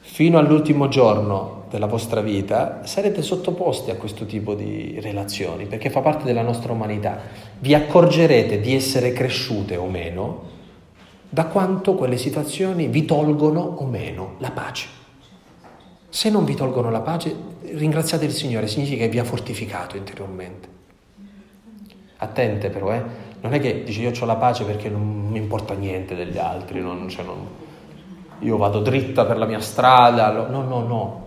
fino 0.00 0.38
all'ultimo 0.38 0.88
giorno 0.88 1.64
della 1.68 1.84
vostra 1.86 2.22
vita 2.22 2.80
sarete 2.84 3.20
sottoposti 3.20 3.90
a 3.90 3.96
questo 3.96 4.24
tipo 4.24 4.54
di 4.54 4.98
relazioni, 5.02 5.66
perché 5.66 5.90
fa 5.90 6.00
parte 6.00 6.24
della 6.24 6.42
nostra 6.42 6.72
umanità. 6.72 7.20
Vi 7.58 7.74
accorgerete 7.74 8.58
di 8.58 8.74
essere 8.74 9.12
cresciute 9.12 9.76
o 9.76 9.86
meno 9.86 10.51
da 11.34 11.46
quanto 11.46 11.94
quelle 11.94 12.18
situazioni 12.18 12.88
vi 12.88 13.06
tolgono 13.06 13.60
o 13.60 13.86
meno 13.86 14.34
la 14.36 14.50
pace. 14.50 14.86
Se 16.10 16.28
non 16.28 16.44
vi 16.44 16.54
tolgono 16.54 16.90
la 16.90 17.00
pace, 17.00 17.34
ringraziate 17.72 18.26
il 18.26 18.32
Signore, 18.32 18.66
significa 18.66 19.04
che 19.04 19.08
vi 19.08 19.18
ha 19.18 19.24
fortificato 19.24 19.96
interiormente. 19.96 20.68
Attente 22.18 22.68
però, 22.68 22.92
eh? 22.92 23.02
non 23.40 23.54
è 23.54 23.60
che 23.60 23.82
dice 23.82 24.02
io 24.02 24.12
ho 24.14 24.24
la 24.26 24.36
pace 24.36 24.64
perché 24.64 24.90
non 24.90 25.28
mi 25.30 25.38
importa 25.38 25.72
niente 25.72 26.14
degli 26.14 26.36
altri, 26.36 26.82
non, 26.82 27.08
cioè 27.08 27.24
non, 27.24 27.48
io 28.40 28.58
vado 28.58 28.80
dritta 28.80 29.24
per 29.24 29.38
la 29.38 29.46
mia 29.46 29.60
strada, 29.60 30.32
no, 30.32 30.62
no, 30.64 30.80
no, 30.80 31.26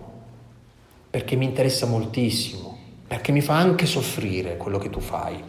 perché 1.10 1.34
mi 1.34 1.46
interessa 1.46 1.86
moltissimo, 1.86 2.78
perché 3.08 3.32
mi 3.32 3.40
fa 3.40 3.56
anche 3.56 3.86
soffrire 3.86 4.56
quello 4.56 4.78
che 4.78 4.88
tu 4.88 5.00
fai, 5.00 5.42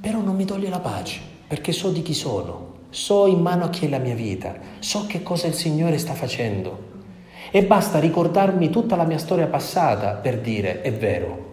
però 0.00 0.20
non 0.20 0.36
mi 0.36 0.44
toglie 0.44 0.68
la 0.68 0.78
pace, 0.78 1.20
perché 1.48 1.72
so 1.72 1.90
di 1.90 2.02
chi 2.02 2.14
sono, 2.14 2.73
so 2.94 3.26
in 3.26 3.40
mano 3.40 3.64
a 3.64 3.70
chi 3.70 3.86
è 3.86 3.88
la 3.88 3.98
mia 3.98 4.14
vita, 4.14 4.54
so 4.78 5.06
che 5.08 5.24
cosa 5.24 5.48
il 5.48 5.54
Signore 5.54 5.98
sta 5.98 6.14
facendo. 6.14 6.92
E 7.50 7.64
basta 7.64 7.98
ricordarmi 7.98 8.70
tutta 8.70 8.94
la 8.94 9.02
mia 9.02 9.18
storia 9.18 9.48
passata 9.48 10.12
per 10.12 10.38
dire 10.38 10.80
è 10.80 10.92
vero. 10.92 11.52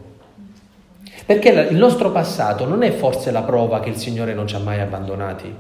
Perché 1.26 1.50
il 1.50 1.78
nostro 1.78 2.12
passato 2.12 2.68
non 2.68 2.84
è 2.84 2.92
forse 2.92 3.32
la 3.32 3.42
prova 3.42 3.80
che 3.80 3.89
il 3.89 3.98
Signore 3.98 4.36
non 4.36 4.46
ci 4.46 4.54
ha 4.54 4.60
mai 4.60 4.82
abbandonati. 4.82 5.56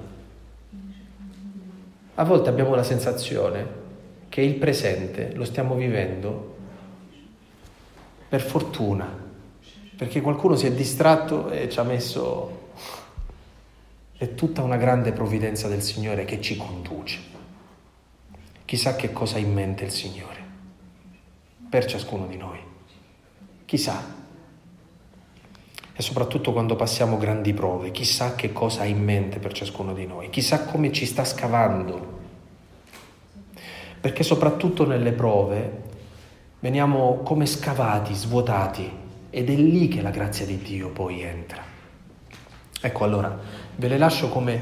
A 2.13 2.23
volte 2.23 2.49
abbiamo 2.49 2.75
la 2.75 2.83
sensazione 2.83 3.79
che 4.29 4.41
il 4.41 4.53
presente 4.55 5.31
lo 5.33 5.45
stiamo 5.45 5.73
vivendo 5.73 6.55
per 8.29 8.41
fortuna, 8.41 9.07
perché 9.97 10.21
qualcuno 10.21 10.55
si 10.55 10.67
è 10.67 10.71
distratto 10.71 11.49
e 11.49 11.69
ci 11.69 11.79
ha 11.79 11.83
messo... 11.83 12.60
È 14.21 14.35
tutta 14.35 14.61
una 14.61 14.77
grande 14.77 15.13
provvidenza 15.13 15.67
del 15.67 15.81
Signore 15.81 16.25
che 16.25 16.39
ci 16.41 16.55
conduce. 16.55 17.17
Chissà 18.65 18.95
che 18.95 19.11
cosa 19.11 19.37
ha 19.37 19.39
in 19.39 19.51
mente 19.51 19.83
il 19.83 19.89
Signore 19.89 20.39
per 21.67 21.85
ciascuno 21.85 22.27
di 22.27 22.37
noi. 22.37 22.59
Chissà. 23.65 23.99
E 25.95 26.01
soprattutto 26.03 26.51
quando 26.51 26.75
passiamo 26.75 27.17
grandi 27.17 27.51
prove, 27.55 27.89
chissà 27.89 28.35
che 28.35 28.53
cosa 28.53 28.81
ha 28.81 28.85
in 28.85 29.03
mente 29.03 29.39
per 29.39 29.53
ciascuno 29.53 29.91
di 29.91 30.05
noi, 30.05 30.29
chissà 30.29 30.65
come 30.65 30.91
ci 30.91 31.07
sta 31.07 31.25
scavando 31.25 32.19
perché 33.99 34.21
soprattutto 34.21 34.85
nelle 34.85 35.13
prove 35.13 35.81
veniamo 36.59 37.21
come 37.23 37.47
scavati, 37.47 38.13
svuotati 38.13 38.87
ed 39.31 39.49
è 39.49 39.55
lì 39.55 39.87
che 39.87 40.03
la 40.03 40.11
grazia 40.11 40.45
di 40.45 40.59
Dio 40.59 40.89
poi 40.89 41.23
entra. 41.23 41.71
Ecco 42.83 43.03
allora, 43.03 43.60
ve 43.81 43.87
le 43.87 43.97
lascio 43.97 44.29
come, 44.29 44.59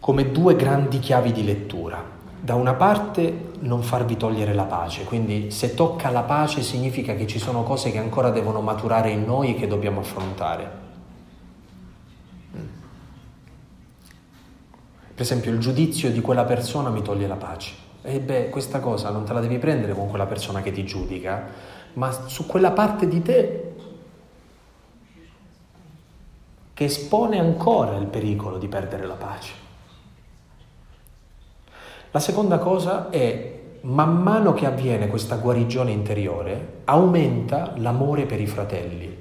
come 0.00 0.32
due 0.32 0.56
grandi 0.56 0.98
chiavi 0.98 1.32
di 1.32 1.44
lettura. 1.44 2.02
Da 2.40 2.54
una 2.54 2.72
parte 2.72 3.50
non 3.60 3.82
farvi 3.82 4.16
togliere 4.16 4.54
la 4.54 4.64
pace, 4.64 5.04
quindi 5.04 5.50
se 5.50 5.74
tocca 5.74 6.08
la 6.08 6.22
pace 6.22 6.62
significa 6.62 7.14
che 7.14 7.26
ci 7.26 7.38
sono 7.38 7.62
cose 7.62 7.90
che 7.90 7.98
ancora 7.98 8.30
devono 8.30 8.62
maturare 8.62 9.10
in 9.10 9.24
noi 9.24 9.50
e 9.50 9.54
che 9.54 9.66
dobbiamo 9.66 10.00
affrontare. 10.00 10.82
Per 15.12 15.22
esempio 15.22 15.52
il 15.52 15.58
giudizio 15.58 16.10
di 16.10 16.22
quella 16.22 16.44
persona 16.44 16.88
mi 16.88 17.02
toglie 17.02 17.26
la 17.26 17.36
pace. 17.36 17.74
E 18.02 18.18
beh, 18.18 18.48
questa 18.48 18.80
cosa 18.80 19.10
non 19.10 19.24
te 19.24 19.34
la 19.34 19.40
devi 19.40 19.58
prendere 19.58 19.92
con 19.92 20.08
quella 20.08 20.26
persona 20.26 20.62
che 20.62 20.72
ti 20.72 20.84
giudica, 20.84 21.48
ma 21.94 22.10
su 22.10 22.46
quella 22.46 22.72
parte 22.72 23.06
di 23.08 23.20
te 23.22 23.63
che 26.74 26.84
espone 26.84 27.38
ancora 27.38 27.96
il 27.96 28.06
pericolo 28.06 28.58
di 28.58 28.66
perdere 28.66 29.06
la 29.06 29.14
pace. 29.14 29.52
La 32.10 32.18
seconda 32.18 32.58
cosa 32.58 33.10
è, 33.10 33.60
man 33.82 34.20
mano 34.20 34.52
che 34.54 34.66
avviene 34.66 35.06
questa 35.06 35.36
guarigione 35.36 35.92
interiore, 35.92 36.80
aumenta 36.84 37.74
l'amore 37.76 38.26
per 38.26 38.40
i 38.40 38.46
fratelli, 38.46 39.16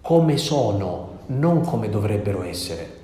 come 0.00 0.36
sono, 0.38 1.18
non 1.26 1.60
come 1.60 1.90
dovrebbero 1.90 2.42
essere. 2.42 2.96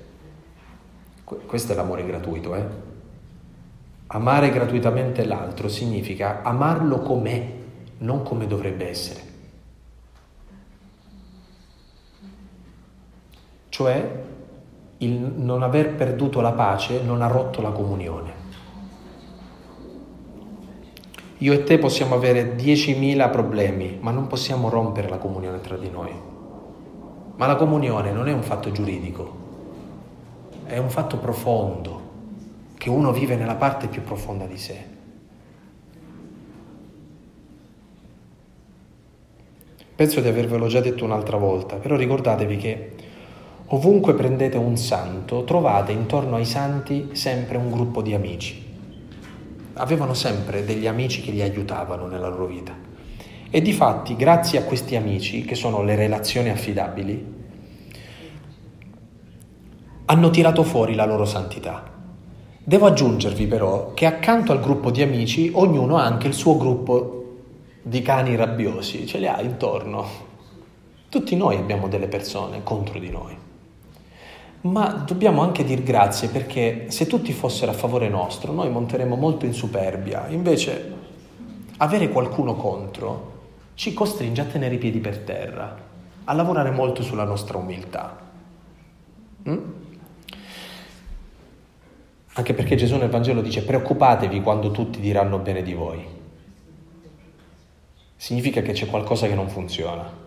Questo 1.23 1.71
è 1.71 1.75
l'amore 1.75 2.05
gratuito, 2.05 2.55
eh? 2.55 2.65
Amare 4.07 4.51
gratuitamente 4.51 5.25
l'altro 5.25 5.67
significa 5.67 6.41
amarlo 6.43 6.99
com'è, 6.99 7.51
non 7.99 8.23
come 8.23 8.45
dovrebbe 8.45 8.87
essere. 8.87 9.33
Cioè 13.75 14.09
il 14.99 15.11
non 15.11 15.61
aver 15.61 15.95
perduto 15.95 16.39
la 16.39 16.53
pace 16.53 17.01
non 17.01 17.21
ha 17.21 17.27
rotto 17.27 17.61
la 17.61 17.71
comunione. 17.71 18.31
Io 21.39 21.51
e 21.51 21.63
te 21.63 21.77
possiamo 21.77 22.15
avere 22.15 22.55
10.000 22.55 23.29
problemi, 23.29 23.97
ma 23.99 24.11
non 24.11 24.27
possiamo 24.27 24.69
rompere 24.69 25.09
la 25.09 25.17
comunione 25.17 25.59
tra 25.59 25.75
di 25.75 25.89
noi. 25.89 26.13
Ma 27.35 27.47
la 27.47 27.57
comunione 27.57 28.13
non 28.13 28.29
è 28.29 28.31
un 28.31 28.43
fatto 28.43 28.71
giuridico, 28.71 29.35
è 30.63 30.77
un 30.77 30.89
fatto 30.89 31.17
profondo, 31.17 32.01
che 32.77 32.89
uno 32.89 33.11
vive 33.11 33.35
nella 33.35 33.55
parte 33.55 33.89
più 33.89 34.03
profonda 34.03 34.45
di 34.45 34.57
sé. 34.57 34.85
Penso 39.97 40.21
di 40.21 40.29
avervelo 40.29 40.67
già 40.67 40.79
detto 40.79 41.03
un'altra 41.03 41.35
volta, 41.35 41.75
però 41.75 41.97
ricordatevi 41.97 42.55
che 42.55 42.94
ovunque 43.67 44.13
prendete 44.13 44.57
un 44.57 44.77
santo, 44.77 45.43
trovate 45.43 45.91
intorno 45.91 46.35
ai 46.35 46.45
santi 46.45 47.09
sempre 47.13 47.57
un 47.57 47.69
gruppo 47.69 48.01
di 48.01 48.13
amici 48.13 48.65
avevano 49.75 50.13
sempre 50.13 50.63
degli 50.63 50.87
amici 50.87 51.21
che 51.21 51.31
li 51.31 51.41
aiutavano 51.41 52.07
nella 52.07 52.27
loro 52.27 52.45
vita. 52.45 52.73
E 53.49 53.61
di 53.61 53.73
fatti, 53.73 54.15
grazie 54.15 54.59
a 54.59 54.63
questi 54.63 54.95
amici, 54.95 55.43
che 55.43 55.55
sono 55.55 55.81
le 55.81 55.95
relazioni 55.95 56.49
affidabili, 56.49 57.33
hanno 60.05 60.29
tirato 60.29 60.63
fuori 60.63 60.93
la 60.95 61.05
loro 61.05 61.25
santità. 61.25 61.93
Devo 62.63 62.87
aggiungervi 62.87 63.47
però 63.47 63.93
che 63.93 64.05
accanto 64.05 64.51
al 64.51 64.59
gruppo 64.59 64.91
di 64.91 65.01
amici 65.01 65.51
ognuno 65.53 65.97
ha 65.97 66.05
anche 66.05 66.27
il 66.27 66.33
suo 66.33 66.57
gruppo 66.57 67.23
di 67.81 68.01
cani 68.01 68.35
rabbiosi, 68.35 69.05
ce 69.05 69.19
li 69.19 69.27
ha 69.27 69.39
intorno. 69.41 70.33
Tutti 71.09 71.35
noi 71.35 71.57
abbiamo 71.57 71.87
delle 71.87 72.07
persone 72.07 72.63
contro 72.63 72.99
di 72.99 73.09
noi 73.09 73.37
ma 74.65 74.87
dobbiamo 75.05 75.41
anche 75.41 75.63
dir 75.63 75.83
grazie 75.83 76.29
perché 76.29 76.89
se 76.89 77.05
tutti 77.05 77.31
fossero 77.33 77.71
a 77.71 77.75
favore 77.75 78.09
nostro 78.09 78.51
noi 78.51 78.69
monteremmo 78.69 79.15
molto 79.15 79.45
in 79.45 79.53
superbia, 79.53 80.27
invece 80.29 80.93
avere 81.77 82.09
qualcuno 82.09 82.55
contro 82.55 83.33
ci 83.75 83.93
costringe 83.93 84.41
a 84.41 84.45
tenere 84.45 84.75
i 84.75 84.77
piedi 84.79 84.99
per 84.99 85.19
terra, 85.19 85.75
a 86.23 86.33
lavorare 86.33 86.71
molto 86.71 87.03
sulla 87.03 87.25
nostra 87.25 87.57
umiltà. 87.57 88.17
Mm? 89.47 89.63
Anche 92.37 92.53
perché 92.53 92.75
Gesù 92.75 92.95
nel 92.97 93.09
Vangelo 93.09 93.41
dice 93.41 93.63
preoccupatevi 93.63 94.41
quando 94.41 94.71
tutti 94.71 94.99
diranno 94.99 95.37
bene 95.37 95.61
di 95.61 95.73
voi. 95.73 96.03
Significa 98.15 98.61
che 98.61 98.71
c'è 98.71 98.87
qualcosa 98.87 99.27
che 99.27 99.35
non 99.35 99.47
funziona. 99.47 100.24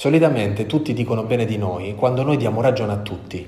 Solitamente 0.00 0.64
tutti 0.64 0.94
dicono 0.94 1.24
bene 1.24 1.44
di 1.44 1.58
noi 1.58 1.94
quando 1.94 2.22
noi 2.22 2.38
diamo 2.38 2.62
ragione 2.62 2.92
a 2.92 2.96
tutti, 3.00 3.46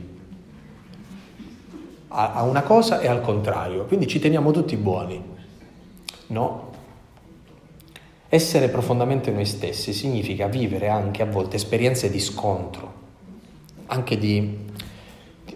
a, 2.08 2.42
una 2.42 2.60
cosa 2.60 3.00
e 3.00 3.08
al 3.08 3.22
contrario, 3.22 3.86
quindi 3.86 4.06
ci 4.06 4.18
teniamo 4.18 4.50
tutti 4.50 4.76
buoni. 4.76 5.18
No. 6.26 6.70
Essere 8.28 8.68
profondamente 8.68 9.30
noi 9.30 9.46
stessi 9.46 9.94
significa 9.94 10.46
vivere 10.46 10.90
anche 10.90 11.22
a 11.22 11.24
volte 11.24 11.56
esperienze 11.56 12.10
di 12.10 12.20
scontro, 12.20 12.92
anche 13.86 14.18
di, 14.18 14.58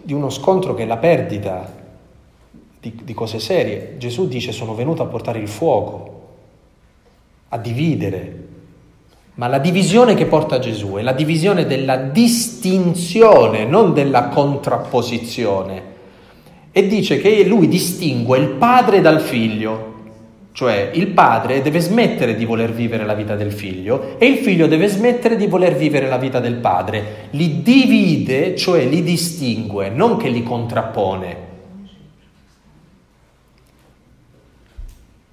di 0.01 0.13
uno 0.13 0.31
scontro 0.31 0.73
che 0.73 0.81
è 0.81 0.87
la 0.87 0.97
perdita 0.97 1.71
di, 2.79 3.01
di 3.03 3.13
cose 3.13 3.37
serie. 3.37 3.99
Gesù 3.99 4.27
dice 4.27 4.51
sono 4.51 4.73
venuto 4.73 5.03
a 5.03 5.05
portare 5.05 5.37
il 5.37 5.47
fuoco, 5.47 6.29
a 7.49 7.59
dividere, 7.59 8.46
ma 9.37 9.47
la 9.47 9.59
divisione 9.59 10.15
che 10.15 10.25
porta 10.25 10.57
Gesù 10.57 10.95
è 10.95 11.03
la 11.03 11.11
divisione 11.11 11.67
della 11.67 11.95
distinzione, 11.95 13.65
non 13.65 13.93
della 13.93 14.29
contrapposizione. 14.29 15.95
E 16.71 16.87
dice 16.87 17.19
che 17.19 17.43
lui 17.45 17.67
distingue 17.67 18.39
il 18.39 18.47
padre 18.49 18.99
dal 18.99 19.21
figlio, 19.21 19.93
cioè 20.53 20.89
il 20.93 21.09
padre 21.09 21.61
deve 21.61 21.79
smettere 21.79 22.35
di 22.35 22.45
voler 22.45 22.71
vivere 22.71 23.05
la 23.05 23.13
vita 23.13 23.35
del 23.35 23.51
figlio 23.51 24.15
e 24.17 24.25
il 24.25 24.37
figlio 24.37 24.65
deve 24.65 24.87
smettere 24.87 25.35
di 25.35 25.45
voler 25.45 25.75
vivere 25.75 26.07
la 26.07 26.17
vita 26.17 26.39
del 26.39 26.55
padre. 26.55 27.27
Li 27.31 27.61
divide, 27.61 28.55
cioè 28.55 28.85
li 28.85 29.03
distingue, 29.03 29.89
non 29.89 30.17
che 30.17 30.29
li 30.29 30.41
contrappone. 30.41 31.46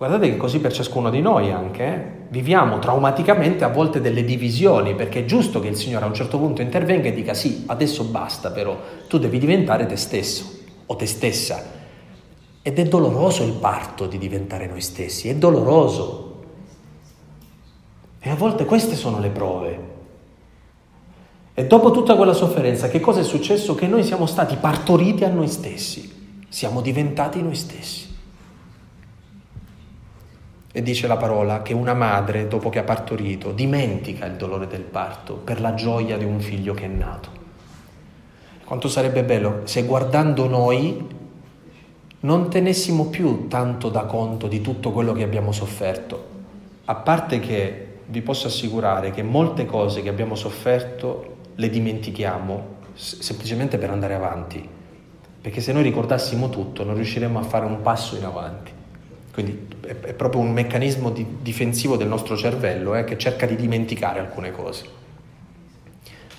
Guardate 0.07 0.30
che 0.30 0.36
così 0.36 0.59
per 0.59 0.70
ciascuno 0.70 1.09
di 1.09 1.22
noi 1.22 1.50
anche, 1.50 1.82
eh? 1.82 2.02
viviamo 2.28 2.78
traumaticamente 2.78 3.64
a 3.64 3.68
volte 3.68 4.02
delle 4.02 4.22
divisioni, 4.22 4.94
perché 4.94 5.20
è 5.20 5.24
giusto 5.24 5.61
che 5.61 5.68
il 5.68 5.76
Signore 5.76 6.05
a 6.05 6.09
un 6.09 6.12
certo 6.12 6.36
punto 6.36 6.61
intervenga 6.61 7.09
e 7.09 7.14
dica 7.14 7.32
sì, 7.32 7.64
adesso 7.68 8.05
basta 8.05 8.50
però, 8.50 8.78
tu 9.09 9.16
devi 9.16 9.38
diventare 9.38 9.86
te 9.86 9.96
stesso 9.96 10.59
o 10.84 10.94
te 10.94 11.07
stessa. 11.07 11.64
Ed 12.61 12.78
è 12.78 12.84
doloroso 12.84 13.44
il 13.44 13.52
parto 13.52 14.05
di 14.05 14.18
diventare 14.18 14.66
noi 14.66 14.82
stessi, 14.82 15.30
è 15.30 15.36
doloroso. 15.36 16.42
E 18.20 18.28
a 18.28 18.34
volte 18.34 18.66
queste 18.66 18.96
sono 18.96 19.20
le 19.20 19.30
prove. 19.30 19.78
E 21.55 21.66
dopo 21.66 21.90
tutta 21.92 22.14
quella 22.14 22.34
sofferenza, 22.34 22.88
che 22.88 23.00
cosa 23.00 23.20
è 23.20 23.24
successo? 23.24 23.74
Che 23.74 23.86
noi 23.86 24.05
siamo 24.05 24.26
stati 24.26 24.57
partoriti 24.57 25.24
a 25.24 25.28
noi 25.30 25.48
stessi, 25.48 26.42
siamo 26.50 26.82
diventati 26.82 27.40
noi 27.40 27.55
stessi. 27.55 28.12
E 30.77 30.83
dice 30.83 31.07
la 31.07 31.16
parola 31.16 31.62
che 31.62 31.72
una 31.72 31.95
madre, 31.95 32.49
dopo 32.49 32.68
che 32.68 32.81
ha 32.81 32.83
partorito, 32.83 33.53
dimentica 33.53 34.27
il 34.27 34.33
dolore 34.33 34.66
del 34.66 34.83
parto 34.83 35.35
per 35.35 35.61
la 35.61 35.75
gioia 35.75 36.18
di 36.18 36.25
un 36.25 36.41
figlio 36.41 36.75
che 36.75 36.87
è 36.87 36.89
nato. 36.89 37.29
Quanto 38.64 38.89
sarebbe 38.89 39.22
bello 39.22 39.61
se 39.62 39.85
guardando 39.85 40.49
noi 40.49 41.07
non 42.18 42.51
tenessimo 42.51 43.07
più 43.07 43.47
tanto 43.47 43.89
da 43.89 44.03
conto 44.07 44.49
di 44.49 44.61
tutto 44.61 44.91
quello 44.91 45.12
che 45.12 45.22
abbiamo 45.22 45.53
sofferto, 45.53 46.27
a 46.87 46.97
parte 46.97 47.39
che 47.39 47.99
vi 48.07 48.22
posso 48.22 48.49
assicurare 48.49 49.12
che 49.12 49.22
molte 49.22 49.66
cose 49.66 50.03
che 50.03 50.09
abbiamo 50.09 50.35
sofferto 50.35 51.37
le 51.55 51.70
dimentichiamo 51.70 52.66
semplicemente 52.95 53.79
per 53.79 53.91
andare 53.91 54.14
avanti, 54.14 54.68
perché 55.41 55.61
se 55.61 55.72
noi 55.72 55.85
ricordassimo 55.85 56.49
tutto 56.49 56.83
non 56.83 56.97
riusciremmo 56.97 57.39
a 57.39 57.45
fare 57.45 57.64
un 57.64 57.81
passo 57.81 58.16
in 58.16 58.25
avanti. 58.25 58.74
Quindi 59.35 59.66
è, 59.80 59.97
è 59.97 60.14
proprio 60.14 60.41
un 60.41 60.53
meccanismo 60.53 61.11
di, 61.11 61.26
difensivo 61.43 61.97
del 61.97 62.07
nostro 62.07 62.37
cervello 62.37 62.95
eh, 62.95 63.03
che 63.03 63.18
cerca 63.18 63.47
di 63.47 63.57
dimenticare 63.57 64.20
alcune 64.20 64.53
cose. 64.53 64.85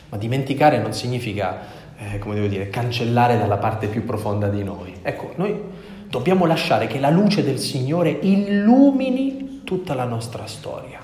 Ma 0.07 0.17
dimenticare 0.17 0.79
non 0.79 0.93
significa, 0.93 1.59
eh, 1.97 2.19
come 2.19 2.35
devo 2.35 2.47
dire, 2.47 2.69
cancellare 2.69 3.37
dalla 3.37 3.57
parte 3.57 3.87
più 3.87 4.05
profonda 4.05 4.47
di 4.47 4.63
noi. 4.63 4.93
Ecco, 5.01 5.33
noi 5.35 5.61
dobbiamo 6.07 6.45
lasciare 6.45 6.87
che 6.87 6.97
la 6.99 7.09
luce 7.09 7.43
del 7.43 7.59
Signore 7.59 8.11
illumini 8.11 9.61
tutta 9.65 9.93
la 9.93 10.05
nostra 10.05 10.45
storia, 10.45 10.99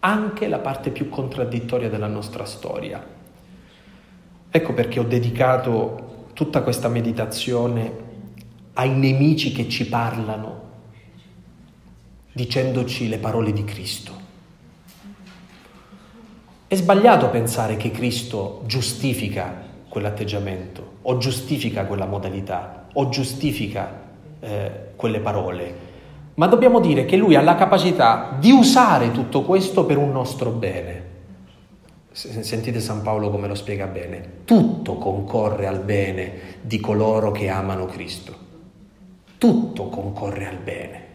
anche 0.00 0.48
la 0.48 0.58
parte 0.58 0.90
più 0.90 1.08
contraddittoria 1.08 1.88
della 1.88 2.08
nostra 2.08 2.44
storia. 2.44 3.02
Ecco 4.50 4.74
perché 4.74 5.00
ho 5.00 5.04
dedicato 5.04 6.26
tutta 6.34 6.60
questa 6.60 6.88
meditazione 6.88 8.04
ai 8.74 8.90
nemici 8.90 9.52
che 9.52 9.66
ci 9.70 9.88
parlano 9.88 10.65
dicendoci 12.36 13.08
le 13.08 13.16
parole 13.16 13.50
di 13.50 13.64
Cristo. 13.64 14.12
È 16.66 16.74
sbagliato 16.74 17.30
pensare 17.30 17.78
che 17.78 17.90
Cristo 17.90 18.60
giustifica 18.66 19.64
quell'atteggiamento 19.88 20.96
o 21.00 21.16
giustifica 21.16 21.86
quella 21.86 22.04
modalità 22.04 22.88
o 22.92 23.08
giustifica 23.08 24.02
eh, 24.40 24.70
quelle 24.96 25.20
parole, 25.20 25.74
ma 26.34 26.46
dobbiamo 26.46 26.80
dire 26.80 27.06
che 27.06 27.16
Lui 27.16 27.36
ha 27.36 27.40
la 27.40 27.54
capacità 27.54 28.36
di 28.38 28.50
usare 28.50 29.12
tutto 29.12 29.40
questo 29.40 29.86
per 29.86 29.96
un 29.96 30.12
nostro 30.12 30.50
bene. 30.50 31.04
Sentite 32.12 32.80
San 32.80 33.00
Paolo 33.00 33.30
come 33.30 33.48
lo 33.48 33.54
spiega 33.54 33.86
bene. 33.86 34.42
Tutto 34.44 34.96
concorre 34.96 35.66
al 35.66 35.80
bene 35.80 36.58
di 36.60 36.80
coloro 36.80 37.30
che 37.30 37.48
amano 37.48 37.86
Cristo. 37.86 38.36
Tutto 39.38 39.88
concorre 39.88 40.46
al 40.46 40.58
bene. 40.58 41.05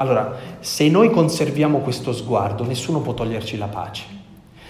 Allora, 0.00 0.34
se 0.60 0.88
noi 0.88 1.10
conserviamo 1.10 1.80
questo 1.80 2.14
sguardo, 2.14 2.64
nessuno 2.64 3.00
può 3.00 3.12
toglierci 3.12 3.58
la 3.58 3.66
pace. 3.66 4.04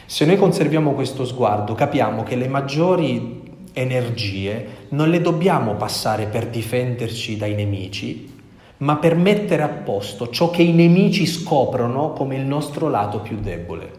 Se 0.05 0.25
noi 0.25 0.37
conserviamo 0.37 0.93
questo 0.93 1.25
sguardo, 1.25 1.75
capiamo 1.75 2.25
che 2.25 2.35
le 2.35 2.49
maggiori 2.49 3.69
energie 3.73 4.89
non 4.89 5.09
le 5.09 5.21
dobbiamo 5.21 5.75
passare 5.75 6.27
per 6.27 6.49
difenderci 6.49 7.37
dai 7.37 7.55
nemici, 7.55 8.39
ma 8.79 8.97
per 8.97 9.15
mettere 9.15 9.63
a 9.63 9.69
posto 9.69 10.31
ciò 10.31 10.51
che 10.51 10.63
i 10.63 10.73
nemici 10.73 11.27
scoprono 11.27 12.13
come 12.13 12.35
il 12.35 12.45
nostro 12.45 12.89
lato 12.89 13.21
più 13.21 13.39
debole. 13.39 13.93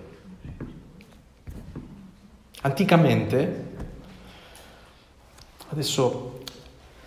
Anticamente, 2.63 3.69
adesso 5.69 6.39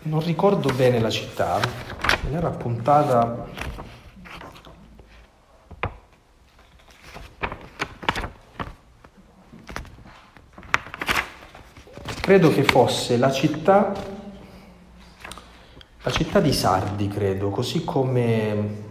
non 0.04 0.24
ricordo 0.24 0.72
bene 0.72 0.98
la 0.98 1.10
città, 1.10 1.60
me 2.22 2.30
l'era 2.30 2.48
appuntata 2.48 3.63
credo 12.24 12.48
che 12.48 12.64
fosse 12.64 13.18
la 13.18 13.30
città, 13.30 13.92
la 16.02 16.10
città 16.10 16.40
di 16.40 16.54
Sardi, 16.54 17.06
credo, 17.06 17.50
così 17.50 17.84
come... 17.84 18.82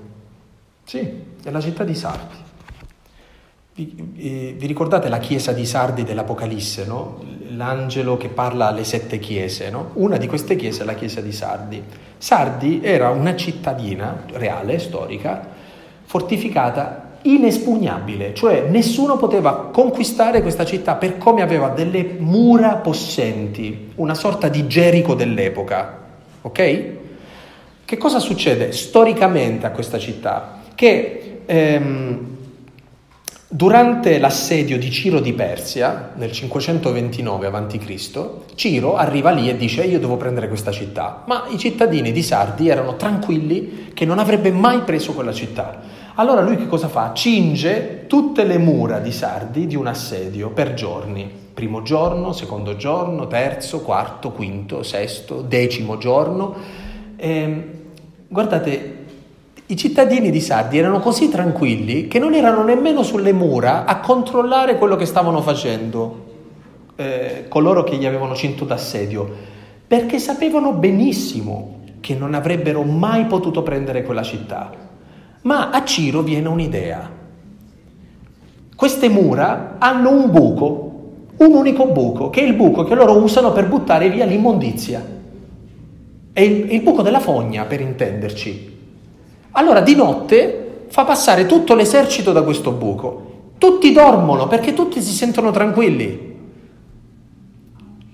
Sì, 0.83 0.99
è 1.43 1.49
la 1.49 1.59
città 1.59 1.83
di 1.83 1.95
Sardi. 1.95 2.35
Vi, 3.73 4.53
vi 4.55 4.67
ricordate 4.67 5.09
la 5.09 5.17
chiesa 5.17 5.51
di 5.51 5.65
Sardi 5.65 6.03
dell'Apocalisse, 6.03 6.85
no? 6.85 7.23
L'angelo 7.47 8.17
che 8.17 8.29
parla 8.29 8.67
alle 8.67 8.83
sette 8.83 9.17
chiese, 9.17 9.71
no? 9.71 9.89
Una 9.93 10.17
di 10.17 10.27
queste 10.27 10.55
chiese 10.55 10.83
è 10.83 10.85
la 10.85 10.93
chiesa 10.93 11.19
di 11.19 11.31
Sardi. 11.31 11.83
Sardi 12.19 12.81
era 12.83 13.09
una 13.09 13.35
cittadina 13.35 14.25
reale, 14.33 14.77
storica, 14.77 15.49
fortificata 16.03 17.02
inespugnabile, 17.23 18.33
cioè 18.33 18.67
nessuno 18.69 19.17
poteva 19.17 19.69
conquistare 19.71 20.41
questa 20.41 20.65
città 20.65 20.95
per 20.95 21.17
come 21.17 21.41
aveva 21.41 21.69
delle 21.69 22.15
mura 22.17 22.75
possenti, 22.75 23.91
una 23.95 24.13
sorta 24.13 24.47
di 24.47 24.67
Gerico 24.67 25.13
dell'epoca. 25.13 26.01
Ok? 26.41 26.83
Che 27.85 27.97
cosa 27.97 28.19
succede 28.19 28.71
storicamente 28.71 29.65
a 29.65 29.71
questa 29.71 29.99
città? 29.99 30.61
Che 30.73 31.41
ehm, 31.45 32.33
durante 33.47 34.17
l'assedio 34.17 34.79
di 34.79 34.89
Ciro 34.89 35.19
di 35.19 35.31
Persia, 35.33 36.11
nel 36.15 36.31
529 36.31 37.47
a.C., 37.47 38.29
Ciro 38.55 38.95
arriva 38.95 39.29
lì 39.29 39.47
e 39.47 39.55
dice 39.55 39.83
io 39.83 39.99
devo 39.99 40.17
prendere 40.17 40.47
questa 40.47 40.71
città, 40.71 41.21
ma 41.27 41.45
i 41.49 41.59
cittadini 41.59 42.11
di 42.11 42.23
Sardi 42.23 42.67
erano 42.67 42.95
tranquilli 42.95 43.91
che 43.93 44.05
non 44.05 44.17
avrebbe 44.17 44.51
mai 44.51 44.79
preso 44.81 45.13
quella 45.13 45.33
città. 45.33 46.01
Allora 46.15 46.41
lui 46.41 46.57
che 46.57 46.67
cosa 46.67 46.89
fa? 46.89 47.11
Cinge 47.13 48.05
tutte 48.05 48.43
le 48.43 48.59
mura 48.59 48.99
di 48.99 49.11
Sardi 49.11 49.65
di 49.65 49.75
un 49.75 49.87
assedio 49.87 50.51
per 50.51 50.75
giorni. 50.75 51.27
Primo 51.53 51.81
giorno, 51.81 52.33
secondo 52.33 52.75
giorno, 52.75 53.25
terzo, 53.25 53.81
quarto, 53.81 54.29
quinto, 54.29 54.83
sesto, 54.83 55.41
decimo 55.41 55.97
giorno. 55.97 56.53
E, 57.15 57.29
ehm, 57.29 57.63
guardate, 58.27 58.97
i 59.65 59.75
cittadini 59.75 60.29
di 60.29 60.39
Sardi 60.39 60.77
erano 60.77 60.99
così 60.99 61.29
tranquilli 61.29 62.07
che 62.07 62.19
non 62.19 62.35
erano 62.35 62.63
nemmeno 62.63 63.01
sulle 63.01 63.33
mura 63.33 63.85
a 63.85 63.99
controllare 63.99 64.77
quello 64.77 64.95
che 64.95 65.05
stavano 65.05 65.41
facendo 65.41 66.25
eh, 66.95 67.45
coloro 67.47 67.83
che 67.83 67.95
gli 67.95 68.05
avevano 68.05 68.35
cinto 68.35 68.65
d'assedio, 68.65 69.27
perché 69.87 70.19
sapevano 70.19 70.73
benissimo 70.73 71.79
che 72.01 72.13
non 72.13 72.35
avrebbero 72.35 72.83
mai 72.83 73.25
potuto 73.25 73.63
prendere 73.63 74.03
quella 74.03 74.21
città. 74.21 74.91
Ma 75.43 75.69
a 75.69 75.83
Ciro 75.83 76.21
viene 76.21 76.47
un'idea. 76.47 77.09
Queste 78.75 79.07
mura 79.09 79.75
hanno 79.77 80.09
un 80.09 80.31
buco, 80.31 80.91
un 81.37 81.53
unico 81.53 81.87
buco, 81.87 82.29
che 82.29 82.41
è 82.41 82.43
il 82.43 82.53
buco 82.53 82.83
che 82.83 82.95
loro 82.95 83.17
usano 83.17 83.51
per 83.51 83.67
buttare 83.67 84.09
via 84.09 84.25
l'immondizia. 84.25 85.05
È 86.33 86.41
il, 86.41 86.71
il 86.71 86.81
buco 86.81 87.01
della 87.01 87.19
fogna, 87.19 87.65
per 87.65 87.81
intenderci. 87.81 88.77
Allora 89.51 89.81
di 89.81 89.95
notte 89.95 90.85
fa 90.87 91.03
passare 91.03 91.45
tutto 91.45 91.75
l'esercito 91.75 92.31
da 92.31 92.41
questo 92.41 92.71
buco. 92.71 93.31
Tutti 93.57 93.91
dormono 93.91 94.47
perché 94.47 94.73
tutti 94.73 95.01
si 95.01 95.13
sentono 95.13 95.51
tranquilli. 95.51 96.31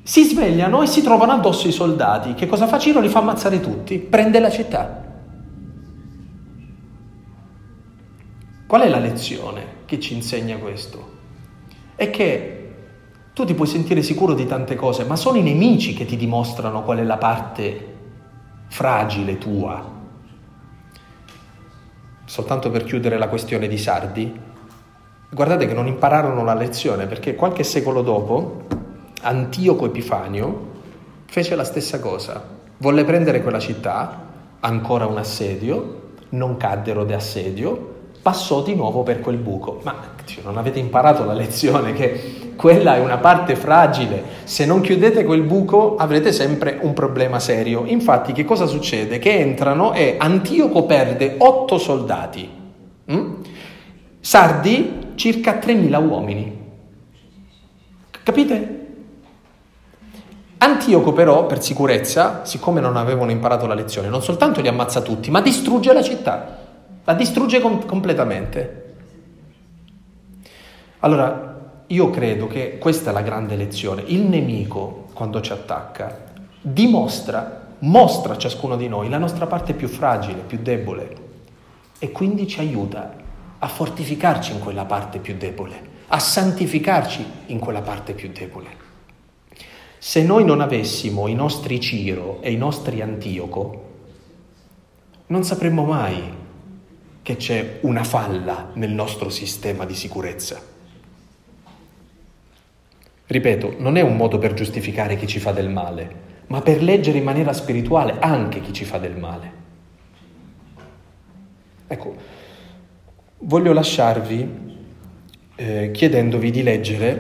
Si 0.04 0.24
svegliano 0.24 0.82
e 0.82 0.88
si 0.88 1.02
trovano 1.02 1.34
addosso 1.34 1.68
i 1.68 1.72
soldati. 1.72 2.34
Che 2.34 2.48
cosa 2.48 2.68
fa 2.68 2.80
Ciro? 2.80 3.00
Li 3.00 3.10
fa 3.10 3.20
ammazzare 3.20 3.60
tutti. 3.60 4.00
Prende 4.00 4.40
la 4.40 4.50
città. 4.50 5.09
Qual 8.70 8.82
è 8.82 8.88
la 8.88 9.00
lezione 9.00 9.66
che 9.86 10.00
ci 10.00 10.14
insegna 10.14 10.58
questo? 10.58 11.10
È 11.96 12.12
che 12.12 12.74
tu 13.34 13.44
ti 13.44 13.56
puoi 13.56 13.68
sentire 13.68 14.04
sicuro 14.04 14.36
di 14.36 14.46
tante 14.46 14.76
cose, 14.76 15.06
ma 15.06 15.16
sono 15.16 15.40
i 15.40 15.42
nemici 15.42 15.96
che 15.96 16.06
ti 16.06 16.16
dimostrano 16.16 16.84
qual 16.84 17.00
è 17.00 17.04
la 17.04 17.18
parte 17.18 17.96
fragile 18.68 19.40
tua. 19.40 19.84
Soltanto 22.26 22.70
per 22.70 22.84
chiudere 22.84 23.18
la 23.18 23.28
questione 23.28 23.68
di 23.68 23.78
Sardi, 23.80 24.40
guardate 25.32 25.66
che 25.66 25.74
non 25.74 25.88
impararono 25.88 26.44
la 26.44 26.54
lezione 26.54 27.08
perché 27.08 27.34
qualche 27.34 27.64
secolo 27.64 28.04
dopo 28.04 28.66
Antioco 29.22 29.88
Epifanio 29.88 30.68
fece 31.26 31.56
la 31.56 31.64
stessa 31.64 32.00
cosa. 32.00 32.48
Volle 32.78 33.04
prendere 33.04 33.42
quella 33.42 33.58
città, 33.58 34.26
ancora 34.60 35.08
un 35.08 35.18
assedio, 35.18 36.12
non 36.30 36.56
caddero 36.58 37.04
di 37.04 37.14
assedio, 37.14 37.98
passò 38.22 38.62
di 38.62 38.76
nuovo 38.76 39.04
per 39.04 39.20
quel 39.22 39.38
buco. 39.38 39.80
Ma 39.84 39.96
cioè, 40.26 40.44
non 40.44 40.58
avete 40.58 40.80
imparato 40.80 41.24
la 41.26 41.34
lezione 41.34 41.94
che 41.94 42.54
quella 42.56 42.96
è 42.96 43.00
una 43.00 43.18
parte 43.18 43.56
fragile. 43.56 44.24
Se 44.44 44.66
non 44.66 44.82
chiudete 44.82 45.24
quel 45.24 45.42
buco 45.42 45.96
avrete 45.96 46.32
sempre 46.32 46.80
un 46.82 46.94
problema 46.94 47.40
serio. 47.40 47.84
Infatti 47.86 48.34
che 48.34 48.46
cosa 48.46 48.66
succede? 48.66 49.20
Che 49.20 49.32
entrano 49.32 49.94
e 49.94 50.16
Antioco 50.20 50.84
perde 50.86 51.36
otto 51.38 51.78
soldati. 51.78 52.50
Mm? 53.12 53.34
Sardi 54.20 55.14
circa 55.16 55.58
3.000 55.60 56.08
uomini. 56.08 56.58
Capite? 58.24 58.78
Antioco 60.58 61.14
però, 61.14 61.46
per 61.46 61.64
sicurezza, 61.64 62.42
siccome 62.44 62.82
non 62.82 62.98
avevano 62.98 63.32
imparato 63.32 63.66
la 63.66 63.74
lezione, 63.74 64.10
non 64.10 64.22
soltanto 64.22 64.60
li 64.60 64.68
ammazza 64.68 65.00
tutti, 65.00 65.32
ma 65.32 65.40
distrugge 65.40 65.94
la 65.94 66.02
città 66.02 66.68
la 67.10 67.16
distrugge 67.16 67.60
com- 67.60 67.88
completamente. 67.88 68.94
Allora, 71.00 71.82
io 71.88 72.10
credo 72.12 72.46
che 72.46 72.78
questa 72.78 73.10
è 73.10 73.14
la 73.14 73.24
grande 73.24 73.56
lezione. 73.56 74.04
Il 74.06 74.28
nemico, 74.28 75.08
quando 75.14 75.42
ci 75.42 75.52
attacca, 75.52 76.26
dimostra, 76.62 77.74
mostra 77.80 78.34
a 78.34 78.38
ciascuno 78.38 78.76
di 78.78 78.88
noi 78.88 79.10
la 79.10 79.18
nostra 79.18 79.48
parte 79.48 79.74
più 79.74 79.88
fragile, 79.88 80.44
più 80.46 80.60
debole 80.62 81.16
e 81.98 82.12
quindi 82.12 82.46
ci 82.46 82.60
aiuta 82.60 83.16
a 83.58 83.68
fortificarci 83.68 84.52
in 84.52 84.60
quella 84.60 84.86
parte 84.86 85.18
più 85.18 85.36
debole, 85.36 85.82
a 86.10 86.20
santificarci 86.20 87.26
in 87.48 87.58
quella 87.58 87.82
parte 87.82 88.14
più 88.14 88.30
debole. 88.32 88.68
Se 89.98 90.22
noi 90.22 90.46
non 90.46 90.62
avessimo 90.62 91.26
i 91.26 91.34
nostri 91.34 91.80
Ciro 91.80 92.40
e 92.42 92.52
i 92.52 92.58
nostri 92.58 93.02
Antioco, 93.02 93.88
non 95.26 95.44
sapremmo 95.44 95.86
mai 95.86 96.39
che 97.30 97.36
c'è 97.36 97.78
una 97.82 98.04
falla 98.04 98.72
nel 98.74 98.90
nostro 98.90 99.30
sistema 99.30 99.86
di 99.86 99.94
sicurezza. 99.94 100.60
Ripeto, 103.28 103.76
non 103.78 103.98
è 103.98 104.02
un 104.02 104.16
modo 104.16 104.40
per 104.40 104.56
giustificare 104.56 105.16
chi 105.16 105.28
ci 105.28 105.38
fa 105.38 105.52
del 105.52 105.70
male, 105.70 106.12
ma 106.48 106.62
per 106.62 106.82
leggere 106.82 107.20
in 107.20 107.24
maniera 107.24 107.54
spirituale 107.54 108.18
anche 108.20 108.62
chi 108.62 108.74
ci 108.74 108.84
fa 108.84 108.98
del 108.98 109.16
male. 109.16 109.52
Ecco, 111.86 112.16
voglio 113.42 113.74
lasciarvi 113.74 114.50
eh, 115.56 115.92
chiedendovi 115.92 116.50
di 116.50 116.64
leggere 116.64 117.20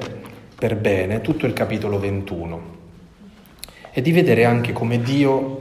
per 0.55 0.75
bene 0.75 1.21
tutto 1.21 1.45
il 1.45 1.53
capitolo 1.53 1.99
21 1.99 2.77
e 3.91 4.01
di 4.01 4.11
vedere 4.11 4.43
anche 4.43 4.73
come 4.73 4.99
Dio 4.99 5.58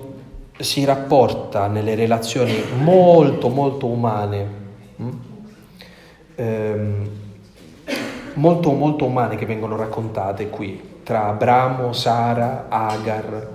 si 0.58 0.84
rapporta 0.84 1.68
nelle 1.68 1.94
relazioni 1.94 2.54
molto 2.82 3.48
molto 3.48 3.86
umane, 3.86 4.46
hm? 4.96 5.10
ehm, 6.34 7.08
molto 8.34 8.72
molto 8.72 9.04
umane 9.04 9.36
che 9.36 9.46
vengono 9.46 9.76
raccontate 9.76 10.48
qui, 10.48 10.80
tra 11.04 11.28
Abramo, 11.28 11.92
Sara, 11.92 12.66
Agar, 12.68 13.48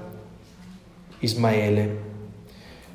Ismaele, 1.20 2.12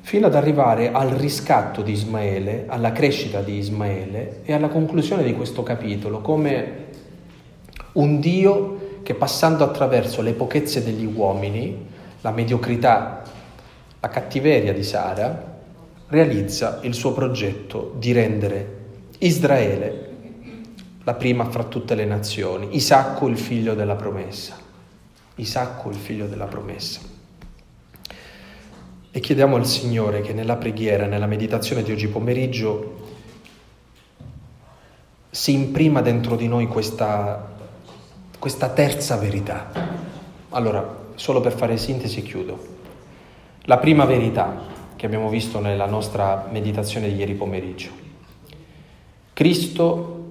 fino 0.01 0.25
ad 0.25 0.35
arrivare 0.35 0.91
al 0.91 1.09
riscatto 1.09 1.83
di 1.83 1.91
Ismaele, 1.91 2.65
alla 2.67 2.91
crescita 2.91 3.41
di 3.41 3.57
Ismaele 3.57 4.41
e 4.43 4.53
alla 4.53 4.69
conclusione 4.69 5.23
di 5.23 5.35
questo 5.35 5.61
capitolo, 5.61 6.21
come 6.21 6.87
un 7.93 8.19
Dio 8.19 8.97
che 9.03 9.13
passando 9.13 9.63
attraverso 9.63 10.21
le 10.21 10.33
pochezze 10.33 10.83
degli 10.83 11.05
uomini, 11.05 11.87
la 12.21 12.31
mediocrità 12.31 13.23
la 13.99 14.07
cattiveria 14.07 14.73
di 14.73 14.83
Sara 14.83 15.57
realizza 16.07 16.79
il 16.83 16.93
suo 16.93 17.13
progetto 17.13 17.93
di 17.97 18.11
rendere 18.11 18.77
Israele 19.19 20.07
la 21.03 21.13
prima 21.15 21.49
fra 21.49 21.63
tutte 21.63 21.95
le 21.95 22.05
nazioni, 22.05 22.75
Isacco 22.75 23.27
il 23.27 23.37
figlio 23.37 23.73
della 23.73 23.95
promessa. 23.95 24.55
Isacco 25.35 25.89
il 25.89 25.95
figlio 25.95 26.27
della 26.27 26.45
promessa. 26.45 26.99
E 29.11 29.19
chiediamo 29.19 29.55
al 29.55 29.65
Signore 29.65 30.21
che 30.21 30.33
nella 30.33 30.57
preghiera, 30.57 31.07
nella 31.07 31.25
meditazione 31.25 31.81
di 31.81 31.91
oggi 31.91 32.07
pomeriggio, 32.07 33.07
si 35.31 35.53
imprima 35.53 36.01
dentro 36.01 36.35
di 36.35 36.47
noi 36.47 36.67
questa, 36.67 37.55
questa 38.37 38.69
terza 38.69 39.15
verità. 39.15 39.71
Allora, 40.49 41.07
solo 41.15 41.39
per 41.41 41.53
fare 41.53 41.77
sintesi 41.77 42.21
chiudo. 42.21 42.68
La 43.63 43.77
prima 43.77 44.05
verità 44.05 44.67
che 44.95 45.05
abbiamo 45.05 45.29
visto 45.29 45.59
nella 45.59 45.85
nostra 45.85 46.47
meditazione 46.51 47.07
di 47.07 47.15
ieri 47.15 47.33
pomeriggio. 47.33 47.89
Cristo 49.33 50.25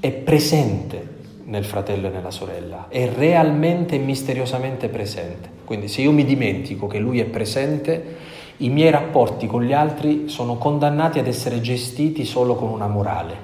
è 0.00 0.10
presente 0.10 1.12
nel 1.44 1.64
fratello 1.64 2.06
e 2.06 2.10
nella 2.10 2.30
sorella, 2.30 2.86
è 2.88 3.10
realmente 3.10 3.96
e 3.96 3.98
misteriosamente 3.98 4.88
presente. 4.88 5.50
Quindi 5.64 5.88
se 5.88 6.00
io 6.00 6.12
mi 6.12 6.24
dimentico 6.24 6.86
che 6.86 6.98
Lui 6.98 7.20
è 7.20 7.26
presente, 7.26 8.16
i 8.58 8.70
miei 8.70 8.90
rapporti 8.90 9.46
con 9.46 9.62
gli 9.62 9.72
altri 9.72 10.28
sono 10.28 10.56
condannati 10.56 11.18
ad 11.18 11.26
essere 11.26 11.60
gestiti 11.60 12.24
solo 12.24 12.54
con 12.54 12.70
una 12.70 12.86
morale. 12.86 13.36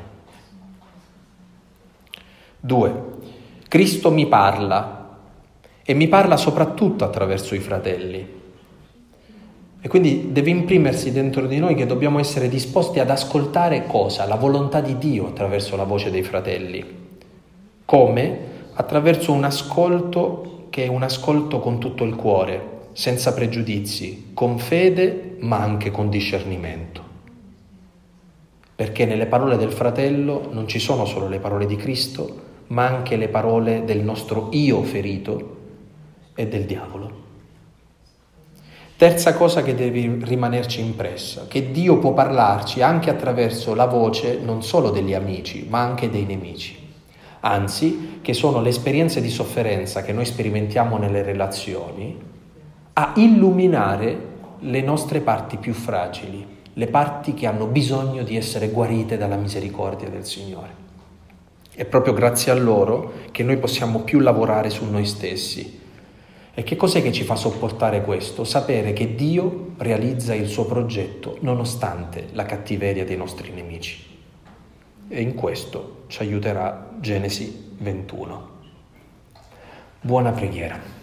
Due, 2.59 3.05
Cristo 3.69 4.11
mi 4.11 4.27
parla 4.27 5.19
e 5.83 5.95
mi 5.95 6.09
parla 6.09 6.37
soprattutto 6.37 7.05
attraverso 7.05 7.55
i 7.55 7.59
fratelli. 7.59 8.39
E 9.83 9.89
quindi 9.89 10.31
deve 10.31 10.51
imprimersi 10.51 11.11
dentro 11.11 11.47
di 11.47 11.59
noi 11.59 11.75
che 11.75 11.87
dobbiamo 11.87 12.19
essere 12.19 12.49
disposti 12.49 12.99
ad 12.99 13.09
ascoltare 13.09 13.87
cosa? 13.87 14.27
La 14.27 14.37
volontà 14.37 14.83
di 14.83 14.99
Dio 14.99 15.29
attraverso 15.29 15.75
la 15.75 15.85
voce 15.85 16.11
dei 16.11 16.23
fratelli. 16.23 16.85
Come? 17.87 18.39
Attraverso 18.75 19.33
un 19.33 19.45
ascolto 19.45 20.67
che 20.69 20.85
è 20.85 20.87
un 20.87 21.03
ascolto 21.03 21.61
con 21.61 21.79
tutto 21.79 22.05
il 22.05 22.15
cuore, 22.15 22.89
senza 22.93 23.33
pregiudizi, 23.33 24.33
con 24.35 24.59
fede 24.59 25.37
ma 25.41 25.59
anche 25.59 25.91
con 25.91 26.11
discernimento. 26.11 27.03
Perché 28.77 29.07
nelle 29.07 29.27
parole 29.27 29.57
del 29.57 29.73
fratello 29.73 30.49
non 30.53 30.69
ci 30.69 30.79
sono 30.79 31.07
solo 31.07 31.27
le 31.27 31.39
parole 31.39 31.65
di 31.65 31.77
Cristo, 31.77 32.49
ma 32.69 32.87
anche 32.87 33.17
le 33.17 33.29
parole 33.29 33.85
del 33.85 34.01
nostro 34.01 34.49
io 34.53 34.83
ferito 34.83 35.57
e 36.35 36.47
del 36.47 36.65
diavolo. 36.65 37.20
Terza 39.01 39.33
cosa 39.33 39.63
che 39.63 39.75
deve 39.75 40.19
rimanerci 40.25 40.83
impressa, 40.83 41.47
che 41.49 41.71
Dio 41.71 41.99
può 41.99 42.13
parlarci 42.13 42.83
anche 42.83 43.09
attraverso 43.09 43.75
la 43.75 43.87
voce 43.87 44.39
non 44.45 44.63
solo 44.63 44.91
degli 44.91 45.15
amici, 45.15 45.67
ma 45.71 45.81
anche 45.81 46.11
dei 46.11 46.27
nemici. 46.27 46.77
Anzi, 47.41 48.19
che 48.21 48.35
sono 48.35 48.61
le 48.61 48.69
esperienze 48.69 49.23
di 49.23 49.31
sofferenza 49.31 50.03
che 50.03 50.13
noi 50.13 50.27
sperimentiamo 50.27 50.99
nelle 50.99 51.23
relazioni 51.23 52.15
a 52.93 53.15
illuminare 53.17 54.19
le 54.59 54.83
nostre 54.83 55.21
parti 55.21 55.57
più 55.57 55.73
fragili, 55.73 56.47
le 56.71 56.87
parti 56.89 57.33
che 57.33 57.47
hanno 57.47 57.65
bisogno 57.65 58.23
di 58.23 58.37
essere 58.37 58.69
guarite 58.69 59.17
dalla 59.17 59.37
misericordia 59.37 60.11
del 60.11 60.27
Signore. 60.27 60.75
È 61.75 61.87
proprio 61.87 62.13
grazie 62.13 62.53
a 62.53 62.55
loro 62.55 63.13
che 63.31 63.45
noi 63.45 63.57
possiamo 63.57 64.01
più 64.01 64.19
lavorare 64.19 64.69
su 64.69 64.85
noi 64.85 65.07
stessi 65.07 65.79
e 66.53 66.63
che 66.63 66.77
cos'è 66.77 67.01
che 67.03 67.13
ci 67.13 67.23
fa 67.25 67.37
sopportare 67.37 68.03
questo? 68.03 68.45
Sapere 68.45 68.93
che 68.93 69.15
Dio 69.15 69.73
realizza 69.79 70.35
il 70.35 70.49
suo 70.49 70.67
progetto 70.67 71.39
nonostante 71.41 72.29
la 72.33 72.45
cattiveria 72.45 73.05
dei 73.05 73.17
nostri 73.17 73.51
nemici. 73.53 74.05
E 75.09 75.21
in 75.21 75.35
questo 75.35 76.05
ci 76.09 76.23
aiuterà 76.23 76.91
Genesi 76.99 77.75
21. 77.79 78.49
Buona 80.01 80.33
preghiera. 80.33 81.00